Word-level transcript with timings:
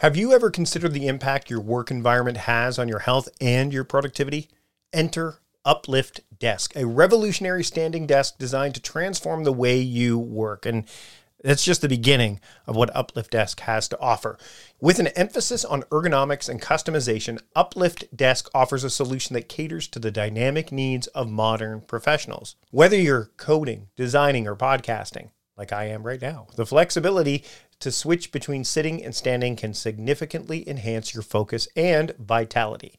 Have 0.00 0.16
you 0.16 0.32
ever 0.32 0.50
considered 0.50 0.94
the 0.94 1.08
impact 1.08 1.50
your 1.50 1.60
work 1.60 1.90
environment 1.90 2.38
has 2.38 2.78
on 2.78 2.88
your 2.88 3.00
health 3.00 3.28
and 3.38 3.70
your 3.70 3.84
productivity? 3.84 4.48
Enter 4.94 5.40
Uplift 5.62 6.22
Desk, 6.38 6.74
a 6.74 6.86
revolutionary 6.86 7.62
standing 7.62 8.06
desk 8.06 8.38
designed 8.38 8.74
to 8.76 8.80
transform 8.80 9.44
the 9.44 9.52
way 9.52 9.78
you 9.78 10.18
work. 10.18 10.64
And 10.64 10.86
that's 11.44 11.62
just 11.62 11.82
the 11.82 11.88
beginning 11.88 12.40
of 12.66 12.76
what 12.76 12.96
Uplift 12.96 13.32
Desk 13.32 13.60
has 13.60 13.88
to 13.88 14.00
offer. 14.00 14.38
With 14.80 15.00
an 15.00 15.08
emphasis 15.08 15.66
on 15.66 15.82
ergonomics 15.90 16.48
and 16.48 16.62
customization, 16.62 17.38
Uplift 17.54 18.16
Desk 18.16 18.48
offers 18.54 18.84
a 18.84 18.88
solution 18.88 19.34
that 19.34 19.50
caters 19.50 19.86
to 19.88 19.98
the 19.98 20.10
dynamic 20.10 20.72
needs 20.72 21.08
of 21.08 21.28
modern 21.28 21.82
professionals. 21.82 22.56
Whether 22.70 22.96
you're 22.96 23.32
coding, 23.36 23.88
designing, 23.96 24.48
or 24.48 24.56
podcasting, 24.56 25.28
like 25.60 25.72
I 25.74 25.88
am 25.88 26.04
right 26.04 26.22
now, 26.22 26.46
the 26.56 26.64
flexibility 26.64 27.44
to 27.80 27.92
switch 27.92 28.32
between 28.32 28.64
sitting 28.64 29.04
and 29.04 29.14
standing 29.14 29.56
can 29.56 29.74
significantly 29.74 30.66
enhance 30.66 31.12
your 31.12 31.22
focus 31.22 31.68
and 31.76 32.16
vitality. 32.18 32.94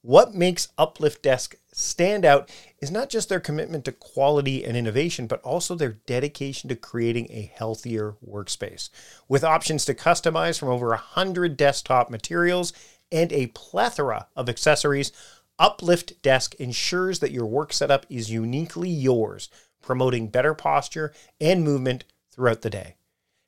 What 0.00 0.32
makes 0.32 0.68
Uplift 0.78 1.24
Desk 1.24 1.56
stand 1.72 2.24
out 2.24 2.52
is 2.78 2.92
not 2.92 3.08
just 3.08 3.28
their 3.28 3.40
commitment 3.40 3.84
to 3.86 3.92
quality 3.92 4.64
and 4.64 4.76
innovation, 4.76 5.26
but 5.26 5.42
also 5.42 5.74
their 5.74 5.94
dedication 6.06 6.68
to 6.68 6.76
creating 6.76 7.26
a 7.30 7.50
healthier 7.52 8.14
workspace. 8.24 8.90
With 9.28 9.42
options 9.42 9.84
to 9.86 9.94
customize 9.94 10.56
from 10.56 10.68
over 10.68 10.90
100 10.90 11.56
desktop 11.56 12.10
materials 12.10 12.72
and 13.10 13.32
a 13.32 13.48
plethora 13.48 14.28
of 14.36 14.48
accessories, 14.48 15.10
Uplift 15.58 16.22
Desk 16.22 16.54
ensures 16.56 17.18
that 17.18 17.32
your 17.32 17.46
work 17.46 17.72
setup 17.72 18.06
is 18.08 18.30
uniquely 18.30 18.90
yours, 18.90 19.48
promoting 19.84 20.28
better 20.28 20.54
posture 20.54 21.12
and 21.40 21.62
movement 21.62 22.04
throughout 22.32 22.62
the 22.62 22.70
day. 22.70 22.96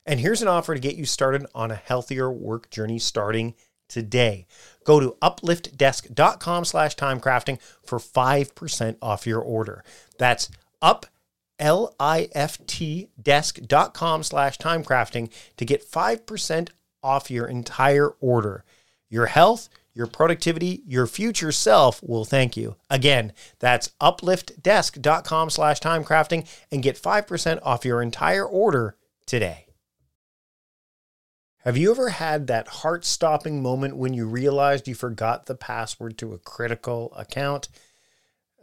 And 0.05 0.21
here's 0.21 0.43
an 0.43 0.49
offer 0.49 0.75
to 0.75 0.81
get 0.81 0.97
you 0.97 1.05
started 1.05 1.47
on 1.55 1.71
a 1.71 1.77
healthier 1.77 2.31
work 2.31 2.71
journey 2.71 2.99
starting 2.99 3.55
today. 3.89 4.47
Go 4.85 5.01
to 5.01 5.17
upliftdesk.com 5.23 6.65
slash 6.65 6.97
timecrafting 6.97 7.61
for 7.85 7.99
5% 7.99 8.97
off 9.03 9.27
your 9.27 9.41
order. 9.41 9.85
That's 10.19 10.51
up 10.81 11.07
L-I-F-T 11.59 13.09
desk.com 13.21 14.23
slash 14.23 14.59
timecrafting 14.59 15.33
to 15.57 15.65
get 15.65 15.91
5% 15.91 16.69
off 17.03 17.31
your 17.31 17.47
entire 17.47 18.11
order. 18.21 18.65
Your 19.09 19.27
health, 19.27 19.69
your 19.97 20.07
productivity, 20.07 20.83
your 20.87 21.07
future 21.07 21.51
self 21.51 22.03
will 22.03 22.27
thank 22.27 22.55
you. 22.55 22.77
Again, 22.91 23.33
that's 23.59 23.93
upliftdesk.com 23.99 25.49
slash 25.49 25.81
timecrafting 25.81 26.47
and 26.71 26.83
get 26.83 27.01
5% 27.01 27.59
off 27.63 27.87
your 27.87 28.03
entire 28.03 28.45
order 28.45 28.97
today. 29.25 29.69
Have 31.61 31.79
you 31.79 31.91
ever 31.91 32.11
had 32.11 32.47
that 32.47 32.69
heart 32.69 33.07
stopping 33.07 33.63
moment 33.63 33.97
when 33.97 34.13
you 34.13 34.27
realized 34.27 34.87
you 34.87 34.95
forgot 34.95 35.47
the 35.47 35.55
password 35.55 36.19
to 36.19 36.35
a 36.35 36.39
critical 36.39 37.13
account? 37.17 37.69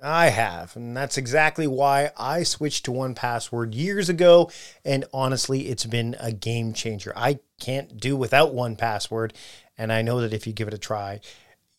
I 0.06 0.30
have, 0.30 0.76
and 0.76 0.96
that's 0.98 1.18
exactly 1.18 1.66
why 1.66 2.12
I 2.18 2.44
switched 2.44 2.84
to 2.86 2.92
1Password 2.92 3.74
years 3.74 4.10
ago. 4.10 4.52
And 4.84 5.06
honestly, 5.14 5.70
it's 5.70 5.86
been 5.86 6.18
a 6.20 6.34
game 6.34 6.74
changer. 6.74 7.14
I 7.16 7.40
can't 7.60 7.98
do 7.98 8.18
without 8.18 8.54
1Password, 8.54 9.32
and 9.78 9.92
I 9.92 10.02
know 10.02 10.22
that 10.22 10.34
if 10.34 10.48
you 10.48 10.54
give 10.54 10.68
it 10.68 10.74
a 10.74 10.80
try, 10.80 11.20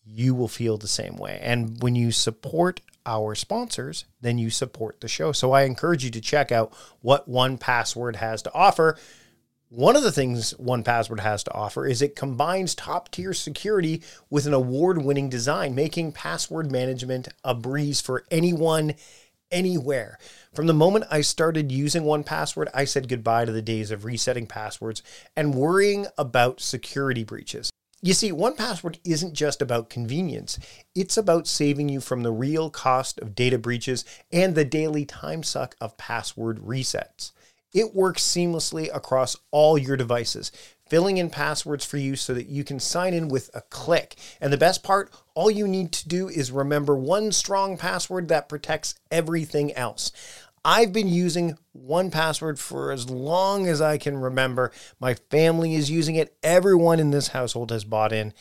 you 0.07 0.35
will 0.35 0.49
feel 0.49 0.77
the 0.77 0.89
same 0.89 1.17
way. 1.17 1.39
And 1.43 1.83
when 1.83 1.95
you 1.95 2.13
support 2.13 2.81
our 3.07 3.35
sponsors, 3.35 4.05
then 4.21 4.39
you 4.39 4.51
support 4.51 5.01
the 5.01 5.09
show. 5.09 5.33
So 5.33 5.53
I 5.53 5.63
encourage 5.63 6.05
you 6.05 6.11
to 6.11 6.21
check 6.21 6.53
out 6.53 6.73
what 7.01 7.29
1Password 7.29 8.17
has 8.17 8.43
to 8.43 8.55
offer. 8.55 8.99
One 9.69 9.97
of 9.97 10.03
the 10.03 10.13
things 10.13 10.55
1Password 10.55 11.21
has 11.21 11.43
to 11.45 11.53
offer 11.53 11.87
is 11.87 12.01
it 12.01 12.17
combines 12.17 12.75
top 12.75 13.11
tier 13.11 13.35
security 13.35 14.03
with 14.31 14.47
an 14.47 14.55
award 14.55 15.03
winning 15.03 15.29
design, 15.29 15.75
making 15.75 16.13
password 16.13 16.71
management 16.71 17.29
a 17.43 17.55
breeze 17.55 18.01
for 18.01 18.25
anyone, 18.31 18.95
anywhere. 19.51 20.19
From 20.55 20.67
the 20.67 20.75
moment 20.75 21.07
I 21.11 21.23
started 21.23 21.73
using 21.73 22.05
1Password, 22.05 22.69
I 22.73 22.85
said 22.85 23.09
goodbye 23.09 23.47
to 23.47 23.53
the 23.53 23.63
days 23.63 23.91
of 23.91 24.05
resetting 24.05 24.47
passwords 24.47 25.03
and 25.37 25.55
worrying 25.55 26.07
about 26.17 26.61
security 26.61 27.25
breaches. 27.25 27.71
You 28.05 28.13
see, 28.13 28.33
1Password 28.33 28.99
isn't 29.03 29.33
just 29.33 29.63
about 29.63 29.89
convenience, 29.89 30.59
it's 30.95 31.17
about 31.17 31.47
saving 31.47 31.89
you 31.89 32.03
from 32.03 32.23
the 32.23 32.33
real 32.33 32.69
cost 32.69 33.19
of 33.19 33.35
data 33.35 33.57
breaches 33.57 34.05
and 34.31 34.55
the 34.55 34.63
daily 34.67 35.07
time 35.07 35.43
suck 35.43 35.75
of 35.81 35.97
password 35.97 36.59
resets. 36.59 37.33
It 37.73 37.95
works 37.95 38.23
seamlessly 38.23 38.95
across 38.95 39.39
all 39.51 39.79
your 39.79 39.97
devices, 39.97 40.53
filling 40.87 41.17
in 41.17 41.31
passwords 41.31 41.87
for 41.87 41.97
you 41.97 42.15
so 42.15 42.35
that 42.35 42.47
you 42.47 42.63
can 42.63 42.79
sign 42.79 43.15
in 43.15 43.29
with 43.29 43.51
a 43.55 43.63
click. 43.63 44.17
And 44.39 44.53
the 44.53 44.59
best 44.59 44.83
part, 44.83 45.11
all 45.35 45.51
you 45.51 45.67
need 45.67 45.91
to 45.93 46.07
do 46.07 46.29
is 46.29 46.53
remember 46.53 46.95
one 46.95 47.33
strong 47.33 47.79
password 47.79 48.29
that 48.29 48.51
protects 48.51 48.97
everything 49.11 49.73
else. 49.73 50.13
I've 50.65 50.93
been 50.93 51.09
using 51.09 51.59
1Password 51.77 52.59
for 52.59 52.91
as 52.91 53.11
long 53.11 53.67
as 53.67 53.81
I 53.81 53.99
can 53.99 54.17
remember. 54.17 54.73
My 54.99 55.15
family 55.15 55.75
is 55.75 55.91
using 55.91 56.15
it. 56.15 56.37
Everyone 56.43 57.01
in 57.01 57.11
this 57.11 57.29
household 57.29 57.71
has 57.71 57.85
bought 57.85 58.13
in. 58.13 58.33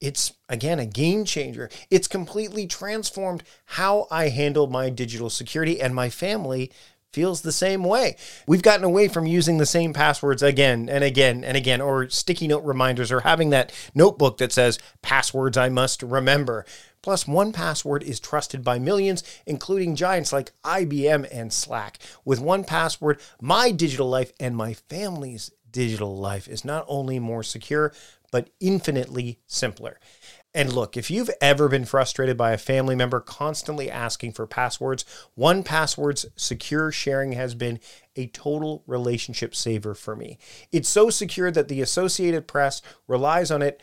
It's 0.00 0.32
again 0.48 0.78
a 0.78 0.86
game 0.86 1.24
changer. 1.24 1.70
It's 1.90 2.08
completely 2.08 2.66
transformed 2.66 3.42
how 3.64 4.06
I 4.10 4.28
handle 4.28 4.66
my 4.66 4.90
digital 4.90 5.30
security, 5.30 5.80
and 5.80 5.94
my 5.94 6.08
family 6.08 6.70
feels 7.12 7.40
the 7.40 7.52
same 7.52 7.82
way. 7.82 8.16
We've 8.46 8.62
gotten 8.62 8.84
away 8.84 9.08
from 9.08 9.26
using 9.26 9.58
the 9.58 9.66
same 9.66 9.92
passwords 9.92 10.42
again 10.42 10.88
and 10.88 11.02
again 11.02 11.42
and 11.42 11.56
again, 11.56 11.80
or 11.80 12.08
sticky 12.10 12.48
note 12.48 12.64
reminders, 12.64 13.10
or 13.10 13.20
having 13.20 13.50
that 13.50 13.72
notebook 13.94 14.38
that 14.38 14.52
says 14.52 14.78
passwords 15.02 15.56
I 15.56 15.68
must 15.68 16.02
remember. 16.02 16.64
Plus, 17.02 17.24
1Password 17.24 18.02
is 18.02 18.20
trusted 18.20 18.64
by 18.64 18.78
millions, 18.78 19.22
including 19.46 19.96
giants 19.96 20.32
like 20.32 20.52
IBM 20.64 21.28
and 21.32 21.52
Slack. 21.52 21.98
With 22.24 22.40
1Password, 22.40 23.20
my 23.40 23.70
digital 23.70 24.08
life 24.08 24.32
and 24.40 24.56
my 24.56 24.74
family's 24.74 25.50
digital 25.70 26.16
life 26.16 26.48
is 26.48 26.64
not 26.64 26.84
only 26.88 27.18
more 27.18 27.42
secure, 27.42 27.92
but 28.30 28.50
infinitely 28.60 29.38
simpler. 29.46 29.98
And 30.54 30.72
look, 30.72 30.96
if 30.96 31.10
you've 31.10 31.30
ever 31.40 31.68
been 31.68 31.84
frustrated 31.84 32.36
by 32.36 32.52
a 32.52 32.58
family 32.58 32.96
member 32.96 33.20
constantly 33.20 33.90
asking 33.90 34.32
for 34.32 34.46
passwords, 34.46 35.04
1Password's 35.38 36.26
secure 36.36 36.90
sharing 36.90 37.32
has 37.32 37.54
been 37.54 37.80
a 38.16 38.28
total 38.28 38.82
relationship 38.86 39.54
saver 39.54 39.94
for 39.94 40.16
me. 40.16 40.38
It's 40.72 40.88
so 40.88 41.10
secure 41.10 41.50
that 41.50 41.68
the 41.68 41.82
Associated 41.82 42.48
Press 42.48 42.80
relies 43.06 43.50
on 43.50 43.62
it 43.62 43.82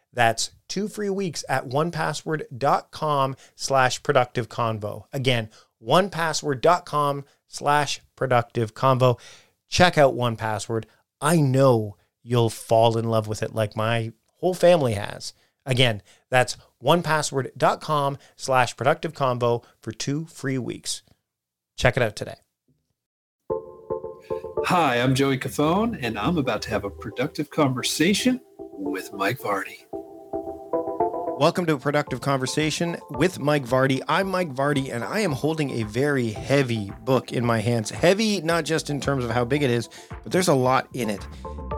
That's 0.13 0.51
two 0.67 0.87
free 0.87 1.09
weeks 1.09 1.43
at 1.47 1.67
onepassword.com 1.67 3.35
slash 3.55 4.03
productive 4.03 4.49
convo. 4.49 5.05
Again, 5.13 5.49
onepassword.com 5.83 7.25
slash 7.47 8.01
productive 8.15 8.73
convo. 8.73 9.19
Check 9.69 9.97
out 9.97 10.15
1Password. 10.15 10.85
I 11.21 11.37
know 11.37 11.97
you'll 12.23 12.49
fall 12.49 12.97
in 12.97 13.09
love 13.09 13.27
with 13.27 13.43
it 13.43 13.55
like 13.55 13.75
my 13.75 14.11
whole 14.37 14.53
family 14.53 14.93
has. 14.93 15.33
Again, 15.65 16.01
that's 16.29 16.57
onepassword.com 16.83 18.17
slash 18.35 18.75
productive 18.75 19.13
convo 19.13 19.63
for 19.81 19.91
two 19.91 20.25
free 20.25 20.57
weeks. 20.57 21.03
Check 21.77 21.97
it 21.97 22.03
out 22.03 22.15
today. 22.15 22.35
Hi, 24.65 24.99
I'm 25.01 25.15
Joey 25.15 25.37
Cofone, 25.37 25.97
and 26.01 26.19
I'm 26.19 26.37
about 26.37 26.61
to 26.63 26.69
have 26.69 26.83
a 26.83 26.89
productive 26.89 27.49
conversation 27.49 28.39
with 28.57 29.11
Mike 29.13 29.39
Vardy. 29.39 29.85
Welcome 31.41 31.65
to 31.65 31.73
a 31.73 31.79
productive 31.79 32.21
conversation 32.21 32.97
with 33.09 33.39
Mike 33.39 33.65
Vardy. 33.65 34.03
I'm 34.07 34.27
Mike 34.29 34.53
Vardy, 34.53 34.93
and 34.93 35.03
I 35.03 35.21
am 35.21 35.31
holding 35.31 35.71
a 35.71 35.83
very 35.85 36.29
heavy 36.29 36.91
book 37.01 37.33
in 37.33 37.43
my 37.43 37.57
hands. 37.57 37.89
Heavy, 37.89 38.41
not 38.41 38.63
just 38.63 38.91
in 38.91 39.01
terms 39.01 39.25
of 39.25 39.31
how 39.31 39.43
big 39.43 39.63
it 39.63 39.71
is, 39.71 39.89
but 40.21 40.31
there's 40.31 40.49
a 40.49 40.53
lot 40.53 40.87
in 40.93 41.09
it. 41.09 41.27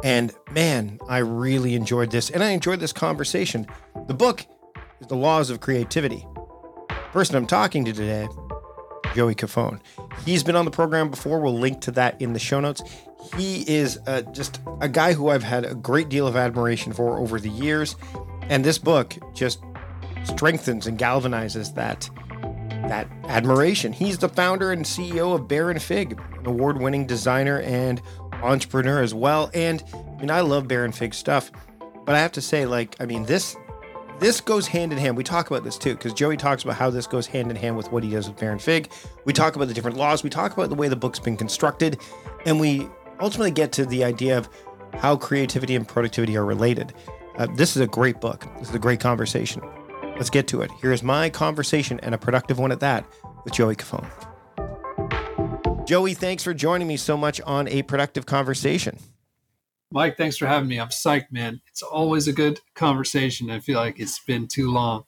And 0.03 0.33
man, 0.51 0.99
I 1.07 1.19
really 1.19 1.75
enjoyed 1.75 2.11
this, 2.11 2.29
and 2.29 2.43
I 2.43 2.49
enjoyed 2.49 2.81
this 2.81 2.91
conversation. 2.91 3.65
The 4.07 4.13
book 4.13 4.45
is 4.99 5.07
The 5.07 5.15
Laws 5.15 5.49
of 5.49 5.61
Creativity. 5.61 6.27
The 6.89 6.95
person 7.13 7.37
I'm 7.37 7.47
talking 7.47 7.85
to 7.85 7.93
today, 7.93 8.27
Joey 9.15 9.33
Cofone. 9.33 9.79
He's 10.25 10.43
been 10.43 10.57
on 10.57 10.65
the 10.65 10.71
program 10.71 11.09
before. 11.09 11.39
We'll 11.39 11.57
link 11.57 11.79
to 11.83 11.91
that 11.91 12.21
in 12.21 12.33
the 12.33 12.39
show 12.39 12.59
notes. 12.59 12.81
He 13.37 13.61
is 13.61 13.97
uh, 14.07 14.23
just 14.33 14.59
a 14.81 14.89
guy 14.89 15.13
who 15.13 15.29
I've 15.29 15.43
had 15.43 15.63
a 15.63 15.73
great 15.73 16.09
deal 16.09 16.27
of 16.27 16.35
admiration 16.35 16.91
for 16.91 17.17
over 17.17 17.39
the 17.39 17.49
years. 17.49 17.95
And 18.49 18.63
this 18.63 18.77
book 18.77 19.15
just 19.33 19.61
strengthens 20.23 20.87
and 20.87 20.97
galvanizes 20.97 21.73
that 21.75 22.09
that 22.87 23.07
admiration. 23.29 23.93
He's 23.93 24.17
the 24.17 24.27
founder 24.27 24.71
and 24.71 24.83
CEO 24.83 25.33
of 25.33 25.47
Baronfig, 25.47 26.19
an 26.39 26.45
award-winning 26.45 27.07
designer 27.07 27.61
and 27.61 28.01
entrepreneur 28.33 29.01
as 29.01 29.13
well. 29.13 29.49
And 29.53 29.81
I 29.93 30.19
mean, 30.19 30.29
I 30.29 30.41
love 30.41 30.65
Baronfig 30.67 31.13
stuff, 31.13 31.49
but 32.05 32.13
I 32.13 32.19
have 32.19 32.33
to 32.33 32.41
say, 32.41 32.65
like, 32.65 32.95
I 32.99 33.05
mean, 33.05 33.23
this 33.23 33.55
this 34.19 34.39
goes 34.39 34.67
hand 34.67 34.91
in 34.91 34.97
hand. 34.97 35.17
We 35.17 35.23
talk 35.23 35.49
about 35.49 35.63
this 35.63 35.77
too, 35.77 35.95
because 35.95 36.13
Joey 36.13 36.37
talks 36.37 36.63
about 36.63 36.75
how 36.75 36.89
this 36.89 37.07
goes 37.07 37.25
hand 37.25 37.49
in 37.49 37.57
hand 37.57 37.75
with 37.75 37.91
what 37.91 38.03
he 38.03 38.11
does 38.11 38.27
with 38.27 38.37
Baronfig. 38.37 38.91
We 39.25 39.33
talk 39.33 39.55
about 39.55 39.67
the 39.67 39.73
different 39.73 39.97
laws. 39.97 40.23
We 40.23 40.29
talk 40.29 40.53
about 40.53 40.69
the 40.69 40.75
way 40.75 40.87
the 40.87 40.95
book's 40.95 41.19
been 41.19 41.35
constructed, 41.35 41.99
and 42.45 42.59
we 42.59 42.87
ultimately 43.19 43.51
get 43.51 43.71
to 43.73 43.85
the 43.85 44.03
idea 44.03 44.37
of 44.37 44.49
how 44.93 45.15
creativity 45.15 45.75
and 45.75 45.87
productivity 45.87 46.37
are 46.37 46.45
related. 46.45 46.93
Uh, 47.37 47.47
this 47.55 47.75
is 47.75 47.81
a 47.81 47.87
great 47.87 48.21
book. 48.21 48.45
This 48.59 48.69
is 48.69 48.75
a 48.75 48.79
great 48.79 48.99
conversation. 48.99 49.61
Let's 50.15 50.29
get 50.29 50.47
to 50.49 50.61
it. 50.61 50.69
Here's 50.81 51.01
my 51.01 51.29
conversation, 51.29 51.99
and 52.03 52.13
a 52.13 52.17
productive 52.17 52.59
one 52.59 52.71
at 52.71 52.79
that, 52.81 53.05
with 53.43 53.53
Joey 53.53 53.75
Cofone. 53.75 54.07
Joey, 55.87 56.13
thanks 56.13 56.43
for 56.43 56.53
joining 56.53 56.87
me 56.87 56.97
so 56.97 57.17
much 57.17 57.41
on 57.41 57.67
a 57.67 57.81
productive 57.81 58.25
conversation. 58.25 58.99
Mike, 59.91 60.15
thanks 60.17 60.37
for 60.37 60.45
having 60.47 60.69
me. 60.69 60.79
I'm 60.79 60.89
psyched, 60.89 61.31
man. 61.31 61.61
It's 61.67 61.81
always 61.83 62.27
a 62.27 62.33
good 62.33 62.59
conversation. 62.75 63.49
I 63.49 63.59
feel 63.59 63.77
like 63.77 63.99
it's 63.99 64.19
been 64.19 64.47
too 64.47 64.71
long. 64.71 65.05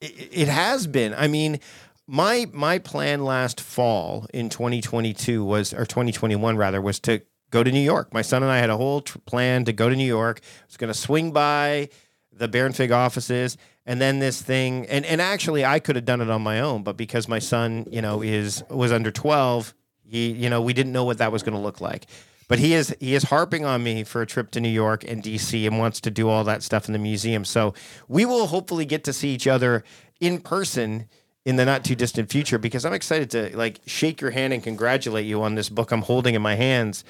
It, 0.00 0.28
it 0.32 0.48
has 0.48 0.86
been. 0.86 1.14
I 1.14 1.28
mean, 1.28 1.60
my 2.06 2.46
my 2.52 2.78
plan 2.78 3.24
last 3.24 3.60
fall 3.60 4.26
in 4.32 4.48
2022 4.48 5.44
was 5.44 5.72
or 5.72 5.84
2021 5.84 6.56
rather 6.56 6.80
was 6.80 7.00
to 7.00 7.22
go 7.50 7.62
to 7.62 7.70
New 7.70 7.80
York. 7.80 8.12
My 8.12 8.22
son 8.22 8.42
and 8.42 8.50
I 8.50 8.58
had 8.58 8.70
a 8.70 8.76
whole 8.76 9.00
plan 9.02 9.64
to 9.64 9.72
go 9.72 9.88
to 9.88 9.96
New 9.96 10.06
York. 10.06 10.40
I 10.42 10.64
was 10.66 10.76
going 10.76 10.92
to 10.92 10.98
swing 10.98 11.32
by 11.32 11.88
the 12.32 12.48
Baronfig 12.48 12.90
offices 12.90 13.56
and 13.86 14.00
then 14.00 14.18
this 14.18 14.42
thing 14.42 14.84
and 14.86 15.06
and 15.06 15.20
actually 15.22 15.64
I 15.64 15.78
could 15.78 15.96
have 15.96 16.04
done 16.04 16.20
it 16.20 16.28
on 16.28 16.42
my 16.42 16.60
own, 16.60 16.82
but 16.82 16.96
because 16.96 17.28
my 17.28 17.38
son, 17.38 17.86
you 17.90 18.02
know, 18.02 18.20
is 18.20 18.62
was 18.68 18.92
under 18.92 19.10
12, 19.10 19.74
he 20.04 20.32
you 20.32 20.50
know, 20.50 20.60
we 20.60 20.72
didn't 20.72 20.92
know 20.92 21.04
what 21.04 21.18
that 21.18 21.32
was 21.32 21.42
going 21.42 21.54
to 21.54 21.60
look 21.60 21.80
like. 21.80 22.06
But 22.48 22.58
he 22.58 22.74
is 22.74 22.94
he 23.00 23.14
is 23.14 23.24
harping 23.24 23.64
on 23.64 23.82
me 23.82 24.04
for 24.04 24.22
a 24.22 24.26
trip 24.26 24.50
to 24.52 24.60
New 24.60 24.68
York 24.68 25.04
and 25.04 25.22
DC 25.22 25.66
and 25.66 25.78
wants 25.78 26.00
to 26.02 26.10
do 26.10 26.28
all 26.28 26.44
that 26.44 26.62
stuff 26.62 26.86
in 26.86 26.92
the 26.92 26.98
museum. 26.98 27.44
So 27.44 27.74
we 28.08 28.24
will 28.24 28.48
hopefully 28.48 28.84
get 28.84 29.04
to 29.04 29.12
see 29.12 29.30
each 29.30 29.46
other 29.46 29.84
in 30.20 30.40
person 30.40 31.08
in 31.46 31.54
the 31.54 31.64
not 31.64 31.84
too 31.84 31.94
distant 31.94 32.28
future 32.28 32.58
because 32.58 32.84
I'm 32.84 32.92
excited 32.92 33.30
to 33.30 33.56
like 33.56 33.80
shake 33.86 34.20
your 34.20 34.32
hand 34.32 34.52
and 34.52 34.62
congratulate 34.62 35.24
you 35.26 35.42
on 35.42 35.54
this 35.54 35.68
book 35.68 35.92
I'm 35.92 36.02
holding 36.02 36.34
in 36.34 36.42
my 36.42 36.56
hands. 36.56 37.04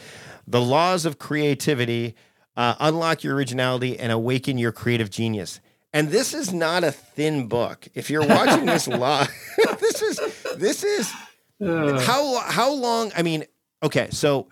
The 0.46 0.60
Laws 0.60 1.06
of 1.06 1.18
Creativity, 1.18 2.14
uh, 2.54 2.74
Unlock 2.78 3.24
Your 3.24 3.34
Originality 3.34 3.98
and 3.98 4.12
Awaken 4.12 4.58
Your 4.58 4.72
Creative 4.72 5.08
Genius. 5.10 5.60
And 5.94 6.10
this 6.10 6.34
is 6.34 6.52
not 6.52 6.84
a 6.84 6.92
thin 6.92 7.48
book. 7.48 7.88
If 7.94 8.10
you're 8.10 8.26
watching 8.26 8.66
this 8.66 8.86
live, 9.06 9.30
this 9.80 10.02
is 10.02 10.20
this 10.56 10.84
is 10.84 11.10
Uh, 11.58 11.98
how 12.00 12.38
how 12.40 12.70
long? 12.70 13.10
I 13.16 13.22
mean, 13.22 13.44
okay, 13.82 14.08
so 14.10 14.48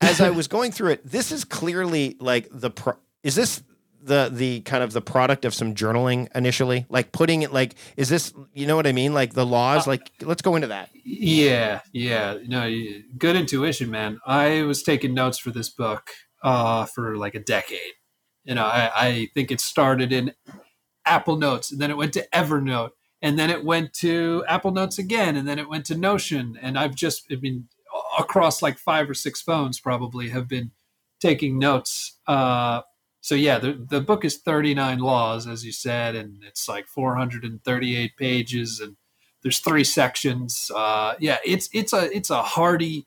as 0.00 0.20
I 0.20 0.30
was 0.30 0.48
going 0.48 0.72
through 0.72 0.90
it, 0.90 1.06
this 1.08 1.30
is 1.30 1.44
clearly 1.44 2.16
like 2.18 2.48
the 2.50 2.70
pro- 2.70 2.98
is 3.22 3.36
this 3.36 3.62
the 4.02 4.30
the 4.32 4.60
kind 4.60 4.82
of 4.82 4.92
the 4.92 5.00
product 5.00 5.44
of 5.44 5.54
some 5.54 5.74
journaling 5.74 6.28
initially, 6.34 6.86
like 6.88 7.12
putting 7.12 7.42
it 7.42 7.52
like 7.52 7.74
is 7.96 8.08
this 8.08 8.32
you 8.54 8.66
know 8.66 8.76
what 8.76 8.86
I 8.86 8.92
mean, 8.92 9.14
like 9.14 9.34
the 9.34 9.46
laws? 9.46 9.86
Like 9.86 10.10
let's 10.22 10.42
go 10.42 10.54
into 10.56 10.68
that. 10.68 10.90
yeah, 11.04 11.80
yeah. 11.92 12.38
No, 12.46 12.70
good 13.18 13.36
intuition, 13.36 13.90
man. 13.90 14.20
I 14.26 14.62
was 14.62 14.82
taking 14.82 15.14
notes 15.14 15.38
for 15.38 15.50
this 15.50 15.68
book 15.68 16.10
uh, 16.42 16.86
for 16.86 17.16
like 17.16 17.34
a 17.34 17.40
decade. 17.40 17.94
You 18.44 18.54
know, 18.54 18.64
I, 18.64 18.90
I 18.94 19.28
think 19.34 19.50
it 19.50 19.60
started 19.60 20.12
in 20.12 20.32
Apple 21.04 21.36
Notes, 21.36 21.70
and 21.70 21.80
then 21.80 21.90
it 21.90 21.96
went 21.96 22.14
to 22.14 22.26
Evernote, 22.32 22.90
and 23.20 23.38
then 23.38 23.50
it 23.50 23.64
went 23.64 23.92
to 23.94 24.44
Apple 24.48 24.70
Notes 24.70 24.98
again, 24.98 25.36
and 25.36 25.46
then 25.46 25.58
it 25.58 25.68
went 25.68 25.84
to 25.86 25.94
Notion. 25.94 26.58
And 26.60 26.78
I've 26.78 26.94
just, 26.94 27.26
I 27.30 27.36
mean, 27.36 27.68
across 28.18 28.62
like 28.62 28.78
five 28.78 29.10
or 29.10 29.14
six 29.14 29.42
phones, 29.42 29.78
probably 29.78 30.30
have 30.30 30.48
been 30.48 30.70
taking 31.20 31.58
notes. 31.58 32.18
Uh, 32.26 32.82
so 33.20 33.34
yeah, 33.34 33.58
the 33.58 33.72
the 33.72 34.00
book 34.00 34.24
is 34.24 34.38
39 34.38 34.98
laws, 34.98 35.46
as 35.46 35.64
you 35.64 35.72
said, 35.72 36.14
and 36.14 36.42
it's 36.46 36.68
like 36.68 36.86
438 36.86 38.16
pages, 38.16 38.80
and 38.80 38.96
there's 39.42 39.58
three 39.60 39.84
sections. 39.84 40.70
Uh, 40.74 41.14
yeah, 41.20 41.38
it's 41.44 41.68
it's 41.72 41.92
a 41.92 42.14
it's 42.16 42.30
a 42.30 42.42
hardy 42.42 43.04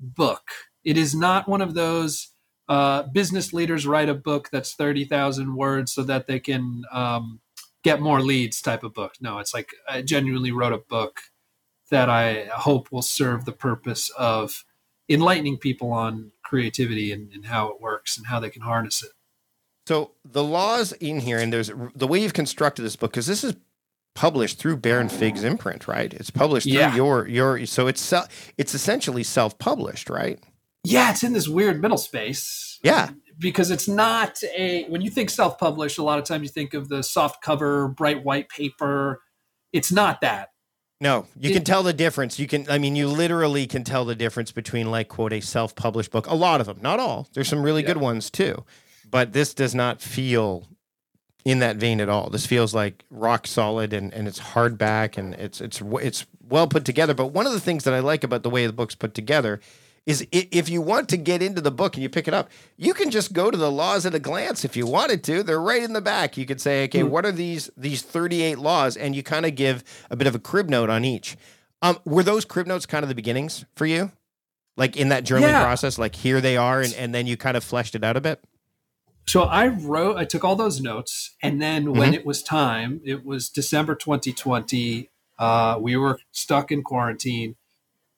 book. 0.00 0.50
It 0.84 0.96
is 0.96 1.14
not 1.14 1.48
one 1.48 1.60
of 1.62 1.74
those 1.74 2.28
uh, 2.68 3.04
business 3.04 3.52
leaders 3.52 3.86
write 3.86 4.08
a 4.08 4.14
book 4.14 4.48
that's 4.50 4.74
30,000 4.74 5.56
words 5.56 5.92
so 5.92 6.02
that 6.02 6.26
they 6.26 6.40
can 6.40 6.84
um, 6.92 7.40
get 7.82 8.00
more 8.00 8.20
leads 8.20 8.60
type 8.60 8.82
of 8.82 8.94
book. 8.94 9.14
No, 9.20 9.38
it's 9.38 9.54
like 9.54 9.70
I 9.88 10.02
genuinely 10.02 10.52
wrote 10.52 10.72
a 10.72 10.78
book 10.78 11.20
that 11.90 12.08
I 12.08 12.46
hope 12.52 12.90
will 12.90 13.02
serve 13.02 13.44
the 13.44 13.52
purpose 13.52 14.10
of 14.18 14.64
enlightening 15.08 15.58
people 15.58 15.92
on 15.92 16.32
creativity 16.42 17.12
and, 17.12 17.32
and 17.32 17.46
how 17.46 17.68
it 17.68 17.80
works 17.80 18.16
and 18.16 18.26
how 18.26 18.40
they 18.40 18.50
can 18.50 18.62
harness 18.62 19.02
it. 19.04 19.10
So 19.86 20.12
the 20.24 20.42
laws 20.42 20.92
in 20.92 21.20
here, 21.20 21.38
and 21.38 21.52
there's 21.52 21.70
the 21.94 22.06
way 22.06 22.20
you've 22.20 22.34
constructed 22.34 22.82
this 22.82 22.96
book 22.96 23.12
because 23.12 23.26
this 23.26 23.44
is 23.44 23.54
published 24.14 24.58
through 24.58 24.78
Baronfig's 24.78 25.44
imprint, 25.44 25.86
right? 25.86 26.12
It's 26.12 26.30
published 26.30 26.66
through 26.66 26.74
Yeah. 26.78 26.94
your 26.96 27.28
your 27.28 27.66
so 27.66 27.86
it's 27.86 28.12
it's 28.58 28.74
essentially 28.74 29.22
self 29.22 29.58
published, 29.58 30.10
right? 30.10 30.38
Yeah, 30.84 31.10
it's 31.10 31.22
in 31.22 31.32
this 31.32 31.48
weird 31.48 31.80
middle 31.80 31.98
space. 31.98 32.78
Yeah. 32.82 33.10
because 33.38 33.70
it's 33.70 33.86
not 33.88 34.38
a 34.56 34.84
when 34.88 35.02
you 35.02 35.10
think 35.10 35.28
self-published 35.30 35.98
a 35.98 36.02
lot 36.02 36.18
of 36.18 36.24
times 36.24 36.42
you 36.44 36.48
think 36.48 36.72
of 36.72 36.88
the 36.88 37.02
soft 37.02 37.42
cover 37.42 37.86
bright 37.88 38.24
white 38.24 38.48
paper 38.48 39.20
it's 39.74 39.92
not 39.92 40.20
that 40.22 40.50
No, 41.02 41.26
you 41.38 41.50
It- 41.50 41.52
can 41.54 41.64
tell 41.64 41.82
the 41.82 41.92
difference. 41.92 42.38
You 42.38 42.46
can, 42.46 42.66
I 42.70 42.78
mean, 42.78 42.96
you 42.96 43.08
literally 43.08 43.66
can 43.66 43.84
tell 43.84 44.06
the 44.06 44.14
difference 44.14 44.50
between, 44.52 44.90
like, 44.90 45.08
quote, 45.08 45.34
a 45.34 45.40
self 45.40 45.74
published 45.74 46.10
book. 46.10 46.26
A 46.26 46.34
lot 46.34 46.62
of 46.62 46.66
them, 46.66 46.78
not 46.80 46.98
all. 46.98 47.28
There's 47.34 47.48
some 47.48 47.62
really 47.62 47.82
good 47.82 47.98
ones 47.98 48.30
too. 48.30 48.64
But 49.08 49.32
this 49.32 49.54
does 49.54 49.74
not 49.74 50.00
feel 50.02 50.66
in 51.44 51.60
that 51.60 51.76
vein 51.76 52.00
at 52.00 52.08
all. 52.08 52.28
This 52.28 52.44
feels 52.46 52.74
like 52.74 53.04
rock 53.10 53.46
solid 53.46 53.92
and, 53.92 54.12
and 54.12 54.26
it's 54.26 54.40
hardback 54.40 55.16
and 55.16 55.34
it's, 55.34 55.60
it's, 55.60 55.80
it's 55.80 56.26
well 56.48 56.66
put 56.66 56.84
together. 56.84 57.14
But 57.14 57.28
one 57.28 57.46
of 57.46 57.52
the 57.52 57.60
things 57.60 57.84
that 57.84 57.94
I 57.94 58.00
like 58.00 58.24
about 58.24 58.42
the 58.42 58.50
way 58.50 58.66
the 58.66 58.72
book's 58.72 58.96
put 58.96 59.14
together 59.14 59.60
is 60.06 60.26
if 60.32 60.68
you 60.68 60.80
want 60.80 61.08
to 61.08 61.16
get 61.16 61.42
into 61.42 61.60
the 61.60 61.70
book 61.70 61.94
and 61.94 62.02
you 62.02 62.08
pick 62.08 62.26
it 62.28 62.34
up, 62.34 62.48
you 62.76 62.94
can 62.94 63.10
just 63.10 63.32
go 63.32 63.50
to 63.50 63.56
the 63.58 63.70
laws 63.70 64.06
at 64.06 64.14
a 64.14 64.18
glance 64.20 64.64
if 64.64 64.76
you 64.76 64.86
wanted 64.86 65.22
to. 65.24 65.42
They're 65.42 65.60
right 65.60 65.82
in 65.82 65.92
the 65.94 66.00
back. 66.00 66.36
You 66.36 66.46
could 66.46 66.60
say, 66.60 66.84
okay, 66.84 67.00
Hmm. 67.02 67.10
what 67.10 67.24
are 67.26 67.32
these 67.32 67.70
these 67.76 68.02
38 68.02 68.58
laws? 68.58 68.96
And 68.96 69.14
you 69.16 69.22
kind 69.24 69.46
of 69.46 69.54
give 69.56 69.82
a 70.10 70.16
bit 70.16 70.26
of 70.28 70.34
a 70.34 70.38
crib 70.40 70.68
note 70.68 70.90
on 70.90 71.04
each. 71.04 71.36
Um, 71.82 71.98
were 72.04 72.22
those 72.22 72.44
crib 72.44 72.66
notes 72.68 72.86
kind 72.86 73.02
of 73.04 73.08
the 73.08 73.14
beginnings 73.16 73.64
for 73.76 73.84
you? 73.86 74.10
Like 74.76 74.96
in 74.96 75.08
that 75.10 75.24
journaling 75.24 75.42
Yeah. 75.42 75.62
process, 75.62 75.98
like 75.98 76.14
here 76.16 76.40
they 76.40 76.56
are, 76.56 76.80
and, 76.80 76.92
and 76.94 77.14
then 77.14 77.26
you 77.26 77.36
kind 77.36 77.56
of 77.56 77.64
fleshed 77.64 77.94
it 77.94 78.04
out 78.04 78.16
a 78.16 78.20
bit? 78.20 78.40
So 79.26 79.42
i 79.42 79.68
wrote 79.68 80.16
i 80.16 80.24
took 80.24 80.44
all 80.44 80.56
those 80.56 80.80
notes 80.80 81.34
and 81.42 81.60
then 81.60 81.92
when 81.92 82.14
it 82.14 82.24
was 82.24 82.42
time 82.42 83.00
it 83.04 83.24
was 83.24 83.48
december 83.48 83.94
2020 83.94 85.10
uh, 85.38 85.78
we 85.80 85.96
were 85.96 86.18
stuck 86.32 86.72
in 86.72 86.82
quarantine 86.82 87.56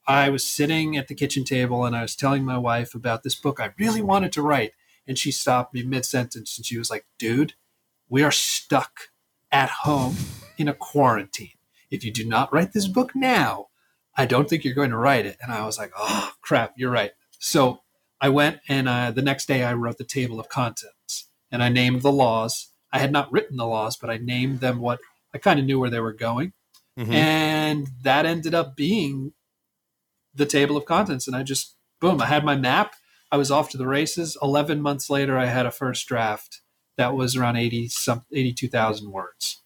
i 0.06 0.28
was 0.28 0.44
sitting 0.44 0.96
at 0.96 1.08
the 1.08 1.14
kitchen 1.14 1.44
table 1.44 1.84
and 1.84 1.96
i 1.96 2.02
was 2.02 2.16
telling 2.16 2.44
my 2.44 2.58
wife 2.58 2.94
about 2.94 3.22
this 3.22 3.34
book 3.34 3.60
i 3.60 3.70
really 3.78 4.02
wanted 4.02 4.32
to 4.32 4.42
write 4.42 4.72
and 5.06 5.18
she 5.18 5.30
stopped 5.30 5.72
me 5.74 5.82
mid-sentence 5.82 6.56
and 6.56 6.66
she 6.66 6.78
was 6.78 6.90
like 6.90 7.06
dude 7.18 7.54
we 8.08 8.22
are 8.22 8.32
stuck 8.32 9.08
at 9.50 9.70
home 9.70 10.16
in 10.56 10.68
a 10.68 10.74
quarantine 10.74 11.52
if 11.90 12.04
you 12.04 12.12
do 12.12 12.24
not 12.24 12.52
write 12.52 12.72
this 12.72 12.86
book 12.86 13.14
now 13.14 13.68
I 14.18 14.26
don't 14.26 14.50
think 14.50 14.64
you're 14.64 14.74
going 14.74 14.90
to 14.90 14.96
write 14.96 15.26
it. 15.26 15.38
And 15.40 15.52
I 15.52 15.64
was 15.64 15.78
like, 15.78 15.92
oh, 15.96 16.32
crap, 16.42 16.74
you're 16.76 16.90
right. 16.90 17.12
So 17.38 17.82
I 18.20 18.28
went 18.28 18.60
and 18.68 18.88
uh, 18.88 19.10
the 19.10 19.22
next 19.22 19.46
day 19.46 19.62
I 19.62 19.74
wrote 19.74 19.98
the 19.98 20.04
table 20.04 20.40
of 20.40 20.48
contents 20.48 21.28
and 21.50 21.62
I 21.62 21.68
named 21.68 22.02
the 22.02 22.12
laws. 22.12 22.72
I 22.92 22.98
had 22.98 23.12
not 23.12 23.30
written 23.32 23.56
the 23.56 23.66
laws, 23.66 23.96
but 23.96 24.10
I 24.10 24.16
named 24.18 24.60
them 24.60 24.80
what 24.80 25.00
I 25.34 25.38
kind 25.38 25.60
of 25.60 25.66
knew 25.66 25.78
where 25.78 25.90
they 25.90 26.00
were 26.00 26.12
going. 26.12 26.52
Mhm. 26.98 27.12
And 27.12 27.88
that 28.02 28.26
ended 28.26 28.54
up 28.54 28.74
being 28.74 29.32
the 30.34 30.46
table 30.46 30.76
of 30.76 30.84
contents. 30.84 31.26
And 31.26 31.36
I 31.36 31.42
just, 31.42 31.76
boom, 32.00 32.20
I 32.20 32.26
had 32.26 32.44
my 32.44 32.56
map. 32.56 32.94
I 33.30 33.36
was 33.36 33.50
off 33.50 33.70
to 33.70 33.76
the 33.76 33.86
races. 33.86 34.36
11 34.42 34.80
months 34.80 35.10
later, 35.10 35.36
I 35.38 35.46
had 35.46 35.66
a 35.66 35.70
first 35.70 36.06
draft 36.08 36.60
that 36.96 37.14
was 37.14 37.36
around 37.36 37.56
80 37.56 37.88
some 37.88 38.24
82,000 38.32 39.12
words. 39.12 39.62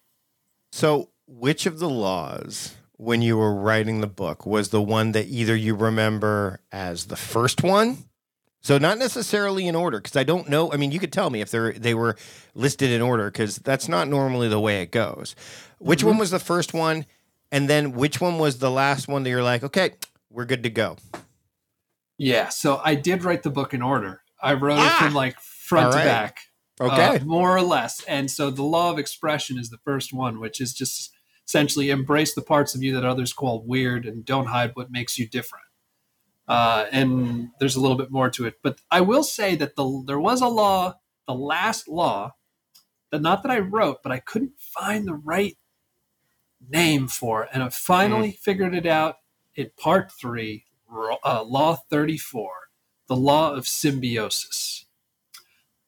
So, 0.71 1.09
which 1.27 1.65
of 1.65 1.79
the 1.79 1.89
laws, 1.89 2.75
when 2.97 3.21
you 3.21 3.37
were 3.37 3.53
writing 3.53 4.01
the 4.01 4.07
book, 4.07 4.45
was 4.45 4.69
the 4.69 4.81
one 4.81 5.13
that 5.13 5.27
either 5.27 5.55
you 5.55 5.75
remember 5.75 6.59
as 6.71 7.05
the 7.05 7.15
first 7.15 7.63
one? 7.63 8.09
So, 8.63 8.77
not 8.77 8.97
necessarily 8.97 9.67
in 9.67 9.75
order, 9.75 9.99
because 9.99 10.15
I 10.15 10.23
don't 10.23 10.47
know. 10.47 10.71
I 10.71 10.77
mean, 10.77 10.91
you 10.91 10.99
could 10.99 11.11
tell 11.11 11.29
me 11.29 11.41
if 11.41 11.51
they're 11.51 11.73
they 11.73 11.93
were 11.93 12.15
listed 12.55 12.91
in 12.91 13.01
order, 13.01 13.29
because 13.29 13.57
that's 13.57 13.89
not 13.89 14.07
normally 14.07 14.47
the 14.47 14.59
way 14.59 14.81
it 14.81 14.91
goes. 14.91 15.35
Which 15.79 16.01
Mhm. 16.01 16.07
one 16.07 16.17
was 16.17 16.31
the 16.31 16.39
first 16.39 16.73
one, 16.73 17.05
and 17.51 17.69
then 17.69 17.91
which 17.91 18.21
one 18.21 18.37
was 18.39 18.59
the 18.59 18.71
last 18.71 19.07
one 19.09 19.23
that 19.23 19.29
you're 19.29 19.43
like, 19.43 19.63
okay, 19.63 19.91
we're 20.29 20.45
good 20.45 20.63
to 20.63 20.69
go. 20.69 20.95
Yeah, 22.17 22.49
so 22.49 22.79
I 22.83 22.95
did 22.95 23.23
write 23.23 23.43
the 23.43 23.49
book 23.49 23.73
in 23.73 23.81
order. 23.81 24.21
I 24.41 24.53
wrote 24.53 24.79
Ah! 24.79 24.95
it 24.95 25.03
from 25.03 25.13
like 25.13 25.39
front 25.41 25.87
All 25.87 25.91
to 25.93 25.97
back. 25.97 26.39
Okay. 26.79 27.17
uh, 27.17 27.25
more 27.25 27.55
or 27.55 27.61
less. 27.61 28.01
And 28.05 28.31
so 28.31 28.49
the 28.49 28.63
law 28.63 28.91
of 28.91 28.97
expression 28.97 29.57
is 29.57 29.69
the 29.69 29.77
first 29.83 30.13
one, 30.13 30.39
which 30.39 30.61
is 30.61 30.73
just 30.73 31.11
essentially 31.47 31.89
embrace 31.89 32.33
the 32.33 32.41
parts 32.41 32.75
of 32.75 32.81
you 32.81 32.93
that 32.95 33.05
others 33.05 33.33
call 33.33 33.61
weird 33.65 34.05
and 34.05 34.23
don't 34.25 34.47
hide 34.47 34.71
what 34.75 34.89
makes 34.91 35.19
you 35.19 35.27
different. 35.27 35.65
Uh, 36.47 36.85
and 36.91 37.49
there's 37.59 37.75
a 37.77 37.79
little 37.79 37.97
bit 37.97 38.11
more 38.11 38.29
to 38.29 38.45
it, 38.45 38.55
but 38.61 38.79
I 38.91 38.99
will 39.01 39.23
say 39.23 39.55
that 39.55 39.75
the 39.77 40.03
there 40.05 40.19
was 40.19 40.41
a 40.41 40.47
law, 40.47 40.95
the 41.25 41.33
last 41.33 41.87
law, 41.87 42.35
that 43.11 43.21
not 43.21 43.43
that 43.43 43.51
I 43.51 43.59
wrote, 43.59 44.03
but 44.03 44.11
I 44.11 44.19
couldn't 44.19 44.59
find 44.59 45.07
the 45.07 45.13
right 45.13 45.57
name 46.69 47.07
for, 47.07 47.43
it. 47.43 47.49
and 47.53 47.63
I 47.63 47.69
finally 47.69 48.31
figured 48.31 48.75
it 48.75 48.85
out 48.85 49.17
in 49.55 49.71
part 49.77 50.11
three, 50.11 50.65
uh, 51.23 51.43
Law 51.43 51.75
34, 51.89 52.51
the 53.07 53.15
law 53.15 53.53
of 53.53 53.67
symbiosis. 53.67 54.85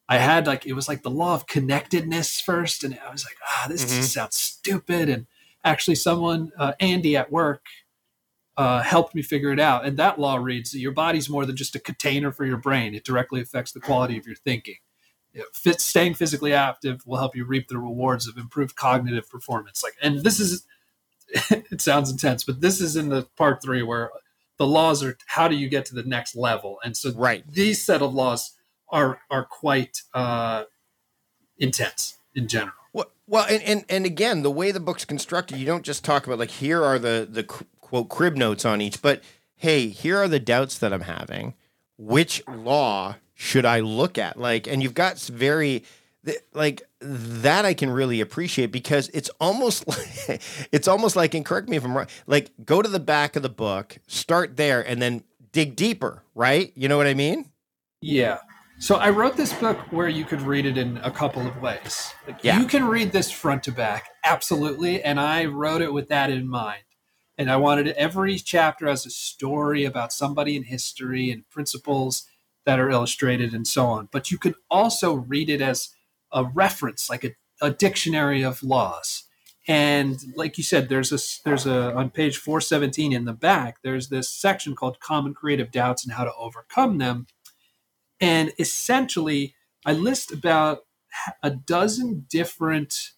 I 0.07 0.17
had 0.19 0.45
like 0.47 0.65
it 0.65 0.73
was 0.73 0.87
like 0.87 1.01
the 1.01 1.09
law 1.09 1.33
of 1.33 1.47
connectedness 1.47 2.39
first, 2.39 2.83
and 2.83 2.97
I 3.05 3.11
was 3.11 3.25
like, 3.25 3.37
ah, 3.43 3.65
this 3.67 3.83
Mhm. 3.83 3.97
just 3.97 4.13
sounds 4.13 4.35
stupid. 4.35 5.09
And 5.09 5.25
actually, 5.63 5.95
someone, 5.95 6.51
uh, 6.57 6.73
Andy 6.79 7.17
at 7.17 7.31
work, 7.31 7.65
uh, 8.57 8.81
helped 8.81 9.13
me 9.15 9.21
figure 9.21 9.51
it 9.51 9.59
out. 9.59 9.85
And 9.85 9.97
that 9.97 10.19
law 10.19 10.37
reads 10.37 10.71
that 10.71 10.79
your 10.79 10.91
body's 10.93 11.29
more 11.29 11.45
than 11.45 11.55
just 11.55 11.75
a 11.75 11.79
container 11.79 12.31
for 12.31 12.45
your 12.45 12.57
brain; 12.57 12.95
it 12.95 13.03
directly 13.03 13.41
affects 13.41 13.71
the 13.71 13.79
quality 13.79 14.17
of 14.17 14.25
your 14.25 14.35
thinking. 14.35 14.77
You 15.33 15.41
know, 15.41 15.45
fit, 15.53 15.81
staying 15.81 16.13
physically 16.13 16.53
active 16.53 17.05
will 17.05 17.17
help 17.17 17.35
you 17.35 17.45
reap 17.45 17.67
the 17.67 17.77
rewards 17.77 18.27
of 18.27 18.37
improved 18.37 18.75
cognitive 18.75 19.29
performance. 19.29 19.83
Like, 19.83 19.93
and 20.01 20.23
this 20.23 20.39
is 20.39 20.65
it 21.51 21.81
sounds 21.81 22.11
intense, 22.11 22.43
but 22.43 22.61
this 22.61 22.79
is 22.79 22.95
in 22.95 23.09
the 23.09 23.23
part 23.35 23.61
three 23.61 23.83
where 23.83 24.11
the 24.57 24.67
laws 24.67 25.03
are 25.03 25.17
how 25.27 25.47
do 25.47 25.55
you 25.55 25.67
get 25.67 25.85
to 25.87 25.95
the 25.95 26.03
next 26.03 26.35
level, 26.35 26.79
and 26.83 26.95
so 26.95 27.11
Right. 27.11 27.43
these 27.51 27.83
set 27.83 28.01
of 28.01 28.13
laws 28.13 28.53
are 28.89 29.19
are 29.29 29.43
quite 29.45 30.01
uh, 30.13 30.63
intense 31.57 32.17
in 32.33 32.47
general. 32.47 32.73
Well, 32.93 33.11
well, 33.27 33.45
and, 33.49 33.61
and 33.63 33.85
and 33.89 34.05
again, 34.05 34.43
the 34.43 34.51
way 34.51 34.71
the 34.71 34.79
book's 34.79 35.03
constructed, 35.03 35.57
you 35.57 35.65
don't 35.65 35.83
just 35.83 36.05
talk 36.05 36.25
about 36.25 36.39
like 36.39 36.51
here 36.51 36.83
are 36.83 36.97
the 36.97 37.27
the 37.29 37.43
quote 37.85 38.09
crib 38.09 38.35
notes 38.35 38.65
on 38.65 38.81
each, 38.81 38.99
but 39.01 39.21
hey, 39.55 39.89
here 39.89 40.17
are 40.17 40.27
the 40.27 40.39
doubts 40.39 40.79
that 40.79 40.91
I'm 40.91 41.01
having. 41.01 41.53
Which 41.97 42.45
law 42.47 43.15
should 43.35 43.63
I 43.63 43.79
look 43.79 44.17
at? 44.17 44.39
Like, 44.39 44.67
and 44.67 44.81
you've 44.81 44.95
got 44.95 45.19
very 45.19 45.83
like 46.53 46.81
that 46.99 47.65
I 47.65 47.75
can 47.75 47.91
really 47.91 48.19
appreciate 48.19 48.71
because 48.71 49.09
it's 49.09 49.29
almost 49.39 49.87
like 50.27 50.41
it's 50.71 50.87
almost 50.87 51.15
like, 51.15 51.35
and 51.35 51.45
correct 51.45 51.69
me 51.69 51.77
if 51.77 51.85
I'm 51.85 51.95
wrong, 51.95 52.07
like 52.25 52.51
go 52.65 52.81
to 52.81 52.89
the 52.89 52.99
back 52.99 53.35
of 53.35 53.43
the 53.43 53.49
book, 53.49 53.97
start 54.07 54.57
there, 54.57 54.81
and 54.81 54.99
then 54.99 55.23
dig 55.51 55.75
deeper, 55.75 56.23
right? 56.33 56.73
You 56.75 56.89
know 56.89 56.97
what 56.97 57.07
I 57.07 57.13
mean? 57.13 57.51
Yeah. 58.01 58.39
So 58.79 58.95
I 58.95 59.11
wrote 59.11 59.37
this 59.37 59.53
book 59.53 59.77
where 59.91 60.09
you 60.09 60.25
could 60.25 60.41
read 60.41 60.65
it 60.65 60.77
in 60.77 60.97
a 60.97 61.11
couple 61.11 61.47
of 61.47 61.61
ways. 61.61 62.11
Like 62.27 62.43
Yeah. 62.43 62.59
You 62.59 62.65
can 62.65 62.85
read 62.85 63.11
this 63.11 63.29
front 63.29 63.63
to 63.63 63.71
back, 63.71 64.09
absolutely, 64.23 65.03
and 65.03 65.19
I 65.19 65.45
wrote 65.45 65.83
it 65.83 65.93
with 65.93 66.09
that 66.09 66.31
in 66.31 66.47
mind. 66.47 66.81
And 67.37 67.51
I 67.51 67.57
wanted 67.57 67.89
every 67.89 68.37
chapter 68.37 68.87
as 68.87 69.05
a 69.05 69.09
story 69.09 69.83
about 69.83 70.13
somebody 70.13 70.55
in 70.55 70.63
history 70.63 71.29
and 71.31 71.49
principles 71.49 72.27
that 72.65 72.79
are 72.79 72.89
illustrated 72.89 73.53
and 73.53 73.67
so 73.67 73.85
on. 73.85 74.09
But 74.11 74.31
you 74.31 74.37
could 74.37 74.55
also 74.69 75.13
read 75.13 75.49
it 75.49 75.61
as 75.61 75.89
a 76.31 76.43
reference, 76.43 77.09
like 77.09 77.23
a, 77.23 77.31
a 77.61 77.71
dictionary 77.71 78.43
of 78.43 78.63
laws. 78.63 79.23
And 79.67 80.19
like 80.35 80.57
you 80.57 80.63
said, 80.63 80.89
there's 80.89 81.11
a 81.11 81.17
there's 81.43 81.65
a 81.65 81.93
on 81.95 82.11
page 82.11 82.37
417 82.37 83.11
in 83.11 83.25
the 83.25 83.33
back, 83.33 83.77
there's 83.83 84.09
this 84.09 84.29
section 84.29 84.75
called 84.75 84.99
Common 84.99 85.33
Creative 85.33 85.71
Doubts 85.71 86.03
and 86.03 86.13
How 86.13 86.23
to 86.23 86.33
Overcome 86.37 86.99
Them. 86.99 87.25
And 88.19 88.53
essentially, 88.59 89.55
I 89.85 89.93
list 89.93 90.31
about 90.31 90.81
a 91.41 91.49
dozen 91.49 92.25
different 92.29 93.11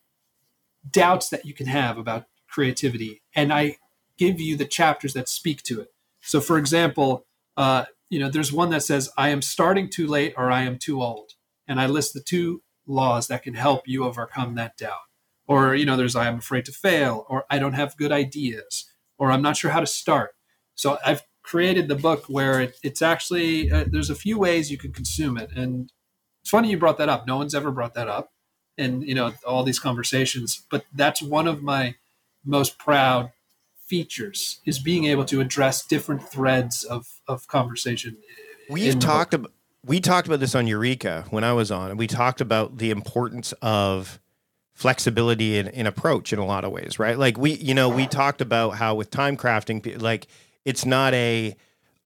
doubts 0.90 1.30
that 1.30 1.46
you 1.46 1.54
can 1.54 1.68
have 1.68 1.98
about 1.98 2.28
creativity, 2.48 3.22
and 3.36 3.52
I 3.52 3.78
give 4.18 4.40
you 4.40 4.56
the 4.56 4.66
chapters 4.66 5.14
that 5.14 5.30
speak 5.30 5.64
to 5.64 5.82
it. 5.82 5.92
So, 6.22 6.42
for 6.42 6.58
example, 6.58 7.26
uh, 7.56 7.86
you 8.10 8.20
know, 8.20 8.30
there's 8.30 8.54
one 8.54 8.70
that 8.72 8.84
says, 8.84 9.10
"I 9.18 9.30
am 9.30 9.42
starting 9.42 9.90
too 9.90 10.08
late" 10.08 10.34
or 10.38 10.52
"I 10.52 10.64
am 10.64 10.78
too 10.78 11.02
old," 11.02 11.34
and 11.68 11.80
I 11.80 11.88
list 11.88 12.14
the 12.14 12.22
two 12.22 12.62
laws 12.86 13.28
that 13.28 13.44
can 13.44 13.54
help 13.54 13.88
you 13.88 14.04
overcome 14.04 14.56
that 14.56 14.78
doubt. 14.78 15.02
Or, 15.48 15.76
you 15.76 15.86
know, 15.86 15.98
there's 15.98 16.16
"I 16.16 16.28
am 16.28 16.38
afraid 16.38 16.66
to 16.66 16.72
fail," 16.72 17.26
or 17.30 17.46
"I 17.50 17.60
don't 17.60 17.74
have 17.74 17.98
good 17.98 18.12
ideas," 18.12 18.86
or 19.18 19.32
"I'm 19.32 19.42
not 19.42 19.58
sure 19.58 19.72
how 19.72 19.80
to 19.82 19.88
start." 19.88 20.32
So, 20.76 20.98
I've 21.06 21.24
created 21.44 21.88
the 21.88 21.96
book 21.96 22.26
where 22.28 22.60
it, 22.62 22.78
it's 22.84 23.02
actually 23.02 23.72
uh, 23.72 23.86
there's 23.88 24.10
a 24.10 24.16
few 24.16 24.38
ways 24.38 24.70
you 24.72 24.78
can 24.78 24.92
consume 24.92 25.38
it, 25.38 25.52
and 25.56 25.92
it's 26.42 26.50
funny 26.50 26.70
you 26.70 26.78
brought 26.78 26.98
that 26.98 27.10
up. 27.10 27.28
No 27.28 27.38
one's 27.38 27.56
ever 27.56 27.72
brought 27.72 27.94
that 27.96 28.08
up, 28.08 28.32
and 28.78 29.04
you 29.08 29.16
know 29.16 29.34
all 29.46 29.64
these 29.64 29.80
conversations. 29.80 30.66
But 30.70 30.86
that's 30.94 31.22
one 31.22 31.48
of 31.48 31.64
my 31.64 31.96
most 32.46 32.78
proud 32.78 33.32
features 33.88 34.60
is 34.66 34.80
being 34.80 35.06
able 35.06 35.26
to 35.26 35.42
address 35.42 35.86
different 35.86 36.24
threads 36.28 36.84
of 36.84 37.08
of 37.28 37.48
conversation. 37.48 38.18
We've 38.70 39.00
talked 39.00 39.34
about 39.34 39.52
we 39.86 40.02
talked 40.02 40.28
about 40.28 40.42
this 40.42 40.54
on 40.54 40.68
Eureka 40.68 41.26
when 41.30 41.44
I 41.44 41.54
was 41.54 41.72
on, 41.72 41.90
and 41.90 41.98
we 41.98 42.08
talked 42.08 42.42
about 42.42 42.78
the 42.78 42.92
importance 42.92 43.54
of 43.62 44.20
flexibility 44.74 45.58
in, 45.58 45.68
in 45.70 45.88
approach 45.88 46.32
in 46.32 46.40
a 46.40 46.46
lot 46.46 46.64
of 46.64 46.72
ways, 46.72 47.00
right? 47.00 47.18
Like 47.18 47.38
we, 47.38 47.54
you 47.54 47.74
know, 47.74 47.90
we 47.90 48.06
talked 48.06 48.42
about 48.42 48.72
how 48.72 48.94
with 48.94 49.10
time 49.10 49.36
crafting, 49.36 50.02
like 50.02 50.28
it's 50.66 50.86
not 50.86 51.14
a 51.14 51.56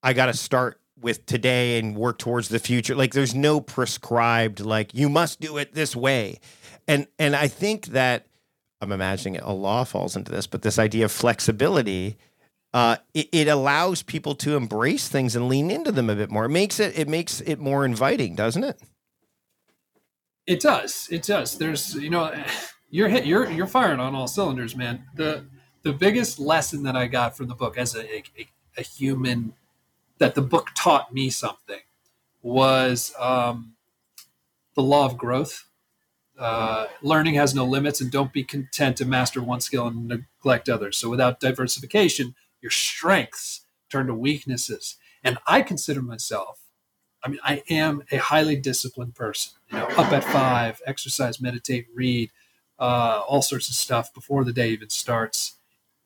I 0.04 0.14
got 0.14 0.28
to 0.28 0.34
start 0.34 0.80
with 1.00 1.26
today 1.26 1.80
and 1.80 1.96
work 1.96 2.20
towards 2.20 2.50
the 2.50 2.60
future. 2.60 2.96
Like 2.96 3.14
there's 3.14 3.36
no 3.36 3.60
prescribed 3.60 4.60
like 4.60 4.94
you 4.94 5.10
must 5.10 5.42
do 5.42 5.58
it 5.58 5.74
this 5.74 5.96
way, 5.96 6.40
and 6.88 7.08
and 7.18 7.36
I 7.36 7.48
think 7.48 7.88
that 7.88 8.28
I'm 8.82 8.92
imagining 8.92 9.40
a 9.40 9.54
law 9.54 9.84
falls 9.84 10.16
into 10.16 10.32
this, 10.32 10.48
but 10.48 10.64
this 10.64 10.80
idea 10.80 11.06
of 11.06 11.12
flexibility 11.12 12.18
uh, 12.74 12.98
it, 13.14 13.28
it 13.32 13.48
allows 13.48 14.02
people 14.02 14.34
to 14.36 14.56
embrace 14.56 15.10
things 15.10 15.36
and 15.36 15.50
lean 15.50 15.70
into 15.70 15.92
them 15.92 16.10
a 16.10 16.16
bit 16.16 16.32
more. 16.32 16.46
It 16.46 16.50
makes 16.50 16.80
it 16.80 16.98
it 16.98 17.08
makes 17.08 17.42
it 17.42 17.60
more 17.60 17.84
inviting, 17.84 18.36
doesn't 18.36 18.64
it? 18.64 18.80
It 20.48 20.62
does. 20.62 21.08
It 21.12 21.24
does. 21.24 21.58
There's, 21.58 21.96
you 21.96 22.10
know, 22.10 22.34
you're 22.90 23.10
hit. 23.10 23.26
You're 23.26 23.50
you're 23.52 23.68
firing 23.68 24.00
on 24.00 24.16
all 24.16 24.28
cylinders, 24.28 24.76
man. 24.76 25.04
The 25.16 25.46
the 25.84 25.94
biggest 25.94 26.40
lesson 26.40 26.84
that 26.84 26.96
I 26.96 27.08
got 27.08 27.36
from 27.36 27.48
the 27.48 27.56
book 27.56 27.78
as 27.78 27.96
a 27.96 28.18
a, 28.18 28.24
a 28.78 28.82
human 28.84 29.54
that 30.20 30.36
the 30.36 30.42
book 30.42 30.70
taught 30.76 31.14
me 31.14 31.30
something 31.30 31.80
was 32.42 33.14
um, 33.20 33.74
the 34.76 34.84
law 34.84 35.06
of 35.06 35.18
growth. 35.18 35.68
Uh, 36.38 36.88
learning 37.02 37.36
has 37.36 37.54
no 37.54 37.66
limits, 37.66 38.02
and 38.02 38.12
don't 38.12 38.34
be 38.34 38.44
content 38.44 38.98
to 38.98 39.06
master 39.06 39.42
one 39.42 39.62
skill 39.62 39.88
and 39.88 40.08
neglect 40.08 40.70
others. 40.70 40.98
So, 40.98 41.10
without 41.10 41.40
diversification, 41.40 42.36
your 42.62 42.72
strengths 42.72 43.66
turn 43.92 44.08
to 44.08 44.16
weaknesses. 44.16 44.98
And 45.24 45.38
I 45.46 45.62
consider 45.62 46.02
myself 46.02 46.62
I 47.24 47.30
mean, 47.30 47.40
I 47.44 47.62
am 47.70 48.04
a 48.12 48.18
highly 48.18 48.56
disciplined 48.56 49.16
person. 49.16 49.54
You 49.72 49.78
know, 49.78 49.86
up 49.86 50.12
at 50.12 50.24
five, 50.24 50.82
exercise, 50.86 51.40
meditate, 51.40 51.88
read, 51.94 52.32
uh, 52.80 53.22
all 53.28 53.42
sorts 53.42 53.70
of 53.70 53.76
stuff 53.76 54.14
before 54.14 54.44
the 54.44 54.54
day 54.54 54.70
even 54.70 54.90
starts. 54.90 55.58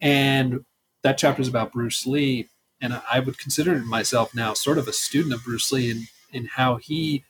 And 0.02 0.66
that 1.04 1.18
chapter 1.18 1.42
is 1.42 1.48
about 1.48 1.72
Bruce 1.72 2.06
Lee, 2.06 2.50
and 2.82 3.02
I 3.10 3.20
would 3.20 3.38
consider 3.38 3.78
myself 3.80 4.36
now 4.36 4.54
sort 4.54 4.78
of 4.78 4.88
a 4.88 4.94
student 4.94 5.34
of 5.34 5.44
Bruce 5.44 5.72
Lee 5.72 5.90
in 5.90 6.08
in 6.32 6.48
how 6.48 6.76
he 6.76 7.24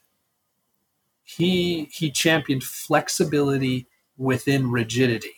he 1.25 1.89
he 1.91 2.11
championed 2.11 2.63
flexibility 2.63 3.87
within 4.17 4.71
rigidity. 4.71 5.35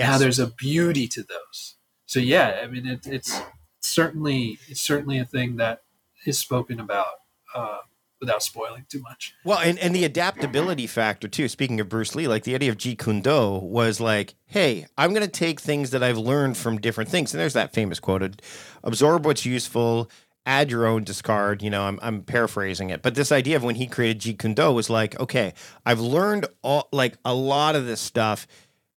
How 0.00 0.16
there's 0.16 0.38
a 0.38 0.46
beauty 0.46 1.08
to 1.08 1.24
those. 1.24 1.74
So 2.06 2.20
yeah, 2.20 2.60
I 2.62 2.68
mean, 2.68 2.86
it, 2.86 3.06
it's 3.06 3.42
certainly 3.80 4.58
it's 4.68 4.80
certainly 4.80 5.18
a 5.18 5.24
thing 5.24 5.56
that 5.56 5.82
is 6.24 6.38
spoken 6.38 6.78
about 6.78 7.06
uh, 7.52 7.78
without 8.20 8.42
spoiling 8.42 8.86
too 8.88 9.00
much. 9.00 9.34
Well, 9.44 9.58
and, 9.58 9.78
and 9.78 9.94
the 9.94 10.04
adaptability 10.04 10.86
factor 10.86 11.26
too. 11.26 11.48
Speaking 11.48 11.80
of 11.80 11.88
Bruce 11.88 12.14
Lee, 12.14 12.28
like 12.28 12.44
the 12.44 12.54
idea 12.54 12.70
of 12.70 12.78
Jeet 12.78 12.98
Kune 12.98 13.22
Do 13.22 13.58
was 13.58 14.00
like, 14.00 14.34
hey, 14.46 14.86
I'm 14.96 15.12
going 15.12 15.26
to 15.26 15.28
take 15.28 15.60
things 15.60 15.90
that 15.90 16.02
I've 16.02 16.18
learned 16.18 16.56
from 16.56 16.80
different 16.80 17.10
things. 17.10 17.34
And 17.34 17.40
there's 17.40 17.54
that 17.54 17.74
famous 17.74 17.98
quote: 17.98 18.40
"Absorb 18.84 19.26
what's 19.26 19.44
useful, 19.44 20.10
add 20.48 20.70
your 20.70 20.86
own, 20.86 21.04
discard." 21.04 21.62
You 21.62 21.70
know, 21.70 21.82
I'm 21.82 21.98
I'm 22.02 22.22
paraphrasing 22.22 22.90
it, 22.90 23.02
but 23.02 23.14
this 23.14 23.30
idea 23.30 23.56
of 23.56 23.62
when 23.62 23.76
he 23.76 23.86
created 23.86 24.20
Jeet 24.20 24.38
Kune 24.38 24.54
Do 24.54 24.72
was 24.72 24.90
like, 24.90 25.18
okay, 25.20 25.54
I've 25.86 26.00
learned 26.00 26.46
all 26.62 26.88
like 26.92 27.18
a 27.24 27.34
lot 27.34 27.76
of 27.76 27.86
this 27.86 28.00
stuff. 28.00 28.46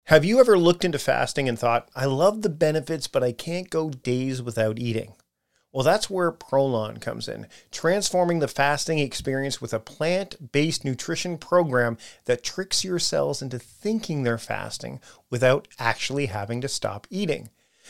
Have 0.06 0.26
you 0.26 0.40
ever 0.40 0.58
looked 0.58 0.84
into 0.84 0.98
fasting 0.98 1.48
and 1.48 1.58
thought, 1.60 1.90
I 1.96 2.06
love 2.06 2.42
the 2.42 2.50
benefits, 2.50 3.08
but 3.08 3.24
I 3.24 3.32
can't 3.32 3.70
go 3.70 3.90
days 3.90 4.42
without 4.42 4.80
eating? 4.80 5.14
Well, 5.72 5.84
that's 5.84 6.10
where 6.10 6.34
Prolon 6.34 7.00
comes 7.00 7.30
in, 7.30 7.48
transforming 7.72 8.40
the 8.40 8.50
fasting 8.50 9.00
experience 9.00 9.62
with 9.62 9.74
a 9.74 9.80
plant 9.80 10.52
based 10.52 10.84
nutrition 10.84 11.38
program 11.38 11.98
that 12.26 12.44
tricks 12.44 12.84
your 12.84 13.00
cells 13.00 13.42
into 13.42 13.58
thinking 13.58 14.24
they're 14.24 14.38
fasting 14.38 15.00
without 15.30 15.70
actually 15.80 16.26
having 16.26 16.60
to 16.62 16.68
stop 16.68 17.08
eating. 17.10 17.50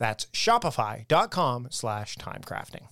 That's 0.00 0.24
shopify.com 0.32 1.68
slash 1.70 2.16
timecrafting. 2.16 2.88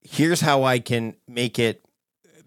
Here's 0.00 0.40
how 0.40 0.62
I 0.62 0.78
can 0.78 1.16
make 1.28 1.58
it 1.58 1.84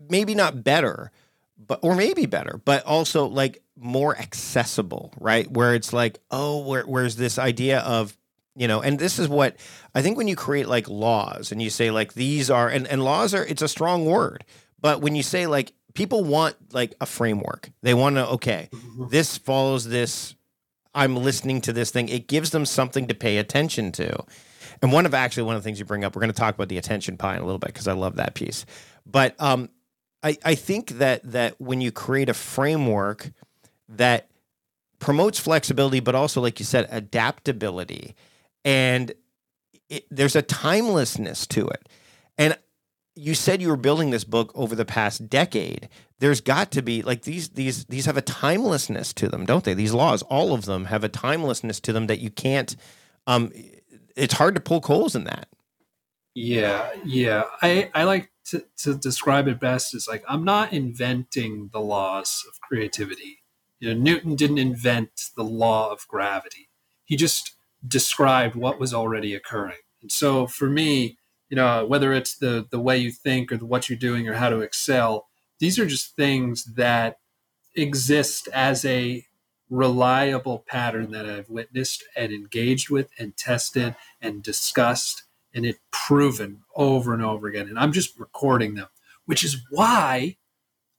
maybe 0.10 0.36
not 0.36 0.64
better, 0.64 1.12
but 1.58 1.80
or 1.84 1.96
maybe 1.96 2.26
better, 2.26 2.62
but 2.64 2.84
also 2.86 3.26
like 3.28 3.62
more 3.76 4.18
accessible, 4.18 5.14
right? 5.20 5.52
Where 5.52 5.76
it's 5.76 5.92
like, 5.92 6.20
oh, 6.32 6.66
where, 6.66 6.84
where's 6.84 7.18
this 7.18 7.38
idea 7.38 7.80
of 7.82 8.18
you 8.56 8.70
know 8.70 8.82
and 8.82 8.98
this 9.00 9.20
is 9.20 9.28
what 9.28 9.58
i 9.94 10.02
think 10.02 10.16
when 10.16 10.30
you 10.30 10.36
create 10.38 10.66
like 10.66 10.88
laws 10.88 11.52
and 11.52 11.62
you 11.62 11.70
say 11.70 11.92
like 11.92 12.14
these 12.14 12.50
are 12.50 12.70
and, 12.70 12.88
and 12.88 13.04
laws 13.04 13.34
are 13.34 13.46
it's 13.46 13.62
a 13.62 13.68
strong 13.68 14.06
word 14.06 14.46
but 14.80 15.02
when 15.02 15.14
you 15.14 15.22
say 15.22 15.46
like 15.46 15.74
people 15.94 16.24
want 16.24 16.56
like 16.72 16.94
a 17.02 17.06
framework 17.06 17.70
they 17.82 17.94
want 17.94 18.16
to 18.16 18.26
okay 18.26 18.70
mm-hmm. 18.72 19.10
this 19.10 19.38
follows 19.38 19.90
this 19.90 20.36
I'm 20.96 21.16
listening 21.18 21.62
to 21.62 21.74
this 21.74 21.92
thing. 21.92 22.10
It 22.10 22.28
gives 22.28 22.52
them 22.52 22.66
something 22.66 23.08
to 23.08 23.14
pay 23.14 23.38
attention 23.38 23.92
to. 23.94 24.24
And 24.82 24.92
one 24.92 25.06
of 25.06 25.14
actually 25.14 25.44
one 25.44 25.56
of 25.56 25.62
the 25.62 25.68
things 25.68 25.78
you 25.78 25.86
bring 25.86 26.04
up, 26.04 26.16
we're 26.16 26.22
going 26.22 26.34
to 26.34 26.40
talk 26.40 26.56
about 26.56 26.70
the 26.70 26.78
attention 26.78 27.18
pie 27.18 27.36
in 27.36 27.42
a 27.42 27.46
little 27.46 27.60
bit 27.60 27.68
because 27.68 27.88
I 27.88 27.94
love 27.94 28.16
that 28.16 28.34
piece. 28.34 28.66
But 29.06 29.40
um, 29.40 29.70
I, 30.24 30.38
I 30.44 30.56
think 30.56 30.90
that 30.92 31.22
that 31.32 31.60
when 31.60 31.82
you 31.82 31.92
create 31.92 32.30
a 32.30 32.34
framework 32.34 33.32
that 33.90 34.30
promotes 35.00 35.38
flexibility, 35.38 36.00
but 36.00 36.16
also, 36.16 36.42
like 36.42 36.60
you 36.60 36.66
said, 36.66 36.88
adaptability, 36.90 38.16
and 38.64 39.14
it, 39.90 40.06
there's 40.10 40.36
a 40.36 40.42
timelessness 40.42 41.46
to 41.48 41.68
it. 41.68 41.88
And 42.38 42.58
you 43.16 43.34
said 43.34 43.62
you 43.62 43.70
were 43.70 43.78
building 43.78 44.10
this 44.10 44.24
book 44.24 44.52
over 44.56 44.76
the 44.76 44.86
past 44.86 45.30
decade. 45.30 45.90
There's 46.20 46.42
got 46.42 46.72
to 46.72 46.82
be 46.82 47.02
like 47.02 47.24
these 47.24 47.50
these 47.50 47.86
these 47.86 48.06
have 48.06 48.18
a 48.18 48.22
timelessness 48.22 49.14
to 49.14 49.28
them, 49.28 49.46
don't 49.46 49.64
they? 49.64 49.74
These 49.74 49.94
laws, 49.94 50.22
all 50.24 50.54
of 50.54 50.66
them 50.66 50.86
have 50.86 51.04
a 51.04 51.10
timelessness 51.10 51.80
to 51.82 51.94
them 51.94 52.08
that 52.08 52.20
you 52.20 52.30
can't 52.30 52.76
um 53.28 53.52
it's 54.16 54.36
hard 54.36 54.56
to 54.56 54.62
pull 54.62 54.82
holes 54.82 55.16
in 55.16 55.26
that. 55.26 55.48
Yeah, 56.34 56.92
yeah. 57.06 57.44
I 57.62 57.90
I 57.94 58.04
like 58.04 58.32
to, 58.48 58.66
to 58.78 58.96
describe 58.96 59.48
it 59.48 59.60
best 59.60 59.94
as 59.94 60.08
like 60.08 60.24
I'm 60.28 60.44
not 60.44 60.74
inventing 60.74 61.70
the 61.72 61.80
laws 61.80 62.44
of 62.48 62.60
creativity. 62.62 63.40
You 63.80 63.94
know, 63.94 64.00
Newton 64.00 64.36
didn't 64.36 64.58
invent 64.58 65.32
the 65.36 65.44
law 65.44 65.92
of 65.92 66.08
gravity. 66.08 66.70
He 67.06 67.16
just 67.16 67.56
described 67.88 68.56
what 68.56 68.80
was 68.80 68.94
already 68.94 69.36
occurring. 69.36 69.78
And 70.02 70.12
so 70.12 70.48
for 70.48 70.70
me, 70.70 71.18
you 71.50 71.56
know 71.56 71.86
whether 71.86 72.14
it's 72.14 72.36
the 72.38 72.68
the 72.70 72.80
way 72.80 72.98
you 72.98 73.12
think 73.12 73.52
or 73.52 73.58
the, 73.58 73.66
what 73.66 73.90
you're 73.90 73.98
doing 73.98 74.28
or 74.28 74.34
how 74.34 74.50
to 74.50 74.62
excel 74.62 75.28
these 75.60 75.80
are 75.80 75.86
just 75.86 76.16
things 76.16 76.66
that 76.76 77.20
exist 77.76 78.48
as 78.54 78.86
a 78.86 79.26
reliable 79.70 80.64
pattern 80.68 81.12
that 81.12 81.28
I've 81.28 81.50
witnessed 81.50 82.04
and 82.16 82.32
engaged 82.32 82.90
with 82.90 83.10
and 83.18 83.36
tested 83.36 83.96
and 84.22 84.44
discussed 84.44 85.24
and 85.54 85.66
it 85.66 85.78
proven 85.92 86.62
over 86.76 87.14
and 87.14 87.24
over 87.24 87.48
again. 87.48 87.68
And 87.68 87.80
I'm 87.80 87.92
just 87.92 88.20
recording 88.20 88.76
them 88.76 88.88
which 89.26 89.44
is 89.44 89.58
why 89.70 90.38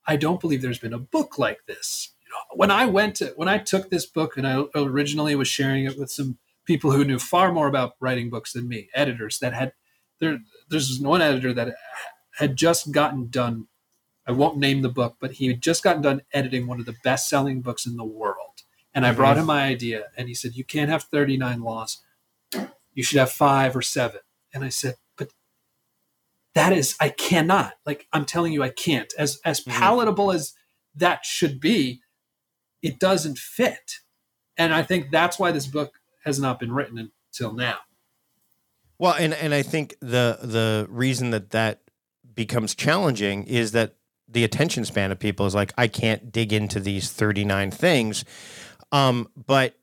I 0.06 0.16
don't 0.16 0.40
believe 0.40 0.62
there's 0.62 0.78
been 0.78 0.92
a 0.92 0.98
book 0.98 1.38
like 1.38 1.66
this. 1.66 2.12
You 2.24 2.30
know, 2.30 2.56
when 2.56 2.70
I 2.70 2.86
went 2.86 3.16
to 3.16 3.32
when 3.36 3.48
I 3.48 3.58
took 3.58 3.90
this 3.90 4.06
book 4.06 4.36
and 4.36 4.46
I 4.46 4.64
originally 4.74 5.34
was 5.36 5.48
sharing 5.48 5.84
it 5.84 5.98
with 5.98 6.10
some 6.10 6.38
people 6.64 6.92
who 6.92 7.04
knew 7.04 7.18
far 7.18 7.52
more 7.52 7.68
about 7.68 7.94
writing 8.00 8.30
books 8.30 8.52
than 8.52 8.68
me 8.68 8.88
editors 8.94 9.38
that 9.38 9.54
had 9.54 9.72
there 10.20 10.38
there's 10.68 11.00
one 11.00 11.22
editor 11.22 11.52
that 11.52 11.74
had 12.36 12.56
just 12.56 12.92
gotten 12.92 13.28
done 13.28 13.66
i 14.26 14.32
won't 14.32 14.58
name 14.58 14.82
the 14.82 14.88
book 14.88 15.16
but 15.20 15.32
he 15.32 15.48
had 15.48 15.60
just 15.62 15.82
gotten 15.82 16.02
done 16.02 16.22
editing 16.32 16.66
one 16.66 16.80
of 16.80 16.86
the 16.86 16.96
best 17.04 17.28
selling 17.28 17.60
books 17.60 17.86
in 17.86 17.96
the 17.96 18.04
world 18.04 18.62
and 18.94 19.06
i 19.06 19.12
brought 19.12 19.32
mm-hmm. 19.32 19.40
him 19.40 19.46
my 19.46 19.64
idea 19.64 20.04
and 20.16 20.28
he 20.28 20.34
said 20.34 20.54
you 20.54 20.64
can't 20.64 20.90
have 20.90 21.04
39 21.04 21.62
laws 21.62 22.02
you 22.96 23.02
should 23.04 23.20
have 23.20 23.30
five 23.30 23.76
or 23.76 23.82
seven 23.82 24.20
And 24.52 24.64
I 24.64 24.70
said, 24.70 24.94
but 25.16 25.30
that 26.54 26.72
is, 26.72 26.96
I 26.98 27.10
cannot. 27.10 27.74
Like, 27.84 28.08
I'm 28.12 28.24
telling 28.24 28.52
you, 28.54 28.62
I 28.62 28.70
can't. 28.70 29.12
As, 29.18 29.38
as 29.44 29.60
Mhm. 29.60 29.72
palatable 29.72 30.32
as 30.32 30.54
that 30.94 31.26
should 31.26 31.60
be, 31.60 32.00
it 32.82 32.98
doesn't 32.98 33.38
fit. 33.38 34.00
And 34.56 34.72
I 34.72 34.82
think 34.82 35.10
that's 35.10 35.38
why 35.38 35.52
this 35.52 35.66
book 35.66 36.00
has 36.24 36.40
not 36.40 36.58
been 36.58 36.72
written 36.72 37.12
until 37.30 37.52
now. 37.52 37.80
Well, 38.98 39.14
and 39.18 39.34
and 39.34 39.52
I 39.54 39.62
think 39.62 39.96
the 40.00 40.38
the 40.42 40.86
reason 40.88 41.30
that 41.30 41.50
that 41.50 41.82
becomes 42.34 42.74
challenging 42.74 43.44
is 43.44 43.72
that 43.72 43.94
the 44.28 44.44
attention 44.44 44.84
span 44.84 45.12
of 45.12 45.18
people 45.18 45.46
is 45.46 45.54
like 45.54 45.72
I 45.78 45.88
can't 45.88 46.32
dig 46.32 46.52
into 46.52 46.80
these 46.80 47.10
39 47.10 47.70
things. 47.70 48.24
Um, 48.92 49.28
but 49.36 49.74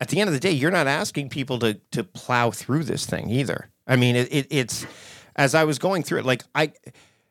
at 0.00 0.08
the 0.08 0.20
end 0.20 0.28
of 0.28 0.34
the 0.34 0.40
day, 0.40 0.50
you're 0.50 0.70
not 0.70 0.86
asking 0.86 1.28
people 1.30 1.58
to 1.60 1.74
to 1.92 2.04
plow 2.04 2.50
through 2.50 2.84
this 2.84 3.06
thing 3.06 3.30
either. 3.30 3.70
I 3.86 3.96
mean, 3.96 4.16
it, 4.16 4.28
it 4.32 4.46
it's 4.50 4.86
as 5.36 5.54
I 5.54 5.64
was 5.64 5.78
going 5.78 6.02
through 6.02 6.20
it, 6.20 6.26
like 6.26 6.44
I, 6.54 6.72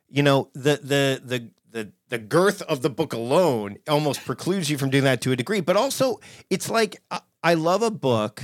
you 0.09 0.23
know, 0.23 0.49
the 0.53 0.79
the 0.81 1.21
the 1.23 1.49
the 1.71 1.91
the 2.09 2.17
girth 2.17 2.61
of 2.63 2.81
the 2.81 2.89
book 2.89 3.13
alone 3.13 3.77
almost 3.87 4.23
precludes 4.25 4.69
you 4.69 4.77
from 4.77 4.89
doing 4.89 5.03
that 5.05 5.21
to 5.21 5.31
a 5.31 5.35
degree. 5.35 5.61
But 5.61 5.75
also, 5.75 6.19
it's 6.49 6.69
like 6.69 7.01
I, 7.09 7.21
I 7.43 7.53
love 7.55 7.81
a 7.81 7.91
book 7.91 8.43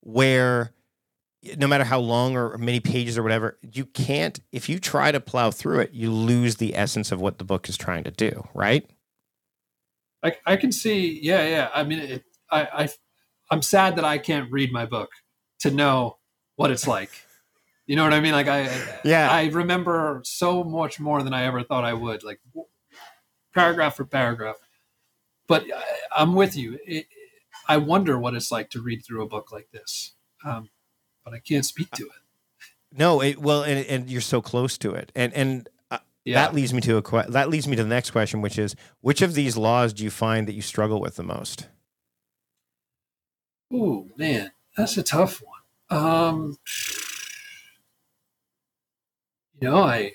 where 0.00 0.72
no 1.56 1.66
matter 1.66 1.84
how 1.84 1.98
long 1.98 2.36
or 2.36 2.56
many 2.58 2.80
pages 2.80 3.16
or 3.18 3.22
whatever, 3.22 3.58
you 3.62 3.84
can't, 3.84 4.40
if 4.52 4.68
you 4.68 4.78
try 4.78 5.12
to 5.12 5.20
plow 5.20 5.50
through 5.50 5.80
it, 5.80 5.92
you 5.92 6.10
lose 6.10 6.56
the 6.56 6.76
essence 6.76 7.12
of 7.12 7.20
what 7.20 7.38
the 7.38 7.44
book 7.44 7.68
is 7.68 7.76
trying 7.76 8.04
to 8.04 8.10
do, 8.10 8.48
right? 8.54 8.88
I, 10.22 10.36
I 10.44 10.56
can 10.56 10.72
see, 10.72 11.20
yeah, 11.22 11.46
yeah. 11.46 11.70
I 11.74 11.84
mean, 11.84 11.98
it, 11.98 12.24
I, 12.50 12.62
I, 12.62 12.88
I'm 13.50 13.62
sad 13.62 13.96
that 13.96 14.04
I 14.04 14.18
can't 14.18 14.50
read 14.50 14.72
my 14.72 14.86
book 14.86 15.10
to 15.60 15.70
know 15.70 16.18
what 16.56 16.70
it's 16.70 16.86
like. 16.86 17.10
You 17.86 17.94
know 17.96 18.02
what 18.02 18.12
I 18.12 18.20
mean? 18.20 18.32
Like 18.32 18.48
I, 18.48 18.68
Yeah. 19.04 19.30
I 19.30 19.46
remember 19.46 20.22
so 20.24 20.64
much 20.64 20.98
more 20.98 21.22
than 21.22 21.32
I 21.32 21.44
ever 21.44 21.62
thought 21.62 21.84
I 21.84 21.92
would, 21.94 22.24
like 22.24 22.40
paragraph 23.54 23.96
for 23.96 24.04
paragraph. 24.04 24.56
But 25.46 25.64
I, 25.72 25.82
I'm 26.16 26.34
with 26.34 26.56
you. 26.56 26.78
It, 26.84 27.06
I 27.68 27.76
wonder 27.76 28.18
what 28.18 28.34
it's 28.34 28.52
like 28.52 28.70
to 28.70 28.80
read 28.80 29.04
through 29.04 29.22
a 29.22 29.28
book 29.28 29.52
like 29.52 29.70
this, 29.72 30.14
um, 30.44 30.68
but 31.26 31.34
I 31.34 31.40
can't 31.40 31.66
speak 31.66 31.90
to 31.90 32.04
it. 32.04 32.12
No, 32.96 33.20
it, 33.20 33.38
well, 33.38 33.64
and, 33.64 33.84
and 33.86 34.08
you're 34.08 34.20
so 34.20 34.40
close 34.40 34.78
to 34.78 34.92
it. 34.92 35.10
And, 35.16 35.34
and 35.34 35.68
uh, 35.90 35.98
Yeah, 36.24 36.34
that 36.36 36.54
leads 36.54 36.72
me 36.72 36.80
to 36.82 36.96
a, 36.98 37.02
que- 37.02 37.28
that 37.28 37.50
leads 37.50 37.66
me 37.66 37.74
to 37.76 37.82
the 37.82 37.88
next 37.88 38.12
question, 38.12 38.40
which 38.40 38.58
is 38.58 38.76
which 39.00 39.20
of 39.22 39.34
these 39.34 39.56
laws 39.56 39.92
do 39.92 40.04
you 40.04 40.10
find 40.10 40.46
that 40.46 40.54
you 40.54 40.62
struggle 40.62 41.00
with 41.00 41.16
the 41.16 41.24
most? 41.24 41.66
Oh 43.72 44.08
man, 44.16 44.52
that's 44.76 44.96
a 44.96 45.02
tough 45.02 45.42
one. 45.42 46.00
Um, 46.00 46.56
you 49.60 49.68
know, 49.68 49.82
I 49.82 50.12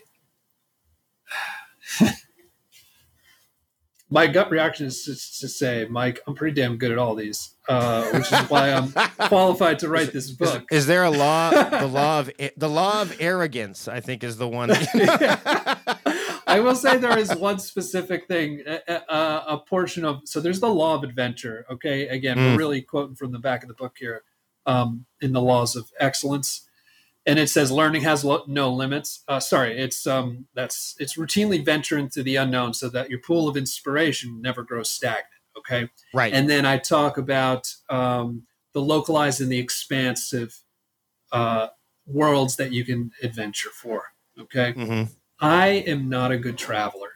my 4.09 4.27
gut 4.27 4.49
reaction 4.49 4.85
is 4.87 5.03
to, 5.03 5.11
to 5.41 5.49
say, 5.49 5.85
Mike, 5.89 6.21
I'm 6.25 6.35
pretty 6.35 6.55
damn 6.59 6.77
good 6.77 6.91
at 6.91 6.97
all 6.97 7.15
these, 7.15 7.55
uh, 7.71 8.09
which 8.11 8.31
is 8.31 8.39
why 8.49 8.71
I'm 8.71 8.91
qualified 9.27 9.79
to 9.79 9.89
write 9.89 10.11
this 10.11 10.29
book. 10.31 10.65
is 10.71 10.85
there 10.87 11.03
a 11.03 11.09
law? 11.09 11.49
the 11.79 11.87
law 11.87 12.19
of 12.19 12.31
the 12.57 12.69
law 12.69 13.01
of 13.01 13.15
arrogance, 13.19 13.87
I 13.87 13.99
think, 14.01 14.23
is 14.23 14.37
the 14.37 14.47
one. 14.47 14.69
That, 14.69 16.41
I 16.47 16.59
will 16.59 16.75
say 16.75 16.97
there 16.97 17.17
is 17.17 17.33
one 17.35 17.59
specific 17.59 18.27
thing, 18.27 18.61
a, 18.67 18.79
a, 19.09 19.43
a 19.55 19.57
portion 19.67 20.03
of. 20.05 20.21
So 20.25 20.39
there's 20.41 20.59
the 20.59 20.69
law 20.69 20.95
of 20.95 21.03
adventure. 21.03 21.65
Okay, 21.71 22.07
again, 22.07 22.37
Mm. 22.37 22.51
we're 22.51 22.57
really 22.57 22.81
quoting 22.81 23.15
from 23.15 23.31
the 23.31 23.39
back 23.39 23.61
of 23.63 23.67
the 23.67 23.73
book 23.73 23.95
here, 23.99 24.23
um, 24.65 25.05
in 25.21 25.31
the 25.33 25.41
laws 25.41 25.75
of 25.75 25.91
excellence, 25.99 26.67
and 27.25 27.37
it 27.39 27.49
says 27.49 27.71
learning 27.71 28.01
has 28.03 28.23
lo- 28.25 28.43
no 28.47 28.71
limits. 28.73 29.23
Uh, 29.27 29.39
sorry, 29.39 29.77
it's 29.77 30.05
um, 30.07 30.45
that's 30.55 30.95
it's 30.99 31.17
routinely 31.17 31.63
venture 31.63 31.97
into 31.97 32.21
the 32.23 32.35
unknown 32.35 32.73
so 32.73 32.89
that 32.89 33.09
your 33.09 33.19
pool 33.19 33.47
of 33.47 33.55
inspiration 33.55 34.41
never 34.41 34.63
grows 34.63 34.89
stagnant. 34.89 35.27
Okay, 35.57 35.89
right. 36.13 36.33
and 36.33 36.49
then 36.49 36.65
I 36.65 36.77
talk 36.77 37.17
about 37.17 37.73
um, 37.89 38.43
the 38.73 38.81
localized 38.81 39.41
and 39.41 39.51
the 39.51 39.59
expansive 39.59 40.61
uh, 41.31 41.67
worlds 42.05 42.55
that 42.57 42.71
you 42.71 42.83
can 42.85 43.11
adventure 43.21 43.69
for. 43.69 44.13
Okay. 44.39 44.73
hmm 44.73 45.03
I 45.39 45.67
am 45.87 46.07
not 46.07 46.31
a 46.31 46.37
good 46.37 46.57
traveler. 46.57 47.13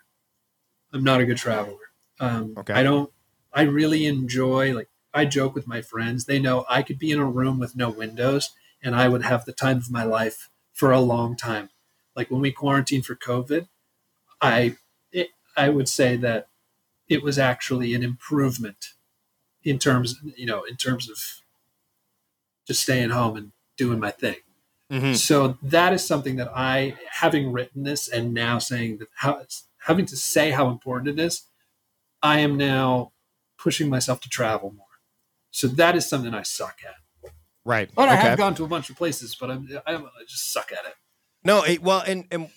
I'm 0.92 1.04
not 1.04 1.22
a 1.22 1.26
good 1.26 1.38
traveler. 1.38 1.78
Um, 2.20 2.56
Okay. 2.58 2.74
I 2.74 2.84
don't. 2.84 3.12
I 3.54 3.62
really 3.64 4.06
enjoy 4.06 4.74
like 4.74 4.90
I 5.14 5.26
joke 5.26 5.54
with 5.56 5.68
my 5.68 5.82
friends. 5.82 6.26
They 6.26 6.40
know 6.40 6.66
I 6.70 6.82
could 6.82 6.98
be 7.00 7.12
in 7.12 7.20
a 7.20 7.26
room 7.26 7.60
with 7.60 7.76
no 7.76 7.90
windows 7.90 8.52
and 8.82 8.96
I 8.96 9.08
would 9.08 9.24
have 9.24 9.46
the 9.46 9.54
time 9.54 9.78
of 9.78 9.92
my 9.92 10.04
life 10.04 10.50
for 10.74 10.92
a 10.92 11.00
long 11.00 11.36
time. 11.38 11.70
Like 12.16 12.32
when 12.32 12.42
we 12.42 12.52
quarantined 12.52 13.06
for 13.06 13.16
COVID, 13.16 13.68
I 14.42 14.78
it, 15.12 15.30
I 15.56 15.70
would 15.70 15.88
say 15.88 16.18
that 16.18 16.48
it 17.08 17.24
was 17.24 17.38
actually 17.38 17.94
an 17.94 18.04
improvement 18.04 18.94
in 19.64 19.80
terms 19.80 20.20
you 20.36 20.46
know 20.46 20.64
in 20.64 20.76
terms 20.76 21.10
of 21.10 21.18
just 22.68 22.82
staying 22.82 23.12
home 23.12 23.36
and 23.38 23.52
doing 23.78 24.00
my 24.00 24.12
thing. 24.12 24.38
hmm 24.90 25.14
So 25.14 25.58
that 25.62 25.94
is 25.94 26.06
something 26.06 26.36
that 26.38 26.52
I, 26.56 26.96
having 27.12 27.52
written 27.52 27.84
this 27.84 28.08
and 28.08 28.34
now 28.34 28.60
saying 28.60 28.98
that 29.00 29.10
how 29.16 29.42
having 29.86 30.06
to 30.08 30.18
say 30.18 30.52
how 30.52 30.70
important 30.70 31.20
it 31.20 31.22
is, 31.24 31.44
I 32.24 32.40
am 32.40 32.58
now 32.58 33.12
pushing 33.58 33.90
myself 33.90 34.20
to 34.22 34.30
travel 34.30 34.72
more. 34.76 34.86
So 35.52 35.68
that 35.68 35.96
is 35.96 36.10
something 36.10 36.34
I 36.34 36.42
suck 36.42 36.80
at. 36.86 37.32
Right. 37.64 37.90
But 37.96 38.10
I 38.10 38.16
have 38.16 38.38
gone 38.38 38.56
to 38.56 38.64
a 38.64 38.68
bunch 38.68 38.90
of 38.90 38.96
places, 38.96 39.36
but 39.36 39.50
I'm, 39.50 39.68
I'm 39.88 40.06
I 40.06 40.24
just 40.28 40.52
suck 40.52 40.72
at 40.72 40.86
it. 40.86 40.96
No, 41.44 41.64
it, 41.64 41.82
well, 41.82 42.04
and 42.06 42.26
and 42.32 42.50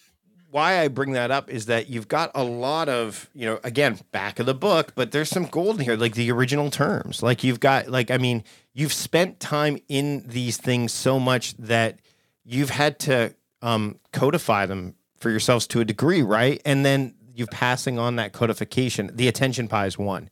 why 0.50 0.80
I 0.80 0.88
bring 0.88 1.12
that 1.12 1.30
up 1.30 1.50
is 1.50 1.66
that 1.66 1.88
you've 1.88 2.08
got 2.08 2.30
a 2.34 2.42
lot 2.42 2.88
of, 2.88 3.28
you 3.34 3.46
know, 3.46 3.60
again, 3.64 3.98
back 4.12 4.38
of 4.38 4.46
the 4.46 4.54
book, 4.54 4.92
but 4.94 5.12
there's 5.12 5.28
some 5.28 5.44
gold 5.44 5.78
in 5.78 5.84
here, 5.84 5.96
like 5.96 6.14
the 6.14 6.30
original 6.30 6.70
terms. 6.70 7.22
Like 7.22 7.44
you've 7.44 7.60
got, 7.60 7.88
like, 7.88 8.10
I 8.10 8.16
mean, 8.16 8.44
you've 8.72 8.92
spent 8.92 9.40
time 9.40 9.78
in 9.88 10.24
these 10.26 10.56
things 10.56 10.92
so 10.92 11.20
much 11.20 11.54
that 11.58 11.98
you've 12.44 12.70
had 12.70 12.98
to 13.00 13.34
um, 13.60 13.98
codify 14.12 14.66
them 14.66 14.94
for 15.18 15.30
yourselves 15.30 15.66
to 15.68 15.80
a 15.80 15.84
degree, 15.84 16.22
right? 16.22 16.62
And 16.64 16.84
then 16.84 17.14
you're 17.34 17.46
passing 17.48 17.98
on 17.98 18.16
that 18.16 18.32
codification. 18.32 19.10
The 19.14 19.28
attention 19.28 19.68
pie 19.68 19.86
is 19.86 19.98
one. 19.98 20.30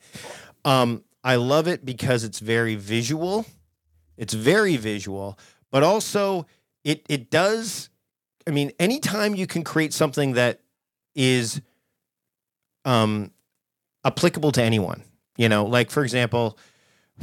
Um, 0.64 1.04
I 1.22 1.36
love 1.36 1.68
it 1.68 1.84
because 1.84 2.24
it's 2.24 2.38
very 2.38 2.74
visual. 2.74 3.46
It's 4.16 4.32
very 4.32 4.76
visual, 4.76 5.38
but 5.70 5.82
also 5.82 6.46
it 6.84 7.04
it 7.08 7.30
does 7.30 7.90
I 8.46 8.50
mean, 8.52 8.72
anytime 8.78 9.34
you 9.34 9.46
can 9.46 9.64
create 9.64 9.92
something 9.92 10.34
that 10.34 10.60
is 11.14 11.60
um, 12.84 13.32
applicable 14.04 14.52
to 14.52 14.62
anyone, 14.62 15.02
you 15.36 15.48
know, 15.48 15.64
like 15.64 15.90
for 15.90 16.02
example, 16.04 16.58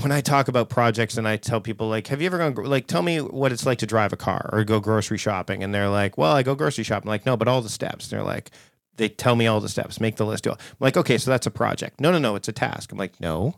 when 0.02 0.12
I 0.12 0.22
talk 0.22 0.48
about 0.48 0.70
projects 0.70 1.18
and 1.18 1.28
I 1.28 1.38
tell 1.38 1.62
people 1.62 1.88
like, 1.88 2.08
have 2.08 2.20
you 2.22 2.26
ever 2.26 2.38
gone, 2.38 2.56
like, 2.66 2.88
tell 2.88 3.04
me 3.04 3.20
what 3.22 3.52
it's 3.52 3.66
like 3.66 3.78
to 3.80 3.86
drive 3.86 4.12
a 4.12 4.18
car 4.18 4.50
or 4.52 4.64
go 4.64 4.80
grocery 4.80 5.20
shopping. 5.20 5.64
And 5.64 5.74
they're 5.74 5.90
like, 5.90 6.18
well, 6.18 6.32
I 6.34 6.42
go 6.44 6.56
grocery 6.56 6.84
shopping. 6.84 7.10
like, 7.10 7.26
no, 7.26 7.38
but 7.38 7.48
all 7.48 7.62
the 7.62 7.70
steps. 7.70 8.08
They're 8.08 8.24
like, 8.24 8.50
they 8.98 9.08
tell 9.10 9.36
me 9.36 9.48
all 9.48 9.60
the 9.60 9.70
steps, 9.70 10.00
make 10.00 10.16
the 10.18 10.26
list. 10.26 10.44
Do. 10.46 10.52
I'm 10.52 10.58
like, 10.80 10.98
okay, 10.98 11.18
so 11.18 11.30
that's 11.30 11.46
a 11.48 11.52
project. 11.52 12.00
No, 12.02 12.12
no, 12.12 12.18
no, 12.20 12.36
it's 12.36 12.48
a 12.48 12.52
task. 12.52 12.92
I'm 12.92 12.98
like, 12.98 13.20
no, 13.20 13.56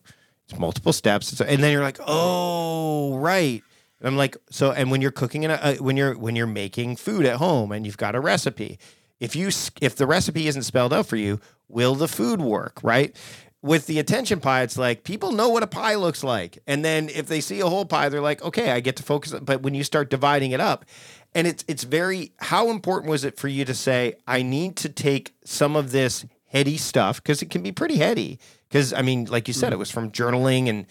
it's 0.47 0.60
multiple 0.60 0.93
steps. 0.93 1.32
It's 1.32 1.41
a- 1.41 1.49
and 1.49 1.63
then 1.63 1.71
you're 1.71 1.82
like, 1.82 1.99
oh, 2.06 3.17
right. 3.17 3.63
And 3.99 4.08
I'm 4.08 4.17
like, 4.17 4.38
so, 4.49 4.71
and 4.71 4.91
when 4.91 5.01
you're 5.01 5.12
cooking 5.12 5.43
in 5.43 5.51
a, 5.51 5.55
uh, 5.55 5.75
when 5.75 5.97
you're 5.97 6.17
when 6.17 6.36
you're 6.36 6.47
making 6.47 6.97
food 6.97 7.25
at 7.25 7.38
home 7.38 7.71
and 7.71 7.86
you've 7.86 7.97
got 7.97 8.15
a 8.15 8.19
recipe, 8.19 8.77
if 9.19 9.36
you 9.36 9.47
if 9.81 9.95
the 9.95 10.05
recipe 10.05 10.47
isn't 10.47 10.63
spelled 10.63 10.93
out 10.93 11.08
for 11.08 11.15
you, 11.15 11.39
will 11.67 11.95
the 11.95 12.08
food 12.08 12.41
work? 12.41 12.79
Right? 12.84 13.15
With 13.62 13.88
the 13.88 13.97
attention 13.97 14.39
pie, 14.41 14.62
it's 14.62 14.77
like 14.77 15.03
people 15.03 15.31
know 15.31 15.49
what 15.49 15.63
a 15.63 15.67
pie 15.67 15.95
looks 15.95 16.23
like, 16.23 16.60
and 16.67 16.86
then 16.86 17.10
if 17.10 17.27
they 17.27 17.41
see 17.41 17.62
a 17.62 17.67
whole 17.67 17.86
pie, 17.86 18.10
they're 18.10 18.21
like, 18.21 18.43
okay, 18.43 18.71
I 18.71 18.79
get 18.79 18.95
to 18.97 19.03
focus. 19.03 19.34
But 19.41 19.63
when 19.63 19.73
you 19.73 19.84
start 19.84 20.12
dividing 20.12 20.51
it 20.51 20.60
up, 20.60 20.86
and 21.34 21.47
it's 21.47 21.63
it's 21.67 21.84
very 21.84 22.34
how 22.38 22.69
important 22.69 23.10
was 23.10 23.23
it 23.23 23.38
for 23.38 23.47
you 23.47 23.65
to 23.65 23.73
say, 23.73 24.15
I 24.27 24.43
need 24.43 24.75
to 24.77 24.89
take 24.89 25.34
some 25.45 25.75
of 25.75 25.91
this 25.91 26.25
heady 26.45 26.77
stuff 26.77 27.21
because 27.21 27.41
it 27.41 27.49
can 27.49 27.63
be 27.63 27.71
pretty 27.71 27.97
heady. 27.97 28.39
Because 28.69 28.93
I 28.93 29.01
mean, 29.01 29.25
like 29.25 29.47
you 29.47 29.53
said, 29.53 29.73
it 29.73 29.79
was 29.79 29.89
from 29.89 30.12
journaling 30.12 30.69
and 30.69 30.86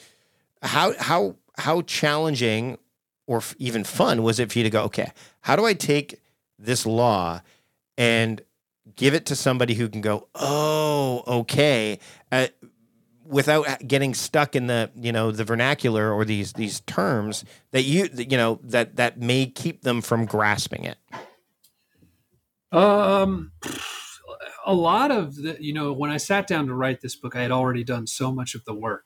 how 0.63 0.95
how 0.99 1.37
how 1.59 1.83
challenging 1.83 2.79
or 3.27 3.39
f- 3.39 3.55
even 3.59 3.85
fun 3.85 4.23
was 4.23 4.39
it 4.39 4.53
for 4.53 4.59
you 4.59 4.65
to 4.65 4.71
go, 4.71 4.83
okay, 4.85 5.13
how 5.43 5.57
do 5.57 5.65
I 5.65 5.75
take 5.75 6.21
this 6.59 6.87
law 6.87 7.41
and 7.97 8.43
give 8.97 9.15
it 9.15 9.27
to 9.27 9.37
somebody 9.37 9.75
who 9.75 9.89
can 9.89 10.01
go, 10.01 10.29
oh, 10.35 11.23
okay, 11.27 11.99
uh, 12.31 12.49
without 13.25 13.67
getting 13.87 14.15
stuck 14.15 14.55
in 14.55 14.67
the 14.67 14.91
you 14.95 15.11
know 15.11 15.31
the 15.31 15.45
vernacular 15.45 16.13
or 16.13 16.25
these 16.27 16.53
these 16.53 16.81
terms 16.81 17.45
that 17.71 17.83
you 17.83 18.09
you 18.15 18.37
know 18.37 18.61
that 18.63 18.97
that 18.97 19.19
may 19.19 19.47
keep 19.47 19.83
them 19.83 20.03
from 20.03 20.27
grasping 20.27 20.85
it. 20.85 20.99
Um, 22.71 23.53
a 24.67 24.75
lot 24.75 25.11
of 25.11 25.37
the, 25.37 25.57
you 25.61 25.73
know, 25.73 25.93
when 25.93 26.11
I 26.11 26.17
sat 26.17 26.47
down 26.47 26.67
to 26.67 26.75
write 26.75 27.01
this 27.01 27.17
book, 27.17 27.37
I 27.37 27.43
had 27.43 27.53
already 27.53 27.85
done 27.85 28.07
so 28.07 28.33
much 28.33 28.55
of 28.55 28.65
the 28.65 28.75
work 28.75 29.05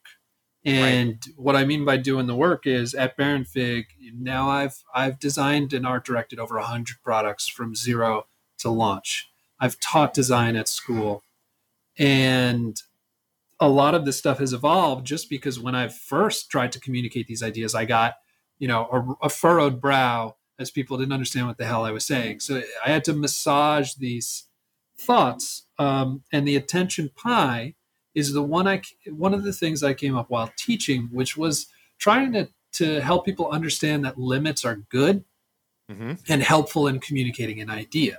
And 0.64 1.08
right. 1.26 1.34
what 1.36 1.56
I 1.56 1.64
mean 1.64 1.84
by 1.84 1.96
doing 1.96 2.26
the 2.26 2.34
work 2.34 2.66
is 2.66 2.94
at 2.94 3.16
Baronfig, 3.16 3.86
now 4.12 4.50
I've 4.50 4.82
I've 4.94 5.18
designed 5.18 5.72
and 5.72 5.86
art 5.86 6.04
directed 6.04 6.38
over 6.38 6.56
100 6.56 6.96
products 7.02 7.46
from 7.46 7.74
zero 7.74 8.26
to 8.58 8.70
launch. 8.70 9.30
I've 9.60 9.78
taught 9.80 10.14
design 10.14 10.56
at 10.56 10.68
school. 10.68 11.22
And 11.98 12.80
a 13.60 13.68
lot 13.68 13.94
of 13.94 14.04
this 14.04 14.18
stuff 14.18 14.38
has 14.38 14.52
evolved 14.52 15.06
just 15.06 15.28
because 15.28 15.58
when 15.58 15.74
I 15.74 15.88
first 15.88 16.50
tried 16.50 16.72
to 16.72 16.80
communicate 16.80 17.26
these 17.26 17.42
ideas, 17.42 17.74
I 17.74 17.84
got, 17.84 18.14
you 18.58 18.68
know, 18.68 19.16
a, 19.20 19.26
a 19.26 19.28
furrowed 19.28 19.80
brow 19.80 20.36
as 20.58 20.70
people 20.70 20.96
didn't 20.96 21.12
understand 21.12 21.46
what 21.46 21.58
the 21.58 21.66
hell 21.66 21.84
I 21.84 21.90
was 21.90 22.04
saying. 22.04 22.40
So 22.40 22.62
I 22.84 22.90
had 22.90 23.04
to 23.04 23.14
massage 23.14 23.94
these 23.94 24.44
thoughts. 24.96 25.66
Um, 25.78 26.22
and 26.32 26.46
the 26.46 26.56
attention 26.56 27.10
pie 27.16 27.74
is 28.18 28.32
the 28.32 28.42
one 28.42 28.66
I 28.66 28.82
one 29.06 29.32
of 29.32 29.44
the 29.44 29.52
things 29.52 29.82
I 29.82 29.94
came 29.94 30.16
up 30.16 30.28
while 30.28 30.52
teaching, 30.56 31.08
which 31.12 31.36
was 31.36 31.68
trying 31.98 32.32
to 32.32 32.48
to 32.72 33.00
help 33.00 33.24
people 33.24 33.48
understand 33.48 34.04
that 34.04 34.18
limits 34.18 34.64
are 34.64 34.76
good 34.76 35.24
mm-hmm. 35.90 36.14
and 36.28 36.42
helpful 36.42 36.86
in 36.88 37.00
communicating 37.00 37.60
an 37.60 37.70
idea. 37.70 38.18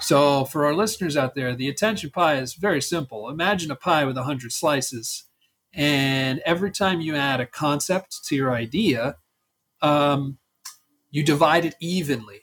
So, 0.00 0.44
for 0.44 0.64
our 0.64 0.74
listeners 0.74 1.16
out 1.16 1.34
there, 1.34 1.54
the 1.56 1.68
attention 1.68 2.10
pie 2.10 2.36
is 2.36 2.54
very 2.54 2.80
simple. 2.80 3.28
Imagine 3.28 3.70
a 3.70 3.76
pie 3.76 4.04
with 4.04 4.16
100 4.16 4.52
slices, 4.52 5.24
and 5.72 6.40
every 6.46 6.70
time 6.70 7.00
you 7.00 7.16
add 7.16 7.40
a 7.40 7.46
concept 7.46 8.24
to 8.26 8.36
your 8.36 8.52
idea, 8.52 9.16
um, 9.80 10.38
you 11.10 11.24
divide 11.24 11.64
it 11.64 11.74
evenly 11.80 12.42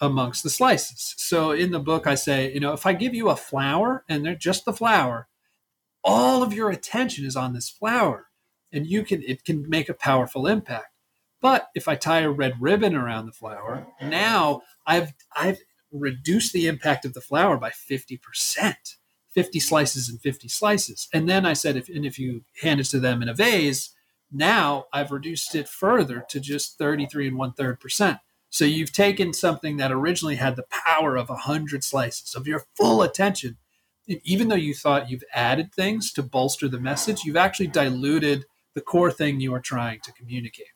amongst 0.00 0.42
the 0.42 0.50
slices. 0.50 1.14
So, 1.18 1.52
in 1.52 1.70
the 1.70 1.78
book, 1.78 2.08
I 2.08 2.16
say, 2.16 2.52
you 2.52 2.58
know, 2.58 2.72
if 2.72 2.84
I 2.84 2.94
give 2.94 3.14
you 3.14 3.30
a 3.30 3.36
flower 3.36 4.04
and 4.08 4.24
they're 4.24 4.34
just 4.34 4.64
the 4.64 4.72
flower, 4.72 5.28
all 6.04 6.42
of 6.42 6.52
your 6.52 6.70
attention 6.70 7.24
is 7.24 7.36
on 7.36 7.52
this 7.52 7.68
flower, 7.68 8.28
and 8.72 8.86
you 8.86 9.04
can 9.04 9.22
it 9.22 9.44
can 9.44 9.68
make 9.68 9.88
a 9.88 9.94
powerful 9.94 10.46
impact. 10.46 10.88
But 11.40 11.68
if 11.74 11.88
I 11.88 11.96
tie 11.96 12.20
a 12.20 12.30
red 12.30 12.60
ribbon 12.60 12.94
around 12.94 13.26
the 13.26 13.32
flower, 13.32 13.86
now 14.00 14.62
I've 14.86 15.12
I've 15.36 15.58
reduced 15.90 16.52
the 16.52 16.66
impact 16.66 17.04
of 17.04 17.14
the 17.14 17.20
flower 17.20 17.58
by 17.58 17.70
50%, 17.70 18.96
50 19.30 19.60
slices 19.60 20.08
and 20.08 20.20
50 20.20 20.48
slices. 20.48 21.08
And 21.12 21.28
then 21.28 21.44
I 21.44 21.52
said, 21.52 21.76
if, 21.76 21.88
and 21.88 22.06
if 22.06 22.18
you 22.18 22.44
hand 22.62 22.80
it 22.80 22.84
to 22.84 23.00
them 23.00 23.20
in 23.20 23.28
a 23.28 23.34
vase, 23.34 23.90
now 24.30 24.86
I've 24.92 25.10
reduced 25.10 25.54
it 25.54 25.68
further 25.68 26.24
to 26.30 26.40
just 26.40 26.78
33 26.78 27.28
and 27.28 27.36
one 27.36 27.52
third 27.52 27.78
percent. 27.78 28.18
So 28.48 28.64
you've 28.64 28.92
taken 28.92 29.32
something 29.32 29.78
that 29.78 29.92
originally 29.92 30.36
had 30.36 30.56
the 30.56 30.66
power 30.70 31.16
of 31.16 31.28
100 31.30 31.82
slices 31.82 32.34
of 32.34 32.46
your 32.46 32.64
full 32.76 33.02
attention. 33.02 33.56
Even 34.06 34.48
though 34.48 34.54
you 34.54 34.74
thought 34.74 35.10
you've 35.10 35.24
added 35.32 35.72
things 35.72 36.12
to 36.12 36.22
bolster 36.22 36.68
the 36.68 36.80
message, 36.80 37.24
you've 37.24 37.36
actually 37.36 37.68
diluted 37.68 38.44
the 38.74 38.80
core 38.80 39.12
thing 39.12 39.40
you 39.40 39.54
are 39.54 39.60
trying 39.60 40.00
to 40.00 40.12
communicate. 40.12 40.72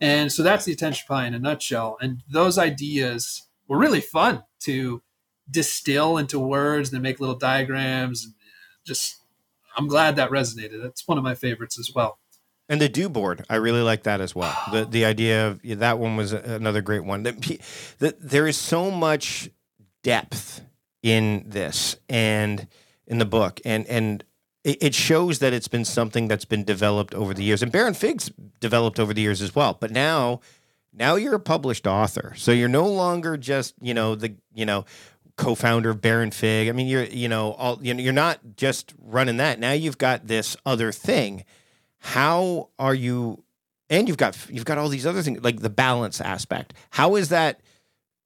And 0.00 0.32
so 0.32 0.42
that's 0.42 0.64
the 0.64 0.72
attention 0.72 1.04
pie 1.08 1.26
in 1.26 1.34
a 1.34 1.38
nutshell. 1.38 1.96
And 2.00 2.22
those 2.28 2.58
ideas 2.58 3.48
were 3.68 3.78
really 3.78 4.00
fun 4.00 4.44
to 4.60 5.02
distill 5.50 6.18
into 6.18 6.38
words 6.38 6.92
and 6.92 7.02
make 7.02 7.20
little 7.20 7.36
diagrams. 7.36 8.24
And 8.24 8.34
Just, 8.84 9.16
I'm 9.76 9.86
glad 9.86 10.16
that 10.16 10.30
resonated. 10.30 10.82
That's 10.82 11.06
one 11.06 11.18
of 11.18 11.24
my 11.24 11.34
favorites 11.34 11.78
as 11.78 11.92
well. 11.94 12.18
And 12.68 12.80
the 12.80 12.88
do 12.88 13.08
board, 13.08 13.44
I 13.48 13.56
really 13.56 13.82
like 13.82 14.02
that 14.02 14.20
as 14.20 14.34
well. 14.34 14.52
The 14.72 14.84
the 14.84 15.04
idea 15.04 15.46
of 15.46 15.64
yeah, 15.64 15.76
that 15.76 16.00
one 16.00 16.16
was 16.16 16.32
another 16.32 16.82
great 16.82 17.04
one. 17.04 17.22
That 17.22 18.16
there 18.20 18.48
is 18.48 18.56
so 18.56 18.90
much 18.90 19.48
depth 20.02 20.62
in 21.06 21.44
this 21.46 21.96
and 22.08 22.66
in 23.06 23.18
the 23.18 23.24
book, 23.24 23.60
and 23.64 23.86
and 23.86 24.24
it 24.64 24.96
shows 24.96 25.38
that 25.38 25.52
it's 25.52 25.68
been 25.68 25.84
something 25.84 26.26
that's 26.26 26.44
been 26.44 26.64
developed 26.64 27.14
over 27.14 27.32
the 27.32 27.44
years. 27.44 27.62
And 27.62 27.72
Baronfig's 27.72 28.32
developed 28.58 28.98
over 28.98 29.14
the 29.14 29.22
years 29.22 29.40
as 29.40 29.54
well. 29.54 29.76
But 29.78 29.92
now 29.92 30.40
now 30.92 31.14
you're 31.14 31.36
a 31.36 31.40
published 31.40 31.86
author. 31.86 32.32
So 32.36 32.50
you're 32.50 32.68
no 32.68 32.88
longer 32.88 33.36
just, 33.36 33.74
you 33.80 33.94
know, 33.94 34.16
the, 34.16 34.34
you 34.54 34.66
know, 34.66 34.84
co-founder 35.36 35.90
of 35.90 36.00
Baronfig. 36.00 36.68
I 36.68 36.72
mean, 36.72 36.88
you're, 36.88 37.04
you 37.04 37.28
know, 37.28 37.52
all, 37.52 37.78
you 37.80 37.94
know, 37.94 38.02
you're 38.02 38.12
not 38.12 38.40
just 38.56 38.92
running 39.00 39.36
that. 39.36 39.60
Now 39.60 39.72
you've 39.72 39.98
got 39.98 40.26
this 40.26 40.56
other 40.66 40.90
thing. 40.90 41.44
How 41.98 42.70
are 42.78 42.94
you, 42.94 43.44
and 43.88 44.08
you've 44.08 44.16
got, 44.16 44.36
you've 44.50 44.64
got 44.64 44.78
all 44.78 44.88
these 44.88 45.06
other 45.06 45.22
things, 45.22 45.44
like 45.44 45.60
the 45.60 45.70
balance 45.70 46.20
aspect. 46.20 46.72
How 46.90 47.14
is 47.14 47.28
that 47.28 47.60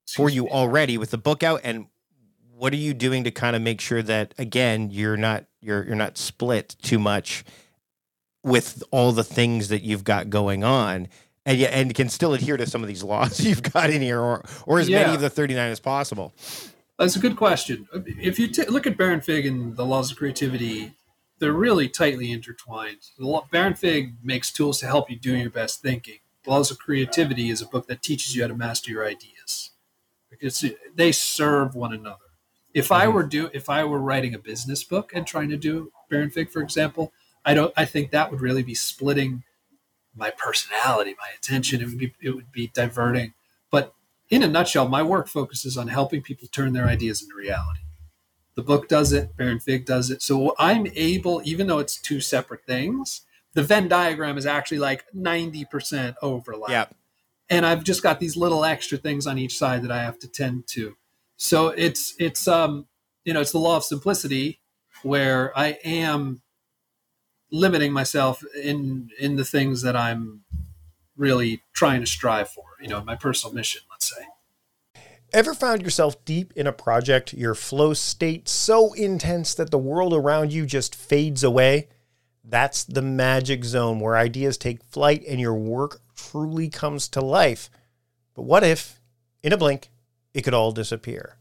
for 0.07 0.27
you 0.29 0.49
already 0.49 0.97
with 0.97 1.11
the 1.11 1.19
book 1.19 1.43
out? 1.43 1.61
And 1.63 1.85
what 2.61 2.73
are 2.73 2.77
you 2.77 2.93
doing 2.93 3.23
to 3.23 3.31
kind 3.31 3.55
of 3.55 3.61
make 3.63 3.81
sure 3.81 4.03
that, 4.03 4.35
again, 4.37 4.91
you're 4.91 5.17
not, 5.17 5.45
you're, 5.61 5.83
you're 5.83 5.95
not 5.95 6.15
split 6.15 6.75
too 6.83 6.99
much 6.99 7.43
with 8.43 8.83
all 8.91 9.11
the 9.11 9.23
things 9.23 9.69
that 9.69 9.81
you've 9.81 10.03
got 10.03 10.29
going 10.29 10.63
on 10.63 11.07
and 11.43 11.57
yeah, 11.57 11.69
and 11.69 11.95
can 11.95 12.07
still 12.07 12.35
adhere 12.35 12.57
to 12.57 12.67
some 12.67 12.83
of 12.83 12.87
these 12.87 13.01
laws 13.01 13.39
you've 13.43 13.63
got 13.63 13.89
in 13.89 13.99
here, 13.99 14.19
or 14.19 14.43
or 14.67 14.79
as 14.79 14.87
yeah. 14.87 15.01
many 15.01 15.15
of 15.15 15.21
the 15.21 15.29
thirty 15.29 15.55
nine 15.55 15.71
as 15.71 15.79
possible. 15.79 16.35
That's 16.99 17.15
a 17.15 17.19
good 17.19 17.35
question. 17.35 17.87
If 17.93 18.37
you 18.37 18.47
t- 18.47 18.67
look 18.67 18.85
at 18.85 18.95
Baronfig 18.95 19.47
and 19.47 19.75
the 19.75 19.83
laws 19.83 20.11
of 20.11 20.17
creativity, 20.17 20.93
they're 21.39 21.51
really 21.53 21.89
tightly 21.89 22.31
intertwined. 22.31 22.99
Baronfig 23.19 24.17
makes 24.21 24.51
tools 24.51 24.79
to 24.81 24.85
help 24.85 25.09
you 25.09 25.17
do 25.17 25.35
your 25.35 25.49
best 25.49 25.81
thinking. 25.81 26.19
The 26.43 26.51
laws 26.51 26.69
of 26.69 26.77
creativity 26.77 27.49
is 27.49 27.59
a 27.59 27.65
book 27.65 27.87
that 27.87 28.03
teaches 28.03 28.35
you 28.35 28.43
how 28.43 28.49
to 28.49 28.55
master 28.55 28.91
your 28.91 29.03
ideas. 29.07 29.71
It's, 30.39 30.63
they 30.93 31.11
serve 31.11 31.73
one 31.73 31.91
another. 31.91 32.30
If 32.73 32.85
mm-hmm. 32.85 32.93
I 32.93 33.07
were 33.07 33.23
do 33.23 33.49
if 33.53 33.69
I 33.69 33.83
were 33.83 33.99
writing 33.99 34.33
a 34.33 34.39
business 34.39 34.83
book 34.83 35.11
and 35.13 35.25
trying 35.25 35.49
to 35.49 35.57
do 35.57 35.91
Baronfig, 36.11 36.51
for 36.51 36.61
example, 36.61 37.11
I 37.43 37.53
don't. 37.53 37.73
I 37.75 37.85
think 37.85 38.11
that 38.11 38.31
would 38.31 38.41
really 38.41 38.63
be 38.63 38.75
splitting 38.75 39.43
my 40.15 40.31
personality, 40.31 41.15
my 41.17 41.29
attention. 41.35 41.81
It 41.81 41.85
would 41.85 41.97
be 41.97 42.13
it 42.21 42.31
would 42.31 42.51
be 42.51 42.67
diverting. 42.67 43.33
But 43.69 43.93
in 44.29 44.43
a 44.43 44.47
nutshell, 44.47 44.87
my 44.87 45.03
work 45.03 45.27
focuses 45.27 45.77
on 45.77 45.89
helping 45.89 46.21
people 46.21 46.47
turn 46.47 46.73
their 46.73 46.87
ideas 46.87 47.21
into 47.21 47.35
reality. 47.35 47.81
The 48.55 48.63
book 48.63 48.87
does 48.87 49.13
it, 49.13 49.35
Baronfig 49.37 49.85
does 49.85 50.09
it. 50.09 50.21
So 50.21 50.55
I'm 50.59 50.87
able, 50.95 51.41
even 51.45 51.67
though 51.67 51.79
it's 51.79 51.99
two 51.99 52.19
separate 52.19 52.65
things, 52.65 53.21
the 53.53 53.63
Venn 53.63 53.87
diagram 53.87 54.37
is 54.37 54.45
actually 54.45 54.79
like 54.79 55.05
90% 55.15 56.15
overlap. 56.21 56.69
Yep. 56.69 56.95
And 57.49 57.65
I've 57.65 57.83
just 57.83 58.03
got 58.03 58.19
these 58.19 58.37
little 58.37 58.63
extra 58.63 58.97
things 58.97 59.27
on 59.27 59.37
each 59.37 59.57
side 59.57 59.81
that 59.83 59.91
I 59.91 60.03
have 60.03 60.19
to 60.19 60.27
tend 60.27 60.67
to. 60.67 60.95
So 61.41 61.69
it's 61.69 62.13
it's 62.19 62.47
um 62.47 62.85
you 63.25 63.33
know, 63.33 63.41
it's 63.41 63.51
the 63.51 63.57
law 63.57 63.75
of 63.75 63.83
simplicity 63.83 64.61
where 65.01 65.51
I 65.57 65.79
am 65.83 66.43
limiting 67.51 67.91
myself 67.91 68.43
in 68.55 69.09
in 69.19 69.37
the 69.37 69.43
things 69.43 69.81
that 69.81 69.95
I'm 69.95 70.43
really 71.17 71.63
trying 71.73 72.01
to 72.01 72.05
strive 72.05 72.47
for, 72.47 72.65
you 72.79 72.87
know, 72.87 73.03
my 73.03 73.15
personal 73.15 73.55
mission, 73.55 73.81
let's 73.89 74.15
say. 74.15 74.23
Ever 75.33 75.55
found 75.55 75.81
yourself 75.81 76.23
deep 76.25 76.53
in 76.55 76.67
a 76.67 76.71
project, 76.71 77.33
your 77.33 77.55
flow 77.55 77.95
state 77.95 78.47
so 78.47 78.93
intense 78.93 79.55
that 79.55 79.71
the 79.71 79.79
world 79.79 80.13
around 80.13 80.53
you 80.53 80.67
just 80.67 80.93
fades 80.93 81.43
away? 81.43 81.87
That's 82.43 82.83
the 82.83 83.01
magic 83.01 83.63
zone 83.65 83.99
where 83.99 84.15
ideas 84.15 84.59
take 84.59 84.83
flight 84.83 85.23
and 85.27 85.39
your 85.39 85.55
work 85.55 86.01
truly 86.15 86.69
comes 86.69 87.07
to 87.09 87.21
life. 87.21 87.71
But 88.35 88.43
what 88.43 88.63
if, 88.63 89.01
in 89.41 89.53
a 89.53 89.57
blink, 89.57 89.90
it 90.33 90.41
could 90.43 90.53
all 90.53 90.71
disappear? 90.71 91.37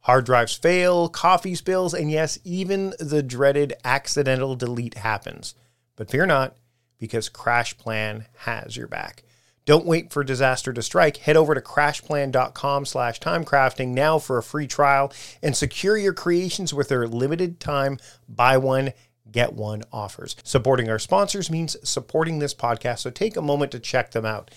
Hard 0.00 0.26
drives 0.26 0.54
fail, 0.54 1.08
coffee 1.08 1.54
spills, 1.54 1.94
and 1.94 2.10
yes, 2.10 2.38
even 2.44 2.92
the 2.98 3.22
dreaded 3.22 3.72
accidental 3.84 4.54
delete 4.54 4.98
happens. 4.98 5.54
But 5.96 6.10
fear 6.10 6.26
not, 6.26 6.56
because 6.98 7.30
CrashPlan 7.30 8.26
has 8.40 8.76
your 8.76 8.88
back. 8.88 9.24
Don't 9.66 9.86
wait 9.86 10.12
for 10.12 10.22
disaster 10.22 10.74
to 10.74 10.82
strike. 10.82 11.16
Head 11.18 11.36
over 11.36 11.54
to 11.54 11.60
crashplan.com 11.60 12.84
slash 12.84 13.18
timecrafting 13.18 13.88
now 13.88 14.18
for 14.18 14.36
a 14.36 14.42
free 14.42 14.66
trial 14.66 15.10
and 15.42 15.56
secure 15.56 15.96
your 15.96 16.12
creations 16.12 16.74
with 16.74 16.88
their 16.88 17.08
limited 17.08 17.60
time 17.60 17.98
buy 18.28 18.58
one, 18.58 18.92
get 19.30 19.54
one 19.54 19.82
offers. 19.90 20.36
Supporting 20.44 20.90
our 20.90 20.98
sponsors 20.98 21.50
means 21.50 21.76
supporting 21.82 22.40
this 22.40 22.54
podcast, 22.54 22.98
so 22.98 23.10
take 23.10 23.36
a 23.36 23.42
moment 23.42 23.72
to 23.72 23.80
check 23.80 24.10
them 24.10 24.26
out. 24.26 24.50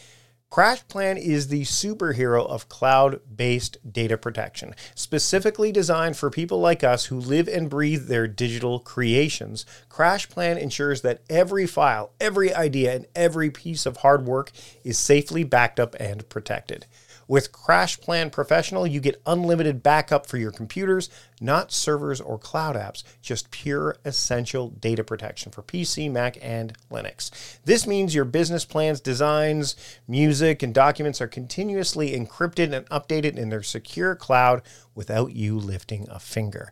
CrashPlan 0.50 1.18
is 1.20 1.50
the 1.50 1.64
superhero 1.64 2.48
of 2.48 2.70
cloud 2.70 3.20
based 3.36 3.78
data 3.92 4.18
protection, 4.18 4.74
specifically 4.96 5.74
designed 5.74 6.16
for 6.16 6.30
people 6.30 6.60
like 6.60 6.86
us 6.86 7.06
who 7.06 7.20
live 7.20 7.50
and 7.50 7.70
breathe 7.70 8.08
their 8.08 8.28
digital 8.28 8.80
creations. 8.80 9.66
CrashPlan 9.90 10.58
ensures 10.58 11.02
that 11.02 11.22
every 11.30 11.68
file, 11.68 12.12
every 12.22 12.54
idea, 12.54 12.96
and 12.96 13.08
every 13.14 13.52
piece 13.52 13.86
of 13.86 13.98
hard 13.98 14.26
work 14.26 14.52
is 14.86 14.98
safely 14.98 15.44
backed 15.44 15.82
up 15.82 15.96
and 16.00 16.28
protected. 16.30 16.86
With 17.28 17.52
CrashPlan 17.52 18.32
Professional, 18.32 18.88
you 18.88 19.02
get 19.02 19.22
unlimited 19.26 19.84
backup 19.84 20.28
for 20.28 20.38
your 20.38 20.52
computers, 20.52 21.10
not 21.42 21.74
servers 21.74 22.22
or 22.22 22.38
cloud 22.38 22.76
apps, 22.76 23.04
just 23.22 23.52
pure 23.52 23.98
essential 24.06 24.70
data 24.70 25.04
protection 25.04 25.52
for 25.52 25.62
PC, 25.62 26.10
Mac, 26.10 26.38
and 26.42 26.74
Linux. 26.90 27.60
This 27.66 27.86
means 27.86 28.16
your 28.16 28.24
business 28.26 28.64
plans, 28.64 29.02
designs, 29.02 29.76
music, 30.08 30.64
and 30.64 30.74
documents 30.74 31.20
are 31.20 31.28
continuously 31.28 32.12
encrypted 32.18 32.74
and 32.74 32.88
updated 32.90 33.38
in 33.38 33.50
their 33.50 33.64
secure 33.64 34.16
cloud 34.16 34.62
without 34.96 35.34
you 35.34 35.58
lifting 35.58 36.08
a 36.10 36.20
finger. 36.20 36.72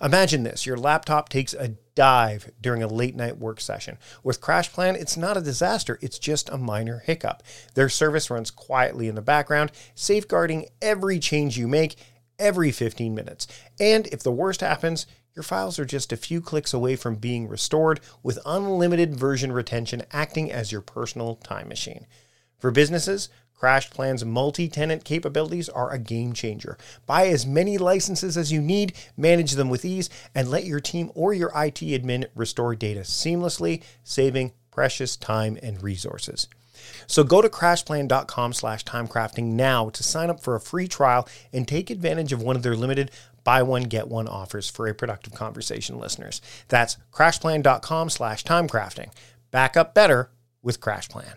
Imagine 0.00 0.44
this 0.44 0.66
your 0.66 0.76
laptop 0.76 1.28
takes 1.28 1.52
a 1.52 1.74
dive 1.96 2.52
during 2.60 2.84
a 2.84 2.86
late 2.86 3.16
night 3.16 3.38
work 3.38 3.60
session. 3.60 3.98
With 4.22 4.40
CrashPlan, 4.40 4.94
it's 4.94 5.16
not 5.16 5.36
a 5.36 5.40
disaster, 5.40 5.98
it's 6.00 6.20
just 6.20 6.48
a 6.48 6.56
minor 6.56 7.00
hiccup. 7.00 7.42
Their 7.74 7.88
service 7.88 8.30
runs 8.30 8.52
quietly 8.52 9.08
in 9.08 9.16
the 9.16 9.22
background, 9.22 9.72
safeguarding 9.96 10.66
every 10.80 11.18
change 11.18 11.58
you 11.58 11.66
make 11.66 11.96
every 12.38 12.70
15 12.70 13.12
minutes. 13.14 13.48
And 13.80 14.06
if 14.08 14.22
the 14.22 14.30
worst 14.30 14.60
happens, 14.60 15.06
your 15.34 15.42
files 15.42 15.78
are 15.78 15.84
just 15.84 16.12
a 16.12 16.16
few 16.16 16.40
clicks 16.40 16.72
away 16.72 16.96
from 16.96 17.16
being 17.16 17.48
restored 17.48 18.00
with 18.22 18.38
unlimited 18.46 19.16
version 19.16 19.52
retention 19.52 20.02
acting 20.12 20.52
as 20.52 20.72
your 20.72 20.80
personal 20.80 21.34
time 21.36 21.68
machine. 21.68 22.06
For 22.58 22.70
businesses, 22.70 23.28
CrashPlan's 23.60 24.24
multi 24.24 24.68
tenant 24.68 25.04
capabilities 25.04 25.68
are 25.68 25.90
a 25.90 25.98
game 25.98 26.32
changer. 26.32 26.76
Buy 27.06 27.28
as 27.28 27.46
many 27.46 27.78
licenses 27.78 28.36
as 28.36 28.52
you 28.52 28.60
need, 28.60 28.92
manage 29.16 29.52
them 29.52 29.70
with 29.70 29.84
ease, 29.84 30.10
and 30.34 30.48
let 30.48 30.64
your 30.64 30.80
team 30.80 31.10
or 31.14 31.32
your 31.32 31.48
IT 31.50 31.80
admin 31.80 32.26
restore 32.34 32.74
data 32.74 33.00
seamlessly, 33.00 33.82
saving 34.04 34.52
precious 34.70 35.16
time 35.16 35.58
and 35.62 35.82
resources. 35.82 36.48
So 37.06 37.24
go 37.24 37.40
to 37.40 37.48
crashplan.com 37.48 38.52
slash 38.52 38.84
timecrafting 38.84 39.44
now 39.44 39.88
to 39.88 40.02
sign 40.02 40.28
up 40.28 40.40
for 40.40 40.54
a 40.54 40.60
free 40.60 40.86
trial 40.86 41.26
and 41.52 41.66
take 41.66 41.90
advantage 41.90 42.32
of 42.32 42.42
one 42.42 42.56
of 42.56 42.62
their 42.62 42.76
limited 42.76 43.10
buy 43.46 43.62
one, 43.62 43.84
get 43.84 44.08
one 44.08 44.26
offers 44.26 44.68
for 44.68 44.88
a 44.88 44.94
productive 44.94 45.32
conversation 45.32 46.00
listeners. 46.00 46.42
That's 46.68 46.96
crashplan.com 47.12 48.10
slash 48.10 48.42
timecrafting. 48.42 49.10
Back 49.52 49.76
up 49.76 49.94
better 49.94 50.30
with 50.62 50.80
CrashPlan. 50.80 51.36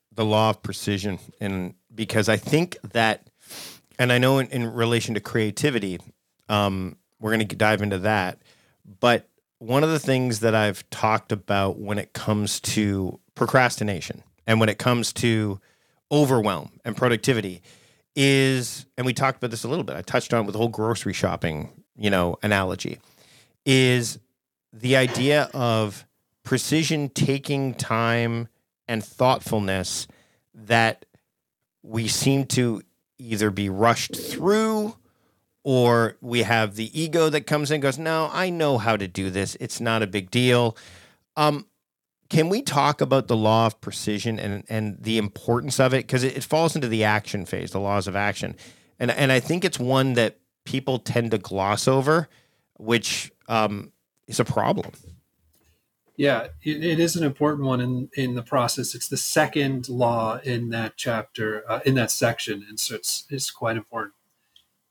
the 0.13 0.25
law 0.25 0.49
of 0.49 0.61
precision, 0.61 1.19
and 1.39 1.73
because 1.93 2.29
I 2.29 2.37
think 2.37 2.77
that, 2.93 3.29
and 3.97 4.11
I 4.11 4.17
know 4.17 4.39
in, 4.39 4.47
in 4.47 4.73
relation 4.73 5.15
to 5.15 5.19
creativity, 5.21 5.99
um, 6.49 6.97
we're 7.19 7.35
going 7.35 7.47
to 7.47 7.55
dive 7.55 7.81
into 7.81 7.99
that. 7.99 8.39
But 8.99 9.27
one 9.59 9.83
of 9.83 9.89
the 9.89 9.99
things 9.99 10.39
that 10.39 10.55
I've 10.55 10.89
talked 10.89 11.31
about 11.31 11.79
when 11.79 11.99
it 11.99 12.13
comes 12.13 12.59
to 12.61 13.19
procrastination 13.35 14.23
and 14.47 14.59
when 14.59 14.69
it 14.69 14.79
comes 14.79 15.13
to 15.13 15.59
overwhelm 16.11 16.71
and 16.83 16.97
productivity 16.97 17.61
is, 18.15 18.85
and 18.97 19.05
we 19.05 19.13
talked 19.13 19.37
about 19.37 19.51
this 19.51 19.63
a 19.63 19.67
little 19.67 19.83
bit. 19.83 19.95
I 19.95 20.01
touched 20.01 20.33
on 20.33 20.45
with 20.45 20.53
the 20.53 20.59
whole 20.59 20.67
grocery 20.67 21.13
shopping, 21.13 21.69
you 21.95 22.09
know, 22.09 22.37
analogy, 22.43 22.99
is 23.65 24.19
the 24.73 24.95
idea 24.95 25.49
of 25.53 26.05
precision 26.43 27.09
taking 27.09 27.73
time 27.73 28.47
and 28.87 29.03
thoughtfulness 29.03 30.07
that 30.53 31.05
we 31.83 32.07
seem 32.07 32.45
to 32.45 32.81
either 33.17 33.49
be 33.49 33.69
rushed 33.69 34.15
through 34.15 34.95
or 35.63 36.17
we 36.21 36.41
have 36.41 36.75
the 36.75 36.99
ego 36.99 37.29
that 37.29 37.45
comes 37.45 37.71
in 37.71 37.75
and 37.75 37.83
goes, 37.83 37.97
No, 37.97 38.29
I 38.31 38.49
know 38.49 38.77
how 38.77 38.97
to 38.97 39.07
do 39.07 39.29
this. 39.29 39.55
It's 39.59 39.79
not 39.79 40.01
a 40.01 40.07
big 40.07 40.31
deal. 40.31 40.75
Um, 41.37 41.67
can 42.29 42.49
we 42.49 42.61
talk 42.61 43.01
about 43.01 43.27
the 43.27 43.35
law 43.35 43.65
of 43.67 43.79
precision 43.81 44.39
and, 44.39 44.63
and 44.69 44.97
the 45.01 45.17
importance 45.17 45.79
of 45.79 45.93
it? 45.93 46.07
Because 46.07 46.23
it, 46.23 46.37
it 46.37 46.43
falls 46.43 46.75
into 46.75 46.87
the 46.87 47.03
action 47.03 47.45
phase, 47.45 47.71
the 47.71 47.79
laws 47.79 48.07
of 48.07 48.15
action. 48.15 48.55
And, 48.99 49.11
and 49.11 49.31
I 49.31 49.39
think 49.39 49.65
it's 49.65 49.79
one 49.79 50.13
that 50.13 50.39
people 50.63 50.99
tend 50.99 51.31
to 51.31 51.37
gloss 51.37 51.87
over, 51.87 52.29
which 52.77 53.31
um, 53.49 53.91
is 54.27 54.39
a 54.39 54.45
problem. 54.45 54.91
Yeah, 56.17 56.47
it, 56.61 56.83
it 56.83 56.99
is 56.99 57.15
an 57.15 57.23
important 57.23 57.65
one 57.65 57.81
in, 57.81 58.09
in 58.13 58.35
the 58.35 58.43
process. 58.43 58.93
It's 58.93 59.07
the 59.07 59.17
second 59.17 59.89
law 59.89 60.39
in 60.43 60.69
that 60.69 60.93
chapter, 60.95 61.63
uh, 61.67 61.79
in 61.85 61.95
that 61.95 62.11
section. 62.11 62.65
And 62.69 62.79
so 62.79 62.95
it's, 62.95 63.25
it's 63.29 63.49
quite 63.49 63.77
important. 63.77 64.13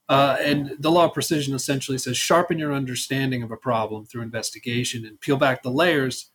Uh, 0.09 0.35
and 0.41 0.75
the 0.79 0.91
law 0.91 1.05
of 1.05 1.13
precision 1.13 1.55
essentially 1.55 1.97
says 1.97 2.17
sharpen 2.17 2.59
your 2.59 2.73
understanding 2.73 3.43
of 3.43 3.51
a 3.51 3.55
problem 3.55 4.05
through 4.05 4.23
investigation 4.23 5.05
and 5.05 5.21
peel 5.21 5.37
back 5.37 5.63
the 5.63 5.71
layers 5.71 6.31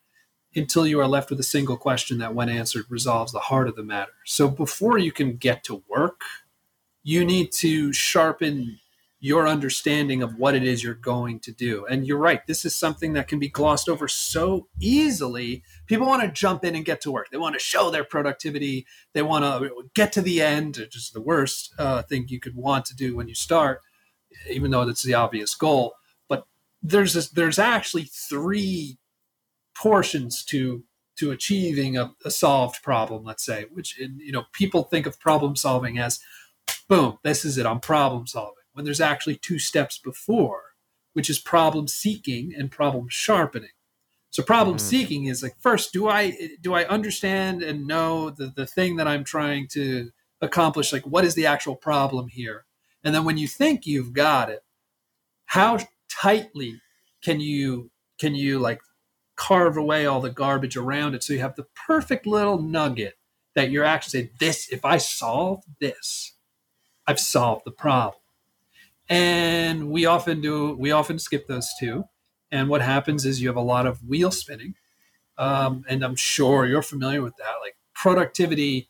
until 0.55 0.87
you 0.87 0.99
are 0.99 1.09
left 1.09 1.29
with 1.29 1.40
a 1.40 1.42
single 1.42 1.77
question 1.77 2.16
that, 2.16 2.35
when 2.35 2.49
answered, 2.49 2.87
resolves 2.88 3.33
the 3.33 3.38
heart 3.38 3.68
of 3.68 3.77
the 3.77 3.83
matter. 3.83 4.12
So 4.25 4.49
before 4.49 4.96
you 4.96 5.12
can 5.12 5.37
get 5.37 5.62
to 5.64 5.83
work, 5.88 6.22
you 7.03 7.22
need 7.25 7.53
to 7.53 7.92
sharpen 7.92 8.79
your 9.18 9.48
understanding 9.48 10.22
of 10.22 10.37
what 10.37 10.55
it 10.55 10.62
is 10.62 10.85
you're 10.85 10.94
going 10.94 11.40
to 11.40 11.50
do. 11.50 11.87
And 11.87 12.07
you're 12.07 12.18
right, 12.18 12.46
this 12.46 12.64
is 12.64 12.76
something 12.76 13.14
that 13.14 13.29
can 13.29 13.38
be 13.38 13.48
glossed 13.48 13.88
over 13.88 14.09
so 14.09 14.68
easily. 14.79 15.62
People 15.87 16.07
want 16.07 16.22
to 16.22 16.29
jump 16.29 16.64
in 16.64 16.76
and 16.76 16.85
get 16.85 17.00
to 17.02 17.11
work. 17.11 17.31
They 17.31 17.38
want 17.38 17.55
to 17.55 17.59
show 17.59 17.90
their 17.90 18.05
productivity. 18.05 18.87
They 19.14 19.22
want 19.22 19.44
to 19.44 19.88
get 19.94 20.12
to 20.12 20.22
the 20.22 20.42
end, 20.42 20.76
which 20.76 20.96
is 20.96 21.11
the 21.11 21.22
worst 21.22 21.72
uh, 21.79 22.02
thing 22.02 22.26
you 22.29 22.40
could 22.40 22.57
want 22.57 22.85
to 22.87 22.96
do 22.96 23.16
when 23.16 23.26
you 23.26 23.35
start, 23.35 23.81
even 24.50 24.70
though 24.70 24.85
that's 24.85 25.02
the 25.02 25.14
obvious 25.14 25.55
goal. 25.55 25.94
But 26.29 26.46
there's 26.83 27.14
this, 27.14 27.31
there's 27.31 27.59
actually 27.59 28.05
three 28.05 28.98
portions 29.74 30.44
to 30.46 30.85
to 31.16 31.31
achieving 31.31 31.96
a, 31.96 32.12
a 32.26 32.31
solved 32.31 32.83
problem. 32.83 33.24
Let's 33.24 33.42
say, 33.42 33.64
which 33.72 33.98
you 33.98 34.33
know 34.33 34.44
people 34.52 34.83
think 34.83 35.07
of 35.07 35.18
problem 35.18 35.57
solving 35.57 35.98
as, 35.98 36.20
boom, 36.90 37.18
this 37.22 37.42
is 37.46 37.57
it. 37.57 37.64
I'm 37.64 37.81
problem 37.81 38.26
solving 38.26 38.56
when 38.77 38.85
there's 38.85 39.01
actually 39.01 39.37
two 39.37 39.59
steps 39.59 39.97
before, 39.97 40.61
which 41.15 41.31
is 41.31 41.39
problem 41.39 41.89
seeking 41.89 42.53
and 42.55 42.71
problem 42.71 43.09
sharpening. 43.09 43.71
So 44.29 44.43
problem 44.43 44.77
mm-hmm. 44.77 44.87
seeking 44.87 45.25
is 45.25 45.43
like 45.43 45.57
first, 45.61 45.95
do 45.95 46.09
I 46.09 46.37
do 46.61 46.75
I 46.75 46.85
understand 46.85 47.62
and 47.62 47.87
know 47.87 48.29
the, 48.29 48.53
the 48.55 48.67
thing 48.67 48.97
that 48.97 49.09
I'm 49.09 49.25
trying 49.25 49.67
to 49.69 50.11
accomplish? 50.43 50.93
Like 50.93 51.07
what 51.07 51.25
is 51.25 51.35
the 51.35 51.47
actual 51.47 51.75
problem 51.75 52.29
here? 52.29 52.67
And 53.03 53.15
then 53.15 53.25
when 53.25 53.39
you 53.39 53.49
think 53.49 53.87
you've 53.87 54.12
got 54.12 54.51
it, 54.51 54.61
how 55.47 55.79
tightly 56.11 56.83
can 57.25 57.41
you 57.41 57.91
can 58.19 58.35
you 58.35 58.59
like 58.59 58.83
carve 59.37 59.79
away 59.79 60.05
all 60.05 60.21
the 60.21 60.29
garbage 60.29 60.77
around 60.77 61.15
it 61.15 61.23
so 61.23 61.33
you 61.33 61.41
have 61.41 61.57
the 61.57 61.67
perfect 61.87 62.27
little 62.27 62.61
nugget 62.61 63.15
that 63.55 63.71
you're 63.71 63.85
actually 63.85 64.11
saying, 64.11 64.31
this, 64.39 64.69
if 64.71 64.85
I 64.85 64.99
solve 64.99 65.62
this, 65.81 66.35
I've 67.07 67.21
solved 67.21 67.62
the 67.65 67.71
problem 67.71 68.21
and 69.09 69.90
we 69.90 70.07
often 70.07 70.40
do 70.40 70.75
we 70.77 70.90
often 70.90 71.19
skip 71.19 71.47
those 71.47 71.69
two. 71.79 72.05
And 72.51 72.69
what 72.69 72.83
happens 72.83 73.25
is 73.27 73.40
you 73.40 73.49
have 73.49 73.57
a 73.57 73.61
lot 73.61 73.87
of 73.87 74.03
wheel 74.05 74.31
spinning. 74.31 74.75
Um, 75.38 75.85
and 75.87 76.03
i'm 76.03 76.16
sure 76.16 76.64
you're 76.66 76.83
familiar 76.83 77.23
with 77.23 77.37
that. 77.37 77.55
Like 77.61 77.77
productivity 77.95 78.88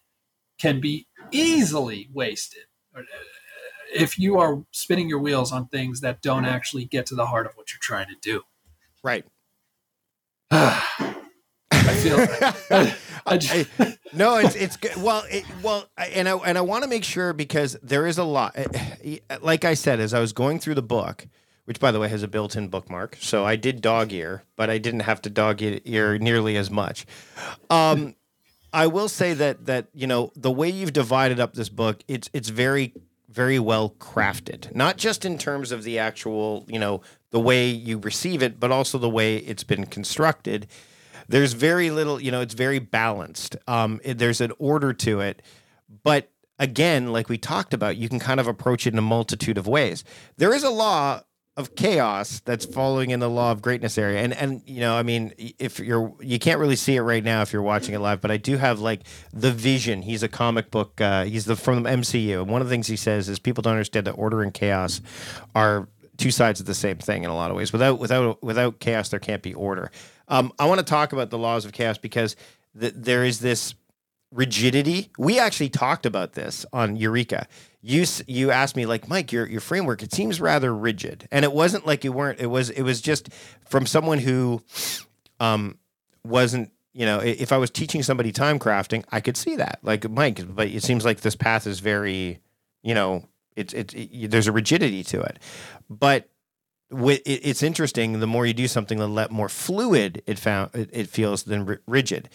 can 0.58 0.80
be 0.80 1.06
easily 1.32 2.08
wasted 2.12 2.64
uh, 2.96 3.02
if 3.94 4.18
you 4.18 4.38
are 4.38 4.64
spinning 4.70 5.08
your 5.08 5.18
wheels 5.18 5.52
on 5.52 5.66
things 5.68 6.00
that 6.02 6.22
don't 6.22 6.44
actually 6.44 6.84
get 6.84 7.06
to 7.06 7.14
the 7.14 7.26
heart 7.26 7.46
of 7.46 7.56
what 7.56 7.72
you're 7.72 7.80
trying 7.80 8.08
to 8.08 8.16
do. 8.22 8.42
Right 9.02 9.24
I 11.86 11.94
feel. 11.94 12.94
I 13.26 13.38
just, 13.38 13.68
no, 14.12 14.36
it's 14.36 14.54
it's 14.54 14.76
good. 14.76 14.96
Well, 14.96 15.24
it, 15.28 15.44
well, 15.62 15.88
and 15.98 16.28
I 16.28 16.36
and 16.36 16.56
I 16.56 16.60
want 16.60 16.84
to 16.84 16.88
make 16.88 17.04
sure 17.04 17.32
because 17.32 17.76
there 17.82 18.06
is 18.06 18.18
a 18.18 18.24
lot. 18.24 18.56
Like 19.40 19.64
I 19.64 19.74
said, 19.74 19.98
as 19.98 20.14
I 20.14 20.20
was 20.20 20.32
going 20.32 20.60
through 20.60 20.76
the 20.76 20.82
book, 20.82 21.26
which 21.64 21.80
by 21.80 21.90
the 21.90 21.98
way 21.98 22.08
has 22.08 22.22
a 22.22 22.28
built-in 22.28 22.68
bookmark, 22.68 23.16
so 23.20 23.44
I 23.44 23.56
did 23.56 23.80
dog 23.80 24.12
ear, 24.12 24.44
but 24.54 24.70
I 24.70 24.78
didn't 24.78 25.00
have 25.00 25.20
to 25.22 25.30
dog 25.30 25.60
ear 25.60 26.18
nearly 26.18 26.56
as 26.56 26.70
much. 26.70 27.04
Um, 27.68 28.14
I 28.72 28.86
will 28.86 29.08
say 29.08 29.34
that 29.34 29.66
that 29.66 29.88
you 29.92 30.06
know 30.06 30.30
the 30.36 30.52
way 30.52 30.68
you've 30.68 30.92
divided 30.92 31.40
up 31.40 31.54
this 31.54 31.68
book, 31.68 32.02
it's 32.06 32.30
it's 32.32 32.48
very 32.48 32.94
very 33.28 33.58
well 33.58 33.90
crafted, 33.98 34.72
not 34.74 34.98
just 34.98 35.24
in 35.24 35.36
terms 35.36 35.72
of 35.72 35.82
the 35.82 35.98
actual 35.98 36.64
you 36.68 36.78
know 36.78 37.00
the 37.30 37.40
way 37.40 37.68
you 37.68 37.98
receive 37.98 38.40
it, 38.40 38.60
but 38.60 38.70
also 38.70 38.98
the 38.98 39.10
way 39.10 39.38
it's 39.38 39.64
been 39.64 39.84
constructed 39.84 40.68
there's 41.28 41.52
very 41.52 41.90
little, 41.90 42.20
you 42.20 42.30
know, 42.30 42.40
it's 42.40 42.54
very 42.54 42.78
balanced. 42.78 43.56
Um, 43.66 44.00
it, 44.04 44.18
there's 44.18 44.40
an 44.40 44.52
order 44.58 44.92
to 44.92 45.20
it, 45.20 45.42
but 46.02 46.30
again, 46.58 47.12
like 47.12 47.28
we 47.28 47.38
talked 47.38 47.74
about, 47.74 47.96
you 47.96 48.08
can 48.08 48.18
kind 48.18 48.40
of 48.40 48.46
approach 48.46 48.86
it 48.86 48.92
in 48.92 48.98
a 48.98 49.02
multitude 49.02 49.58
of 49.58 49.66
ways. 49.66 50.04
There 50.36 50.54
is 50.54 50.62
a 50.62 50.70
law 50.70 51.22
of 51.56 51.74
chaos 51.74 52.40
that's 52.40 52.66
following 52.66 53.10
in 53.10 53.20
the 53.20 53.30
law 53.30 53.50
of 53.50 53.62
greatness 53.62 53.96
area. 53.96 54.20
And 54.20 54.34
and 54.34 54.62
you 54.66 54.80
know, 54.80 54.94
I 54.94 55.02
mean, 55.02 55.32
if 55.38 55.80
you're 55.80 56.12
you 56.20 56.38
can't 56.38 56.60
really 56.60 56.76
see 56.76 56.96
it 56.96 57.00
right 57.00 57.24
now 57.24 57.40
if 57.42 57.52
you're 57.52 57.62
watching 57.62 57.94
it 57.94 57.98
live, 58.00 58.20
but 58.20 58.30
I 58.30 58.36
do 58.36 58.58
have 58.58 58.80
like 58.80 59.00
the 59.32 59.50
vision. 59.50 60.02
He's 60.02 60.22
a 60.22 60.28
comic 60.28 60.70
book 60.70 61.00
uh, 61.00 61.24
he's 61.24 61.46
the 61.46 61.56
from 61.56 61.82
the 61.82 61.90
MCU. 61.90 62.42
And 62.42 62.50
one 62.50 62.60
of 62.60 62.68
the 62.68 62.72
things 62.72 62.86
he 62.86 62.96
says 62.96 63.28
is 63.28 63.38
people 63.38 63.62
don't 63.62 63.72
understand 63.72 64.06
that 64.06 64.12
order 64.12 64.42
and 64.42 64.52
chaos 64.52 65.00
are 65.54 65.88
two 66.18 66.30
sides 66.30 66.60
of 66.60 66.66
the 66.66 66.74
same 66.74 66.98
thing 66.98 67.24
in 67.24 67.30
a 67.30 67.34
lot 67.34 67.50
of 67.50 67.56
ways. 67.56 67.72
Without 67.72 67.98
without 67.98 68.42
without 68.42 68.78
chaos, 68.78 69.08
there 69.08 69.20
can't 69.20 69.42
be 69.42 69.54
order. 69.54 69.90
Um, 70.28 70.52
I 70.58 70.66
want 70.66 70.78
to 70.78 70.84
talk 70.84 71.12
about 71.12 71.30
the 71.30 71.38
laws 71.38 71.64
of 71.64 71.72
chaos 71.72 71.98
because 71.98 72.36
th- 72.78 72.94
there 72.96 73.24
is 73.24 73.40
this 73.40 73.74
rigidity. 74.32 75.10
We 75.18 75.38
actually 75.38 75.68
talked 75.68 76.06
about 76.06 76.32
this 76.32 76.66
on 76.72 76.96
Eureka. 76.96 77.46
You 77.82 78.04
you 78.26 78.50
asked 78.50 78.76
me 78.76 78.86
like 78.86 79.08
Mike, 79.08 79.32
your 79.32 79.46
your 79.46 79.60
framework 79.60 80.02
it 80.02 80.12
seems 80.12 80.40
rather 80.40 80.74
rigid, 80.74 81.28
and 81.30 81.44
it 81.44 81.52
wasn't 81.52 81.86
like 81.86 82.02
you 82.04 82.12
weren't. 82.12 82.40
It 82.40 82.46
was 82.46 82.70
it 82.70 82.82
was 82.82 83.00
just 83.00 83.32
from 83.64 83.86
someone 83.86 84.18
who 84.18 84.62
um, 85.40 85.78
wasn't. 86.24 86.72
You 86.92 87.04
know, 87.04 87.18
if 87.18 87.52
I 87.52 87.58
was 87.58 87.70
teaching 87.70 88.02
somebody 88.02 88.32
time 88.32 88.58
crafting, 88.58 89.04
I 89.12 89.20
could 89.20 89.36
see 89.36 89.56
that. 89.56 89.80
Like 89.82 90.08
Mike, 90.08 90.42
but 90.48 90.68
it 90.68 90.82
seems 90.82 91.04
like 91.04 91.20
this 91.20 91.36
path 91.36 91.66
is 91.66 91.78
very, 91.80 92.40
you 92.82 92.94
know, 92.94 93.28
it's 93.54 93.74
it's 93.74 93.92
it, 93.94 94.30
there's 94.30 94.46
a 94.46 94.52
rigidity 94.52 95.04
to 95.04 95.20
it, 95.20 95.38
but 95.90 96.28
it's 96.90 97.62
interesting. 97.62 98.20
The 98.20 98.26
more 98.26 98.46
you 98.46 98.54
do 98.54 98.68
something, 98.68 98.98
the 98.98 99.28
more 99.30 99.48
fluid 99.48 100.22
it 100.26 100.38
found 100.38 100.70
it 100.74 101.08
feels 101.08 101.44
than 101.44 101.78
rigid. 101.86 102.28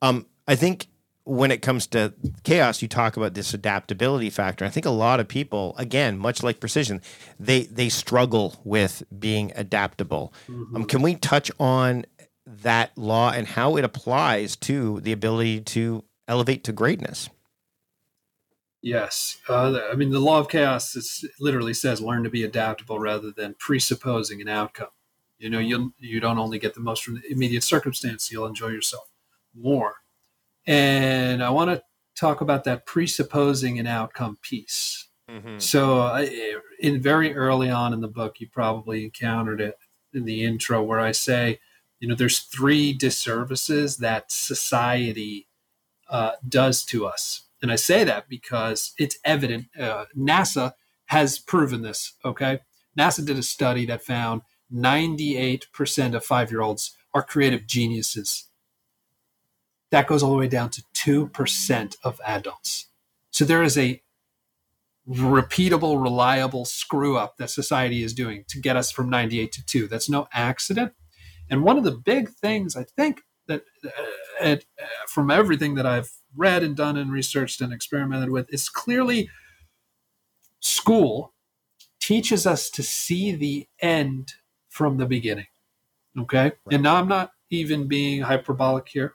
Um, 0.00 0.26
I 0.48 0.56
think 0.56 0.88
when 1.24 1.52
it 1.52 1.62
comes 1.62 1.86
to 1.88 2.12
chaos, 2.42 2.82
you 2.82 2.88
talk 2.88 3.16
about 3.16 3.34
this 3.34 3.54
adaptability 3.54 4.28
factor. 4.30 4.64
I 4.64 4.70
think 4.70 4.86
a 4.86 4.90
lot 4.90 5.20
of 5.20 5.28
people, 5.28 5.74
again, 5.78 6.18
much 6.18 6.42
like 6.42 6.58
precision, 6.58 7.00
they 7.38 7.62
they 7.64 7.88
struggle 7.88 8.60
with 8.64 9.04
being 9.16 9.52
adaptable. 9.54 10.34
Mm-hmm. 10.48 10.76
Um, 10.76 10.84
can 10.84 11.02
we 11.02 11.14
touch 11.14 11.50
on 11.60 12.04
that 12.46 12.96
law 12.98 13.30
and 13.30 13.46
how 13.46 13.76
it 13.76 13.84
applies 13.84 14.56
to 14.56 15.00
the 15.00 15.12
ability 15.12 15.60
to 15.60 16.04
elevate 16.26 16.64
to 16.64 16.72
greatness? 16.72 17.28
Yes, 18.82 19.38
uh, 19.48 19.78
I 19.90 19.94
mean 19.94 20.10
the 20.10 20.18
law 20.18 20.40
of 20.40 20.48
chaos 20.48 20.96
is, 20.96 21.24
literally 21.38 21.72
says 21.72 22.00
learn 22.00 22.24
to 22.24 22.30
be 22.30 22.42
adaptable 22.42 22.98
rather 22.98 23.30
than 23.30 23.54
presupposing 23.58 24.40
an 24.40 24.48
outcome. 24.48 24.88
You 25.38 25.50
know, 25.50 25.60
you 25.60 25.94
you 25.98 26.18
don't 26.18 26.38
only 26.38 26.58
get 26.58 26.74
the 26.74 26.80
most 26.80 27.04
from 27.04 27.14
the 27.14 27.32
immediate 27.32 27.62
circumstance; 27.62 28.30
you'll 28.30 28.46
enjoy 28.46 28.68
yourself 28.68 29.08
more. 29.54 29.94
And 30.66 31.42
I 31.42 31.50
want 31.50 31.70
to 31.70 31.82
talk 32.16 32.40
about 32.40 32.64
that 32.64 32.84
presupposing 32.84 33.78
an 33.78 33.86
outcome 33.86 34.38
piece. 34.42 35.08
Mm-hmm. 35.30 35.58
So, 35.58 36.00
uh, 36.02 36.26
in 36.80 37.00
very 37.00 37.34
early 37.34 37.70
on 37.70 37.92
in 37.92 38.00
the 38.00 38.08
book, 38.08 38.40
you 38.40 38.48
probably 38.48 39.04
encountered 39.04 39.60
it 39.60 39.78
in 40.12 40.24
the 40.24 40.44
intro 40.44 40.82
where 40.82 41.00
I 41.00 41.12
say, 41.12 41.60
you 42.00 42.08
know, 42.08 42.14
there's 42.14 42.40
three 42.40 42.92
disservices 42.92 43.98
that 43.98 44.30
society 44.32 45.46
uh, 46.10 46.32
does 46.48 46.84
to 46.86 47.06
us. 47.06 47.44
And 47.62 47.72
I 47.72 47.76
say 47.76 48.04
that 48.04 48.28
because 48.28 48.92
it's 48.98 49.18
evident. 49.24 49.66
Uh, 49.78 50.06
NASA 50.18 50.74
has 51.06 51.38
proven 51.38 51.82
this. 51.82 52.14
Okay. 52.24 52.60
NASA 52.98 53.24
did 53.24 53.38
a 53.38 53.42
study 53.42 53.86
that 53.86 54.02
found 54.02 54.42
98% 54.74 56.14
of 56.14 56.24
five 56.24 56.50
year 56.50 56.60
olds 56.60 56.96
are 57.14 57.22
creative 57.22 57.66
geniuses 57.66 58.48
that 59.92 60.06
goes 60.06 60.22
all 60.22 60.30
the 60.30 60.38
way 60.38 60.48
down 60.48 60.70
to 60.70 60.82
2% 60.94 61.96
of 62.02 62.20
adults. 62.26 62.86
So 63.30 63.44
there 63.44 63.62
is 63.62 63.76
a 63.76 64.02
repeatable, 65.06 66.02
reliable 66.02 66.64
screw 66.64 67.18
up 67.18 67.36
that 67.36 67.50
society 67.50 68.02
is 68.02 68.14
doing 68.14 68.44
to 68.48 68.58
get 68.58 68.74
us 68.74 68.90
from 68.90 69.10
98 69.10 69.52
to 69.52 69.64
2. 69.66 69.88
That's 69.88 70.08
no 70.08 70.28
accident. 70.32 70.94
And 71.50 71.62
one 71.62 71.76
of 71.76 71.84
the 71.84 71.90
big 71.90 72.30
things 72.30 72.74
I 72.74 72.84
think 72.84 73.20
that 73.52 73.64
uh, 74.40 74.46
uh, 74.80 74.84
from 75.08 75.30
everything 75.30 75.74
that 75.74 75.86
I've 75.86 76.10
read 76.36 76.62
and 76.62 76.76
done 76.76 76.96
and 76.96 77.12
researched 77.12 77.60
and 77.60 77.72
experimented 77.72 78.30
with 78.30 78.52
is 78.52 78.68
clearly 78.68 79.28
school 80.60 81.32
teaches 82.00 82.46
us 82.46 82.70
to 82.70 82.82
see 82.82 83.34
the 83.34 83.68
end 83.80 84.34
from 84.68 84.96
the 84.96 85.06
beginning. 85.06 85.46
Okay. 86.18 86.44
Right. 86.44 86.54
And 86.72 86.82
now 86.82 86.96
I'm 86.96 87.08
not 87.08 87.32
even 87.50 87.86
being 87.86 88.22
hyperbolic 88.22 88.88
here 88.88 89.14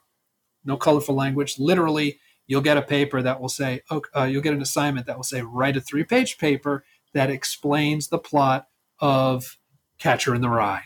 no 0.68 0.78
colorful 0.78 1.16
language. 1.16 1.58
Literally, 1.58 2.20
you'll 2.46 2.62
get 2.62 2.78
a 2.78 2.82
paper 2.82 3.22
that 3.22 3.40
will 3.40 3.50
say, 3.50 3.82
uh, 3.90 4.24
you'll 4.24 4.44
get 4.44 4.54
an 4.54 4.62
assignment 4.62 5.08
that 5.08 5.16
will 5.16 5.24
say, 5.24 5.42
write 5.42 5.78
a 5.78 5.82
three 5.82 6.04
page 6.04 6.38
paper 6.38 6.84
that 7.14 7.32
explains 7.32 8.10
the 8.10 8.20
plot 8.20 8.68
of 9.00 9.58
Catcher 9.98 10.36
in 10.36 10.42
the 10.42 10.50
Rye. 10.50 10.84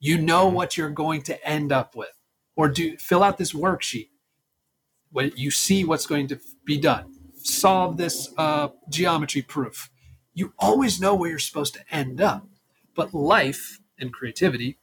You 0.00 0.18
know 0.18 0.46
mm-hmm. 0.46 0.56
what 0.56 0.76
you're 0.76 0.90
going 0.90 1.22
to 1.22 1.48
end 1.48 1.72
up 1.72 1.96
with, 1.96 2.12
or 2.56 2.68
do 2.68 2.96
fill 2.98 3.22
out 3.22 3.38
this 3.38 3.52
worksheet. 3.52 4.08
When 5.10 5.32
you 5.36 5.50
see 5.50 5.84
what's 5.84 6.06
going 6.06 6.28
to 6.28 6.40
be 6.64 6.78
done, 6.78 7.14
solve 7.36 7.96
this 7.96 8.32
uh, 8.36 8.68
geometry 8.88 9.42
proof. 9.42 9.90
You 10.32 10.52
always 10.58 11.00
know 11.00 11.14
where 11.14 11.30
you're 11.30 11.38
supposed 11.38 11.74
to 11.74 11.84
end 11.90 12.20
up, 12.20 12.46
but 12.96 13.14
life 13.14 13.78
and 13.98 14.12
creativity 14.12 14.78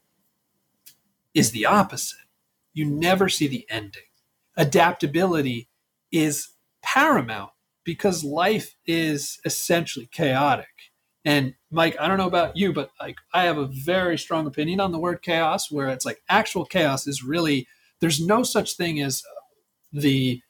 is 1.34 1.52
the 1.52 1.66
opposite. 1.66 2.20
You 2.74 2.86
never 2.86 3.28
see 3.28 3.48
the 3.48 3.66
ending 3.70 4.04
adaptability 4.58 5.70
is 6.12 6.50
paramount 6.84 7.52
because 7.84 8.24
life 8.24 8.76
is 8.86 9.40
essentially 9.46 10.08
chaotic. 10.12 10.91
And 11.24 11.54
Mike, 11.70 11.96
I 12.00 12.08
don't 12.08 12.18
know 12.18 12.28
about 12.28 12.58
you, 12.58 12.74
but 12.74 12.92
like 13.00 13.18
I 13.34 13.44
have 13.44 13.58
a 13.58 13.68
very 13.68 14.18
strong 14.18 14.48
opinion 14.48 14.80
on 14.80 14.92
the 14.92 15.00
word 15.00 15.22
chaos 15.22 15.72
where 15.72 15.90
it's 15.90 16.06
like 16.06 16.24
actual 16.28 16.66
chaos 16.66 17.08
is 17.08 17.24
really 17.24 17.68
there's 18.00 18.20
no 18.20 18.44
such 18.44 18.76
thing 18.76 19.00
as 19.00 19.24
the 19.94 20.42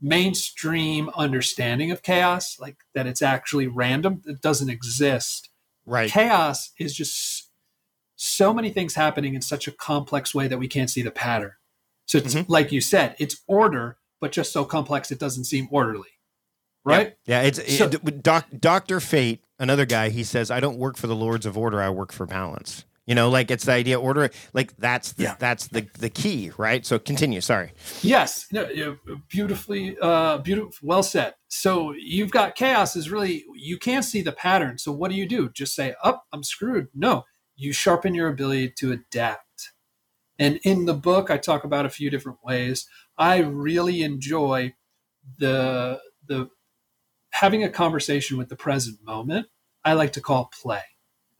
mainstream 0.00 1.10
understanding 1.16 1.90
of 1.90 2.02
chaos, 2.02 2.58
like 2.58 2.76
that 2.94 3.06
it's 3.06 3.22
actually 3.22 3.66
random. 3.66 4.22
It 4.26 4.40
doesn't 4.40 4.70
exist. 4.70 5.48
Right. 5.86 6.10
Chaos 6.10 6.70
is 6.78 6.94
just 6.94 7.48
so 8.16 8.52
many 8.52 8.70
things 8.70 8.94
happening 8.94 9.34
in 9.34 9.42
such 9.42 9.66
a 9.66 9.72
complex 9.72 10.34
way 10.34 10.48
that 10.48 10.58
we 10.58 10.68
can't 10.68 10.90
see 10.90 11.02
the 11.02 11.10
pattern. 11.10 11.52
So 12.06 12.18
it's 12.18 12.34
mm-hmm. 12.34 12.50
like 12.50 12.72
you 12.72 12.80
said, 12.80 13.16
it's 13.18 13.42
order, 13.46 13.96
but 14.20 14.32
just 14.32 14.52
so 14.52 14.64
complex 14.64 15.10
it 15.10 15.18
doesn't 15.18 15.44
seem 15.44 15.68
orderly. 15.70 16.10
Right? 16.84 17.16
Yeah, 17.26 17.42
yeah 17.42 17.48
it's 17.48 17.76
so, 17.78 17.86
it, 17.86 18.22
doc, 18.22 18.46
Dr. 18.58 19.00
Fate, 19.00 19.44
another 19.62 19.86
guy, 19.86 20.10
he 20.10 20.24
says, 20.24 20.50
I 20.50 20.60
don't 20.60 20.76
work 20.76 20.96
for 20.96 21.06
the 21.06 21.14
lords 21.14 21.46
of 21.46 21.56
order, 21.56 21.80
I 21.80 21.88
work 21.88 22.12
for 22.12 22.26
balance. 22.26 22.84
You 23.06 23.14
know, 23.16 23.30
like 23.30 23.50
it's 23.50 23.64
the 23.64 23.72
idea 23.72 23.98
order, 23.98 24.30
like 24.52 24.76
that's 24.76 25.12
the, 25.12 25.24
yeah. 25.24 25.36
that's 25.36 25.66
the 25.66 25.88
the 25.98 26.08
key, 26.08 26.52
right? 26.56 26.86
So 26.86 27.00
continue. 27.00 27.40
Sorry. 27.40 27.72
Yes, 28.00 28.46
no, 28.52 28.96
beautifully, 29.28 29.96
uh, 30.00 30.38
beautiful, 30.38 30.72
well 30.82 31.02
said. 31.02 31.34
So 31.48 31.94
you've 31.98 32.30
got 32.30 32.54
chaos 32.54 32.94
is 32.94 33.10
really 33.10 33.44
you 33.56 33.76
can't 33.76 34.04
see 34.04 34.22
the 34.22 34.30
pattern. 34.30 34.78
So 34.78 34.92
what 34.92 35.10
do 35.10 35.16
you 35.16 35.26
do? 35.26 35.50
Just 35.50 35.74
say, 35.74 35.96
"Up, 36.04 36.22
oh, 36.24 36.28
I'm 36.32 36.44
screwed." 36.44 36.88
No, 36.94 37.24
you 37.56 37.72
sharpen 37.72 38.14
your 38.14 38.28
ability 38.28 38.72
to 38.78 38.92
adapt. 38.92 39.72
And 40.38 40.60
in 40.62 40.84
the 40.86 40.94
book, 40.94 41.28
I 41.28 41.38
talk 41.38 41.64
about 41.64 41.86
a 41.86 41.90
few 41.90 42.08
different 42.08 42.38
ways. 42.44 42.86
I 43.18 43.38
really 43.38 44.02
enjoy 44.02 44.74
the 45.38 46.00
the 46.28 46.50
having 47.32 47.64
a 47.64 47.68
conversation 47.68 48.38
with 48.38 48.48
the 48.48 48.56
present 48.56 48.98
moment. 49.04 49.46
I 49.84 49.94
like 49.94 50.12
to 50.12 50.20
call 50.20 50.50
play. 50.62 50.82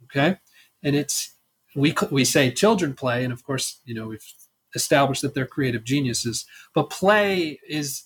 Okay, 0.05 0.37
and 0.83 0.97
it's 0.97 1.35
we 1.77 1.95
we 2.11 2.25
say 2.25 2.51
children 2.51 2.95
play, 2.95 3.25
and 3.25 3.33
of 3.33 3.45
course, 3.45 3.81
you 3.85 3.95
know 3.95 4.09
we've 4.09 4.27
established 4.75 5.23
that 5.23 5.35
they're 5.35 5.47
creative 5.47 5.85
geniuses, 5.85 6.47
but 6.75 6.91
play 6.91 7.61
is 7.69 8.05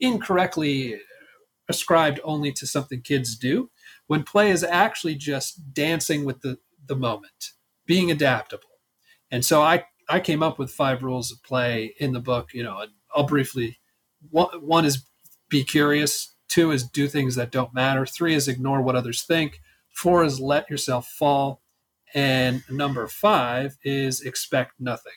incorrectly 0.00 0.98
ascribed 1.68 2.20
only 2.24 2.52
to 2.52 2.66
something 2.66 3.00
kids 3.00 3.36
do 3.36 3.70
when 4.08 4.24
play 4.24 4.50
is 4.50 4.64
actually 4.64 5.14
just 5.14 5.72
dancing 5.72 6.24
with 6.24 6.40
the 6.40 6.58
the 6.86 6.96
moment 6.96 7.52
being 7.86 8.10
adaptable 8.10 8.68
and 9.30 9.44
so 9.44 9.62
i 9.62 9.84
I 10.08 10.20
came 10.20 10.42
up 10.42 10.58
with 10.58 10.70
five 10.70 11.02
rules 11.02 11.32
of 11.32 11.42
play 11.42 11.94
in 11.98 12.12
the 12.12 12.20
book. 12.20 12.52
You 12.52 12.64
know, 12.64 12.84
I'll 13.14 13.24
briefly. 13.24 13.78
One, 14.30 14.48
one 14.60 14.84
is 14.84 15.06
be 15.48 15.64
curious. 15.64 16.31
Two 16.52 16.70
is 16.70 16.84
do 16.84 17.08
things 17.08 17.34
that 17.36 17.50
don't 17.50 17.72
matter. 17.72 18.04
Three 18.04 18.34
is 18.34 18.46
ignore 18.46 18.82
what 18.82 18.94
others 18.94 19.22
think. 19.22 19.62
Four 19.88 20.22
is 20.22 20.38
let 20.38 20.68
yourself 20.68 21.08
fall. 21.08 21.62
And 22.12 22.62
number 22.68 23.06
five 23.06 23.78
is 23.82 24.20
expect 24.20 24.72
nothing. 24.78 25.14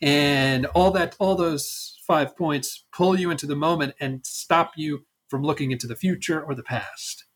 And 0.00 0.64
all 0.64 0.90
that, 0.92 1.16
all 1.18 1.34
those 1.34 1.98
five 2.06 2.34
points 2.34 2.86
pull 2.94 3.20
you 3.20 3.30
into 3.30 3.44
the 3.46 3.54
moment 3.54 3.94
and 4.00 4.24
stop 4.24 4.72
you 4.74 5.04
from 5.28 5.42
looking 5.42 5.70
into 5.70 5.86
the 5.86 5.96
future 5.96 6.42
or 6.42 6.54
the 6.54 6.62
past. 6.62 7.26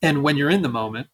And 0.00 0.22
when 0.22 0.38
you're 0.38 0.48
in 0.48 0.62
the 0.62 0.68
moment, 0.70 1.08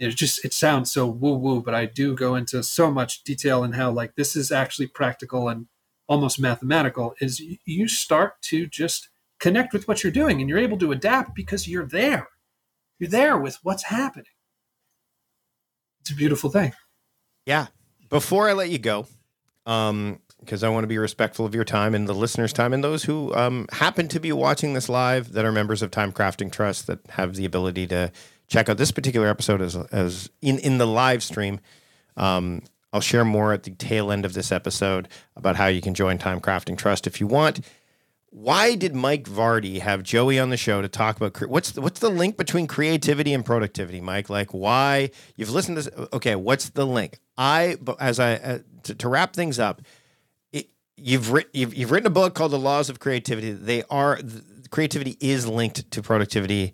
it 0.00 0.08
just 0.16 0.44
it 0.44 0.52
sounds 0.52 0.90
so 0.90 1.06
woo 1.06 1.34
woo, 1.34 1.62
but 1.62 1.76
I 1.76 1.86
do 1.86 2.16
go 2.16 2.34
into 2.34 2.60
so 2.64 2.90
much 2.90 3.22
detail 3.22 3.62
in 3.62 3.74
how 3.74 3.92
like 3.92 4.16
this 4.16 4.34
is 4.34 4.50
actually 4.50 4.88
practical 4.88 5.48
and 5.48 5.68
almost 6.08 6.40
mathematical. 6.40 7.14
Is 7.20 7.40
you 7.64 7.86
start 7.86 8.42
to 8.42 8.66
just 8.66 9.10
connect 9.42 9.72
with 9.72 9.88
what 9.88 10.02
you're 10.02 10.12
doing 10.12 10.40
and 10.40 10.48
you're 10.48 10.58
able 10.58 10.78
to 10.78 10.92
adapt 10.92 11.34
because 11.34 11.68
you're 11.68 11.86
there. 11.86 12.28
You're 12.98 13.10
there 13.10 13.36
with 13.36 13.58
what's 13.64 13.82
happening. 13.82 14.24
It's 16.00 16.12
a 16.12 16.14
beautiful 16.14 16.48
thing. 16.48 16.72
Yeah. 17.44 17.66
Before 18.08 18.48
I 18.48 18.52
let 18.52 18.70
you 18.70 18.78
go, 18.78 19.06
um, 19.66 20.20
because 20.38 20.62
I 20.62 20.68
want 20.68 20.84
to 20.84 20.88
be 20.88 20.98
respectful 20.98 21.44
of 21.44 21.54
your 21.54 21.64
time 21.64 21.94
and 21.94 22.08
the 22.08 22.14
listeners' 22.14 22.52
time 22.52 22.72
and 22.72 22.82
those 22.82 23.02
who 23.02 23.34
um, 23.34 23.66
happen 23.72 24.06
to 24.08 24.20
be 24.20 24.32
watching 24.32 24.74
this 24.74 24.88
live 24.88 25.32
that 25.32 25.44
are 25.44 25.52
members 25.52 25.82
of 25.82 25.90
Time 25.90 26.12
Crafting 26.12 26.50
Trust 26.50 26.86
that 26.86 27.00
have 27.10 27.34
the 27.34 27.44
ability 27.44 27.88
to 27.88 28.12
check 28.46 28.68
out 28.68 28.76
this 28.76 28.92
particular 28.92 29.26
episode 29.26 29.60
as, 29.60 29.76
as 29.76 30.30
in, 30.40 30.58
in 30.60 30.78
the 30.78 30.86
live 30.86 31.22
stream. 31.22 31.60
Um, 32.16 32.62
I'll 32.92 33.00
share 33.00 33.24
more 33.24 33.52
at 33.52 33.64
the 33.64 33.70
tail 33.72 34.12
end 34.12 34.24
of 34.24 34.34
this 34.34 34.52
episode 34.52 35.08
about 35.36 35.56
how 35.56 35.66
you 35.66 35.80
can 35.80 35.94
join 35.94 36.18
Time 36.18 36.40
Crafting 36.40 36.76
Trust 36.76 37.06
if 37.06 37.20
you 37.20 37.26
want. 37.26 37.60
Why 38.34 38.76
did 38.76 38.94
Mike 38.94 39.24
Vardy 39.24 39.80
have 39.80 40.02
Joey 40.02 40.38
on 40.38 40.48
the 40.48 40.56
show 40.56 40.80
to 40.80 40.88
talk 40.88 41.18
about 41.18 41.34
cre- 41.34 41.48
what's 41.48 41.72
the, 41.72 41.82
what's 41.82 42.00
the 42.00 42.08
link 42.08 42.38
between 42.38 42.66
creativity 42.66 43.34
and 43.34 43.44
productivity, 43.44 44.00
Mike? 44.00 44.30
Like 44.30 44.52
why 44.52 45.10
you've 45.36 45.50
listened 45.50 45.76
to 45.76 45.82
this? 45.82 46.08
Okay, 46.14 46.34
what's 46.34 46.70
the 46.70 46.86
link? 46.86 47.20
I 47.36 47.76
as 48.00 48.18
I 48.18 48.36
uh, 48.36 48.58
to, 48.84 48.94
to 48.94 49.08
wrap 49.10 49.34
things 49.34 49.58
up, 49.58 49.82
it, 50.50 50.70
you've 50.96 51.30
written 51.30 51.50
you've, 51.52 51.74
you've 51.74 51.90
written 51.90 52.06
a 52.06 52.10
book 52.10 52.34
called 52.34 52.52
The 52.52 52.58
Laws 52.58 52.88
of 52.88 53.00
Creativity. 53.00 53.52
They 53.52 53.82
are 53.90 54.18
creativity 54.70 55.18
is 55.20 55.46
linked 55.46 55.90
to 55.90 56.00
productivity, 56.00 56.72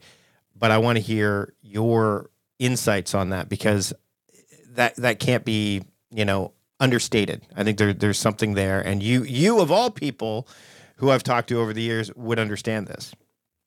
but 0.54 0.70
I 0.70 0.78
want 0.78 0.96
to 0.96 1.02
hear 1.02 1.54
your 1.60 2.30
insights 2.60 3.16
on 3.16 3.30
that 3.30 3.48
because 3.48 3.92
that 4.74 4.94
that 4.94 5.18
can't 5.18 5.44
be 5.44 5.82
you 6.12 6.24
know 6.24 6.52
understated. 6.78 7.48
I 7.56 7.64
think 7.64 7.78
there, 7.78 7.92
there's 7.92 8.18
something 8.18 8.54
there, 8.54 8.80
and 8.80 9.02
you 9.02 9.24
you 9.24 9.58
of 9.60 9.72
all 9.72 9.90
people 9.90 10.46
who 10.98 11.10
I've 11.10 11.22
talked 11.22 11.48
to 11.48 11.60
over 11.60 11.72
the 11.72 11.82
years 11.82 12.12
would 12.14 12.38
understand 12.38 12.86
this. 12.86 13.14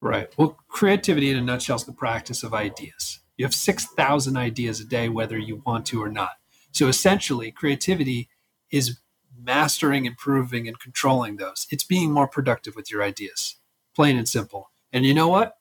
Right. 0.01 0.33
Well, 0.37 0.57
creativity 0.67 1.29
in 1.29 1.37
a 1.37 1.41
nutshell 1.41 1.75
is 1.77 1.83
the 1.85 1.93
practice 1.93 2.43
of 2.43 2.53
ideas. 2.53 3.19
You 3.37 3.45
have 3.45 3.53
6,000 3.53 4.37
ideas 4.37 4.79
a 4.79 4.85
day, 4.85 5.09
whether 5.09 5.37
you 5.37 5.61
want 5.65 5.85
to 5.87 6.01
or 6.01 6.09
not. 6.09 6.31
So 6.71 6.87
essentially, 6.87 7.51
creativity 7.51 8.29
is 8.71 8.99
mastering, 9.37 10.05
improving, 10.05 10.67
and 10.67 10.79
controlling 10.79 11.37
those. 11.37 11.67
It's 11.71 11.83
being 11.83 12.11
more 12.11 12.27
productive 12.27 12.75
with 12.75 12.91
your 12.91 13.03
ideas, 13.03 13.57
plain 13.95 14.17
and 14.17 14.27
simple. 14.27 14.69
And 14.91 15.05
you 15.05 15.13
know 15.13 15.27
what? 15.27 15.57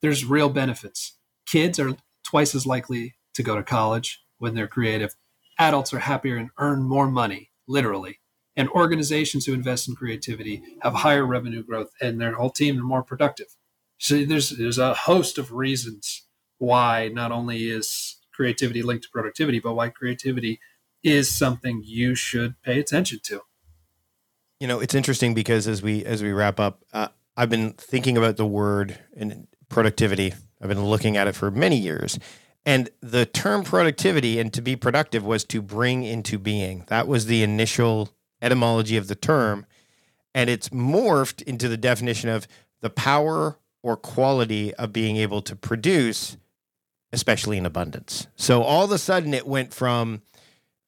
There's 0.00 0.24
real 0.24 0.48
benefits. 0.48 1.14
Kids 1.46 1.78
are 1.78 1.96
twice 2.24 2.54
as 2.54 2.66
likely 2.66 3.14
to 3.34 3.42
go 3.42 3.56
to 3.56 3.62
college 3.62 4.24
when 4.38 4.54
they're 4.54 4.66
creative. 4.66 5.14
Adults 5.58 5.94
are 5.94 6.00
happier 6.00 6.36
and 6.36 6.50
earn 6.58 6.82
more 6.82 7.10
money, 7.10 7.50
literally, 7.66 8.18
and 8.56 8.68
organizations 8.70 9.46
who 9.46 9.54
invest 9.54 9.88
in 9.88 9.94
creativity 9.94 10.62
have 10.82 10.94
higher 10.94 11.24
revenue 11.24 11.62
growth 11.62 11.90
and 12.00 12.20
their 12.20 12.34
whole 12.34 12.50
team 12.50 12.78
are 12.78 12.84
more 12.84 13.02
productive. 13.02 13.46
So 13.98 14.24
there's 14.24 14.50
there's 14.50 14.78
a 14.78 14.94
host 14.94 15.38
of 15.38 15.52
reasons 15.52 16.26
why 16.58 17.08
not 17.08 17.32
only 17.32 17.70
is 17.70 18.16
creativity 18.34 18.82
linked 18.82 19.04
to 19.04 19.10
productivity, 19.10 19.60
but 19.60 19.74
why 19.74 19.88
creativity 19.88 20.60
is 21.02 21.30
something 21.30 21.82
you 21.84 22.14
should 22.14 22.60
pay 22.62 22.78
attention 22.78 23.20
to. 23.24 23.42
You 24.60 24.68
know, 24.68 24.80
it's 24.80 24.94
interesting 24.94 25.34
because 25.34 25.66
as 25.66 25.82
we 25.82 26.04
as 26.04 26.22
we 26.22 26.32
wrap 26.32 26.60
up, 26.60 26.84
uh, 26.92 27.08
I've 27.36 27.50
been 27.50 27.72
thinking 27.72 28.16
about 28.16 28.36
the 28.36 28.46
word 28.46 28.98
and 29.16 29.46
productivity. 29.68 30.34
I've 30.60 30.68
been 30.68 30.84
looking 30.84 31.16
at 31.16 31.26
it 31.26 31.34
for 31.34 31.50
many 31.50 31.76
years. 31.76 32.18
And 32.64 32.90
the 33.00 33.26
term 33.26 33.64
productivity 33.64 34.38
and 34.38 34.52
to 34.52 34.62
be 34.62 34.76
productive 34.76 35.24
was 35.24 35.44
to 35.46 35.60
bring 35.60 36.04
into 36.04 36.38
being. 36.38 36.84
That 36.86 37.08
was 37.08 37.26
the 37.26 37.42
initial 37.42 38.10
etymology 38.42 38.96
of 38.96 39.08
the 39.08 39.14
term, 39.14 39.64
and 40.34 40.50
it's 40.50 40.68
morphed 40.70 41.42
into 41.42 41.68
the 41.68 41.76
definition 41.76 42.28
of 42.28 42.46
the 42.80 42.90
power 42.90 43.58
or 43.82 43.96
quality 43.96 44.74
of 44.74 44.92
being 44.92 45.16
able 45.16 45.40
to 45.42 45.56
produce, 45.56 46.36
especially 47.12 47.56
in 47.56 47.64
abundance. 47.64 48.26
So 48.36 48.62
all 48.62 48.84
of 48.84 48.92
a 48.92 48.98
sudden, 48.98 49.32
it 49.32 49.46
went 49.46 49.72
from 49.72 50.22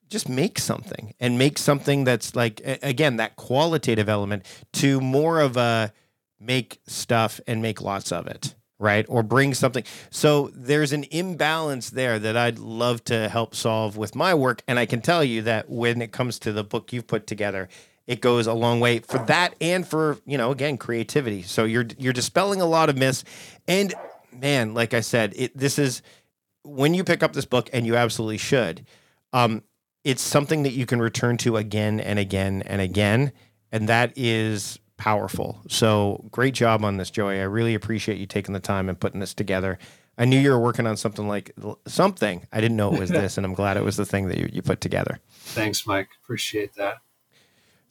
just 0.09 0.29
make 0.29 0.59
something 0.59 1.15
and 1.19 1.39
make 1.39 1.59
something 1.59 2.05
that's 2.05 2.37
like 2.37 2.61
again 2.83 3.17
that 3.17 3.37
qualitative 3.37 4.09
element 4.09 4.45
to 4.73 5.01
more 5.01 5.41
of 5.41 5.57
a 5.57 5.93
make 6.39 6.81
stuff 6.87 7.41
and 7.47 7.63
make 7.63 7.81
lots 7.81 8.13
of 8.13 8.27
it 8.27 8.55
right? 8.79 9.07
Or 9.09 9.23
bring 9.23 9.55
something. 9.55 9.85
So 10.11 10.51
there's 10.55 10.93
an 10.93 11.05
imbalance 11.11 11.91
there 11.91 12.19
that 12.19 12.37
i'd 12.37 12.59
love 12.59 13.05
to 13.05 13.29
help 13.29 13.55
solve 13.55 13.97
with 13.97 14.15
my 14.15 14.35
work. 14.35 14.63
And 14.67 14.79
i 14.79 14.87
can 14.87 15.01
tell 15.01 15.25
you 15.25 15.43
that 15.43 15.69
when 15.71 16.03
it 16.03 16.13
comes 16.13 16.39
to 16.41 16.53
the 16.53 16.65
book 16.65 16.93
you've 16.93 17.07
put 17.07 17.27
together 17.27 17.69
it 18.07 18.21
goes 18.21 18.47
a 18.47 18.53
long 18.53 18.81
way 18.81 18.99
for 18.99 19.17
that 19.27 19.55
and 19.63 19.87
for 19.87 20.19
you 20.27 20.37
know 20.37 20.51
again 20.51 20.77
creativity. 20.77 21.43
So 21.43 21.65
you're 21.65 21.87
you're 21.99 22.13
dispelling 22.13 22.61
a 22.61 22.67
lot 22.67 22.89
of 22.89 22.97
myths. 22.97 23.25
And 23.69 23.95
man 24.33 24.75
like 24.75 24.93
i 24.93 25.01
said 25.01 25.33
it 25.37 25.57
this 25.57 25.79
is 25.79 26.03
when 26.65 26.93
you 26.93 27.05
pick 27.05 27.23
up 27.23 27.35
this 27.35 27.45
book 27.45 27.71
and 27.73 27.87
you 27.87 27.95
absolutely 27.95 28.37
should 28.37 28.85
um 29.33 29.63
it's 30.05 30.23
something 30.23 30.63
that 30.65 30.73
you 30.73 30.85
can 30.87 31.01
return 31.01 31.39
to 31.39 31.57
again 31.57 31.99
and 31.99 32.19
again 32.19 32.63
and 32.67 32.81
again. 32.81 33.33
And 33.73 33.89
that 33.89 34.13
is 34.17 34.79
powerful. 35.05 35.61
So 35.69 36.25
great 36.31 36.55
job 36.55 36.83
on 36.83 36.97
this, 36.97 37.11
Joey. 37.11 37.39
I 37.39 37.43
really 37.43 37.75
appreciate 37.75 38.17
you 38.17 38.25
taking 38.25 38.55
the 38.55 38.61
time 38.61 38.89
and 38.89 38.99
putting 38.99 39.21
this 39.21 39.35
together. 39.35 39.79
I 40.17 40.25
knew 40.25 40.39
you 40.39 40.49
were 40.49 40.59
working 40.59 40.87
on 40.87 40.97
something 40.97 41.29
like 41.29 41.55
something. 41.87 42.47
I 42.51 42.63
didn't 42.63 42.79
know 42.79 42.95
it 42.95 43.01
was 43.01 43.11
this, 43.21 43.37
and 43.37 43.45
I'm 43.45 43.53
glad 43.53 43.77
it 43.77 43.85
was 43.85 43.99
the 43.99 44.07
thing 44.07 44.29
that 44.29 44.39
you, 44.39 44.49
you 44.51 44.63
put 44.63 44.81
together. 44.81 45.21
Thanks, 45.29 45.87
Mike. 45.87 46.09
Appreciate 46.23 46.73
that. 46.77 47.03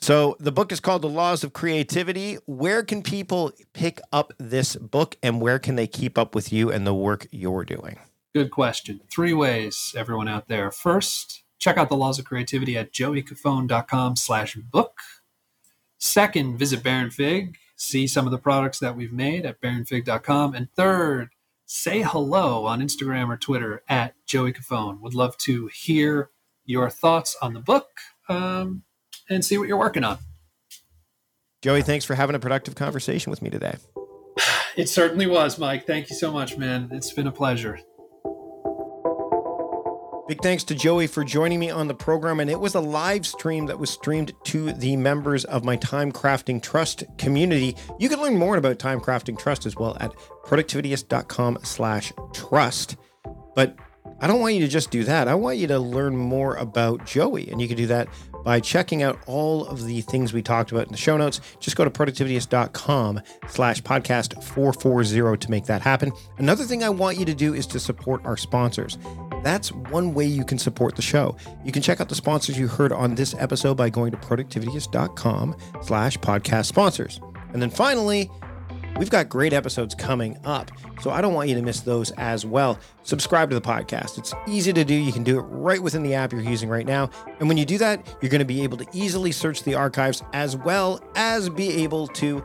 So 0.01 0.35
the 0.39 0.51
book 0.51 0.71
is 0.71 0.79
called 0.79 1.03
The 1.03 1.07
Laws 1.07 1.43
of 1.43 1.53
Creativity. 1.53 2.39
Where 2.47 2.81
can 2.81 3.03
people 3.03 3.51
pick 3.73 4.01
up 4.11 4.33
this 4.39 4.75
book 4.75 5.15
and 5.21 5.39
where 5.39 5.59
can 5.59 5.75
they 5.75 5.85
keep 5.85 6.17
up 6.17 6.33
with 6.33 6.51
you 6.51 6.71
and 6.71 6.87
the 6.87 6.95
work 6.95 7.27
you're 7.29 7.63
doing? 7.63 7.99
Good 8.33 8.49
question. 8.49 9.01
Three 9.11 9.33
ways, 9.33 9.93
everyone 9.95 10.27
out 10.27 10.47
there. 10.47 10.71
First, 10.71 11.43
check 11.59 11.77
out 11.77 11.89
The 11.89 11.95
Laws 11.95 12.17
of 12.17 12.25
Creativity 12.25 12.75
at 12.75 12.91
joeycofone.com 12.91 14.15
slash 14.15 14.55
book. 14.55 14.97
Second, 16.03 16.57
visit 16.57 16.83
Baronfig, 16.83 17.55
see 17.77 18.07
some 18.07 18.25
of 18.25 18.31
the 18.31 18.37
products 18.37 18.77
that 18.79 18.97
we've 18.97 19.13
made 19.13 19.45
at 19.45 19.61
baronfig.com. 19.61 20.53
And 20.53 20.69
third, 20.73 21.29
say 21.65 22.01
hello 22.01 22.65
on 22.65 22.81
Instagram 22.81 23.29
or 23.29 23.37
Twitter 23.37 23.83
at 23.87 24.13
Joey 24.25 24.51
Cofone. 24.51 24.99
Would 24.99 25.13
love 25.13 25.37
to 25.37 25.67
hear 25.67 26.29
your 26.65 26.89
thoughts 26.89 27.37
on 27.41 27.53
the 27.53 27.61
book 27.61 27.87
um, 28.27 28.83
and 29.29 29.45
see 29.45 29.57
what 29.57 29.69
you're 29.69 29.77
working 29.77 30.03
on. 30.03 30.17
Joey, 31.61 31.83
thanks 31.83 32.03
for 32.03 32.15
having 32.15 32.35
a 32.35 32.39
productive 32.39 32.75
conversation 32.75 33.29
with 33.29 33.41
me 33.41 33.49
today. 33.49 33.77
It 34.75 34.89
certainly 34.89 35.27
was, 35.27 35.59
Mike. 35.59 35.85
Thank 35.85 36.09
you 36.09 36.15
so 36.15 36.31
much, 36.31 36.57
man. 36.57 36.89
It's 36.91 37.13
been 37.13 37.27
a 37.27 37.31
pleasure. 37.31 37.79
Big 40.25 40.41
thanks 40.41 40.63
to 40.63 40.73
Joey 40.73 41.07
for 41.07 41.25
joining 41.25 41.59
me 41.59 41.69
on 41.69 41.89
the 41.89 41.93
program. 41.93 42.39
And 42.39 42.49
it 42.49 42.57
was 42.57 42.75
a 42.75 42.79
live 42.79 43.27
stream 43.27 43.65
that 43.65 43.77
was 43.77 43.89
streamed 43.89 44.31
to 44.45 44.71
the 44.71 44.95
members 44.95 45.43
of 45.43 45.65
my 45.65 45.75
Time 45.75 46.13
Crafting 46.13 46.61
Trust 46.61 47.03
community. 47.17 47.75
You 47.99 48.07
can 48.07 48.21
learn 48.21 48.37
more 48.37 48.55
about 48.55 48.79
Time 48.79 49.01
Crafting 49.01 49.37
Trust 49.37 49.65
as 49.65 49.75
well 49.75 49.97
at 49.99 50.13
productivityist.com 50.45 51.59
slash 51.63 52.13
trust. 52.31 52.95
But 53.53 53.75
I 54.21 54.27
don't 54.27 54.39
want 54.39 54.53
you 54.53 54.61
to 54.61 54.69
just 54.69 54.91
do 54.91 55.03
that. 55.03 55.27
I 55.27 55.35
want 55.35 55.57
you 55.57 55.67
to 55.67 55.77
learn 55.77 56.15
more 56.15 56.55
about 56.55 57.05
Joey. 57.05 57.49
And 57.49 57.61
you 57.61 57.67
can 57.67 57.75
do 57.75 57.87
that 57.87 58.07
by 58.45 58.61
checking 58.61 59.03
out 59.03 59.19
all 59.25 59.65
of 59.67 59.85
the 59.85 59.99
things 60.01 60.31
we 60.31 60.41
talked 60.41 60.71
about 60.71 60.85
in 60.85 60.91
the 60.93 60.97
show 60.97 61.17
notes. 61.17 61.41
Just 61.59 61.75
go 61.75 61.83
to 61.83 61.89
productivityist.com 61.89 63.21
slash 63.49 63.81
podcast 63.81 64.41
440 64.41 65.37
to 65.37 65.51
make 65.51 65.65
that 65.65 65.81
happen. 65.81 66.13
Another 66.37 66.63
thing 66.63 66.81
I 66.81 66.89
want 66.89 67.17
you 67.17 67.25
to 67.25 67.33
do 67.33 67.53
is 67.53 67.67
to 67.67 67.79
support 67.79 68.25
our 68.25 68.37
sponsors. 68.37 68.97
That's 69.43 69.71
one 69.71 70.13
way 70.13 70.25
you 70.25 70.45
can 70.45 70.57
support 70.57 70.95
the 70.95 71.01
show. 71.01 71.35
You 71.63 71.71
can 71.71 71.81
check 71.81 71.99
out 72.01 72.09
the 72.09 72.15
sponsors 72.15 72.57
you 72.57 72.67
heard 72.67 72.91
on 72.91 73.15
this 73.15 73.35
episode 73.37 73.75
by 73.75 73.89
going 73.89 74.11
to 74.11 74.17
productivityist.com 74.17 75.55
slash 75.81 76.17
podcast 76.17 76.65
sponsors. 76.65 77.19
And 77.51 77.61
then 77.61 77.69
finally, 77.69 78.31
we've 78.97 79.09
got 79.09 79.29
great 79.29 79.53
episodes 79.53 79.95
coming 79.95 80.37
up. 80.45 80.71
So 81.01 81.11
I 81.11 81.21
don't 81.21 81.33
want 81.33 81.49
you 81.49 81.55
to 81.55 81.61
miss 81.61 81.81
those 81.81 82.11
as 82.11 82.45
well. 82.45 82.79
Subscribe 83.03 83.49
to 83.49 83.55
the 83.55 83.61
podcast. 83.61 84.17
It's 84.17 84.33
easy 84.47 84.71
to 84.73 84.85
do. 84.85 84.93
You 84.93 85.11
can 85.11 85.23
do 85.23 85.39
it 85.39 85.43
right 85.43 85.81
within 85.81 86.03
the 86.03 86.13
app 86.13 86.31
you're 86.31 86.41
using 86.41 86.69
right 86.69 86.85
now. 86.85 87.09
And 87.39 87.49
when 87.49 87.57
you 87.57 87.65
do 87.65 87.77
that, 87.79 88.05
you're 88.21 88.29
going 88.31 88.39
to 88.39 88.45
be 88.45 88.63
able 88.63 88.77
to 88.77 88.87
easily 88.93 89.31
search 89.33 89.63
the 89.63 89.75
archives 89.75 90.23
as 90.31 90.55
well 90.55 91.01
as 91.15 91.49
be 91.49 91.83
able 91.83 92.07
to 92.07 92.43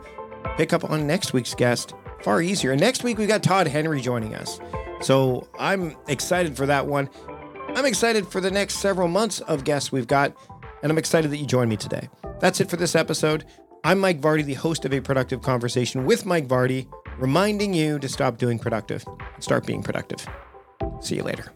pick 0.57 0.73
up 0.73 0.89
on 0.89 1.07
next 1.07 1.33
week's 1.33 1.55
guest 1.55 1.93
far 2.23 2.41
easier. 2.41 2.71
And 2.71 2.81
next 2.81 3.03
week, 3.03 3.17
we 3.17 3.25
got 3.25 3.43
Todd 3.43 3.67
Henry 3.67 4.01
joining 4.01 4.35
us. 4.35 4.59
So 5.01 5.47
I'm 5.57 5.95
excited 6.07 6.57
for 6.57 6.65
that 6.65 6.87
one. 6.87 7.09
I'm 7.75 7.85
excited 7.85 8.27
for 8.27 8.41
the 8.41 8.51
next 8.51 8.75
several 8.75 9.07
months 9.07 9.39
of 9.41 9.63
guests 9.63 9.91
we've 9.91 10.07
got, 10.07 10.35
and 10.81 10.91
I'm 10.91 10.97
excited 10.97 11.31
that 11.31 11.37
you 11.37 11.45
joined 11.45 11.69
me 11.69 11.77
today. 11.77 12.09
That's 12.39 12.59
it 12.59 12.69
for 12.69 12.77
this 12.77 12.95
episode. 12.95 13.45
I'm 13.83 13.99
Mike 13.99 14.19
Vardy, 14.19 14.43
the 14.43 14.55
host 14.55 14.85
of 14.85 14.93
A 14.93 14.99
Productive 14.99 15.41
Conversation 15.41 16.05
with 16.05 16.25
Mike 16.25 16.47
Vardy, 16.47 16.87
reminding 17.17 17.73
you 17.73 17.99
to 17.99 18.09
stop 18.09 18.37
doing 18.37 18.59
productive 18.59 19.05
start 19.39 19.65
being 19.65 19.83
productive. 19.83 20.27
See 21.01 21.15
you 21.15 21.23
later. 21.23 21.51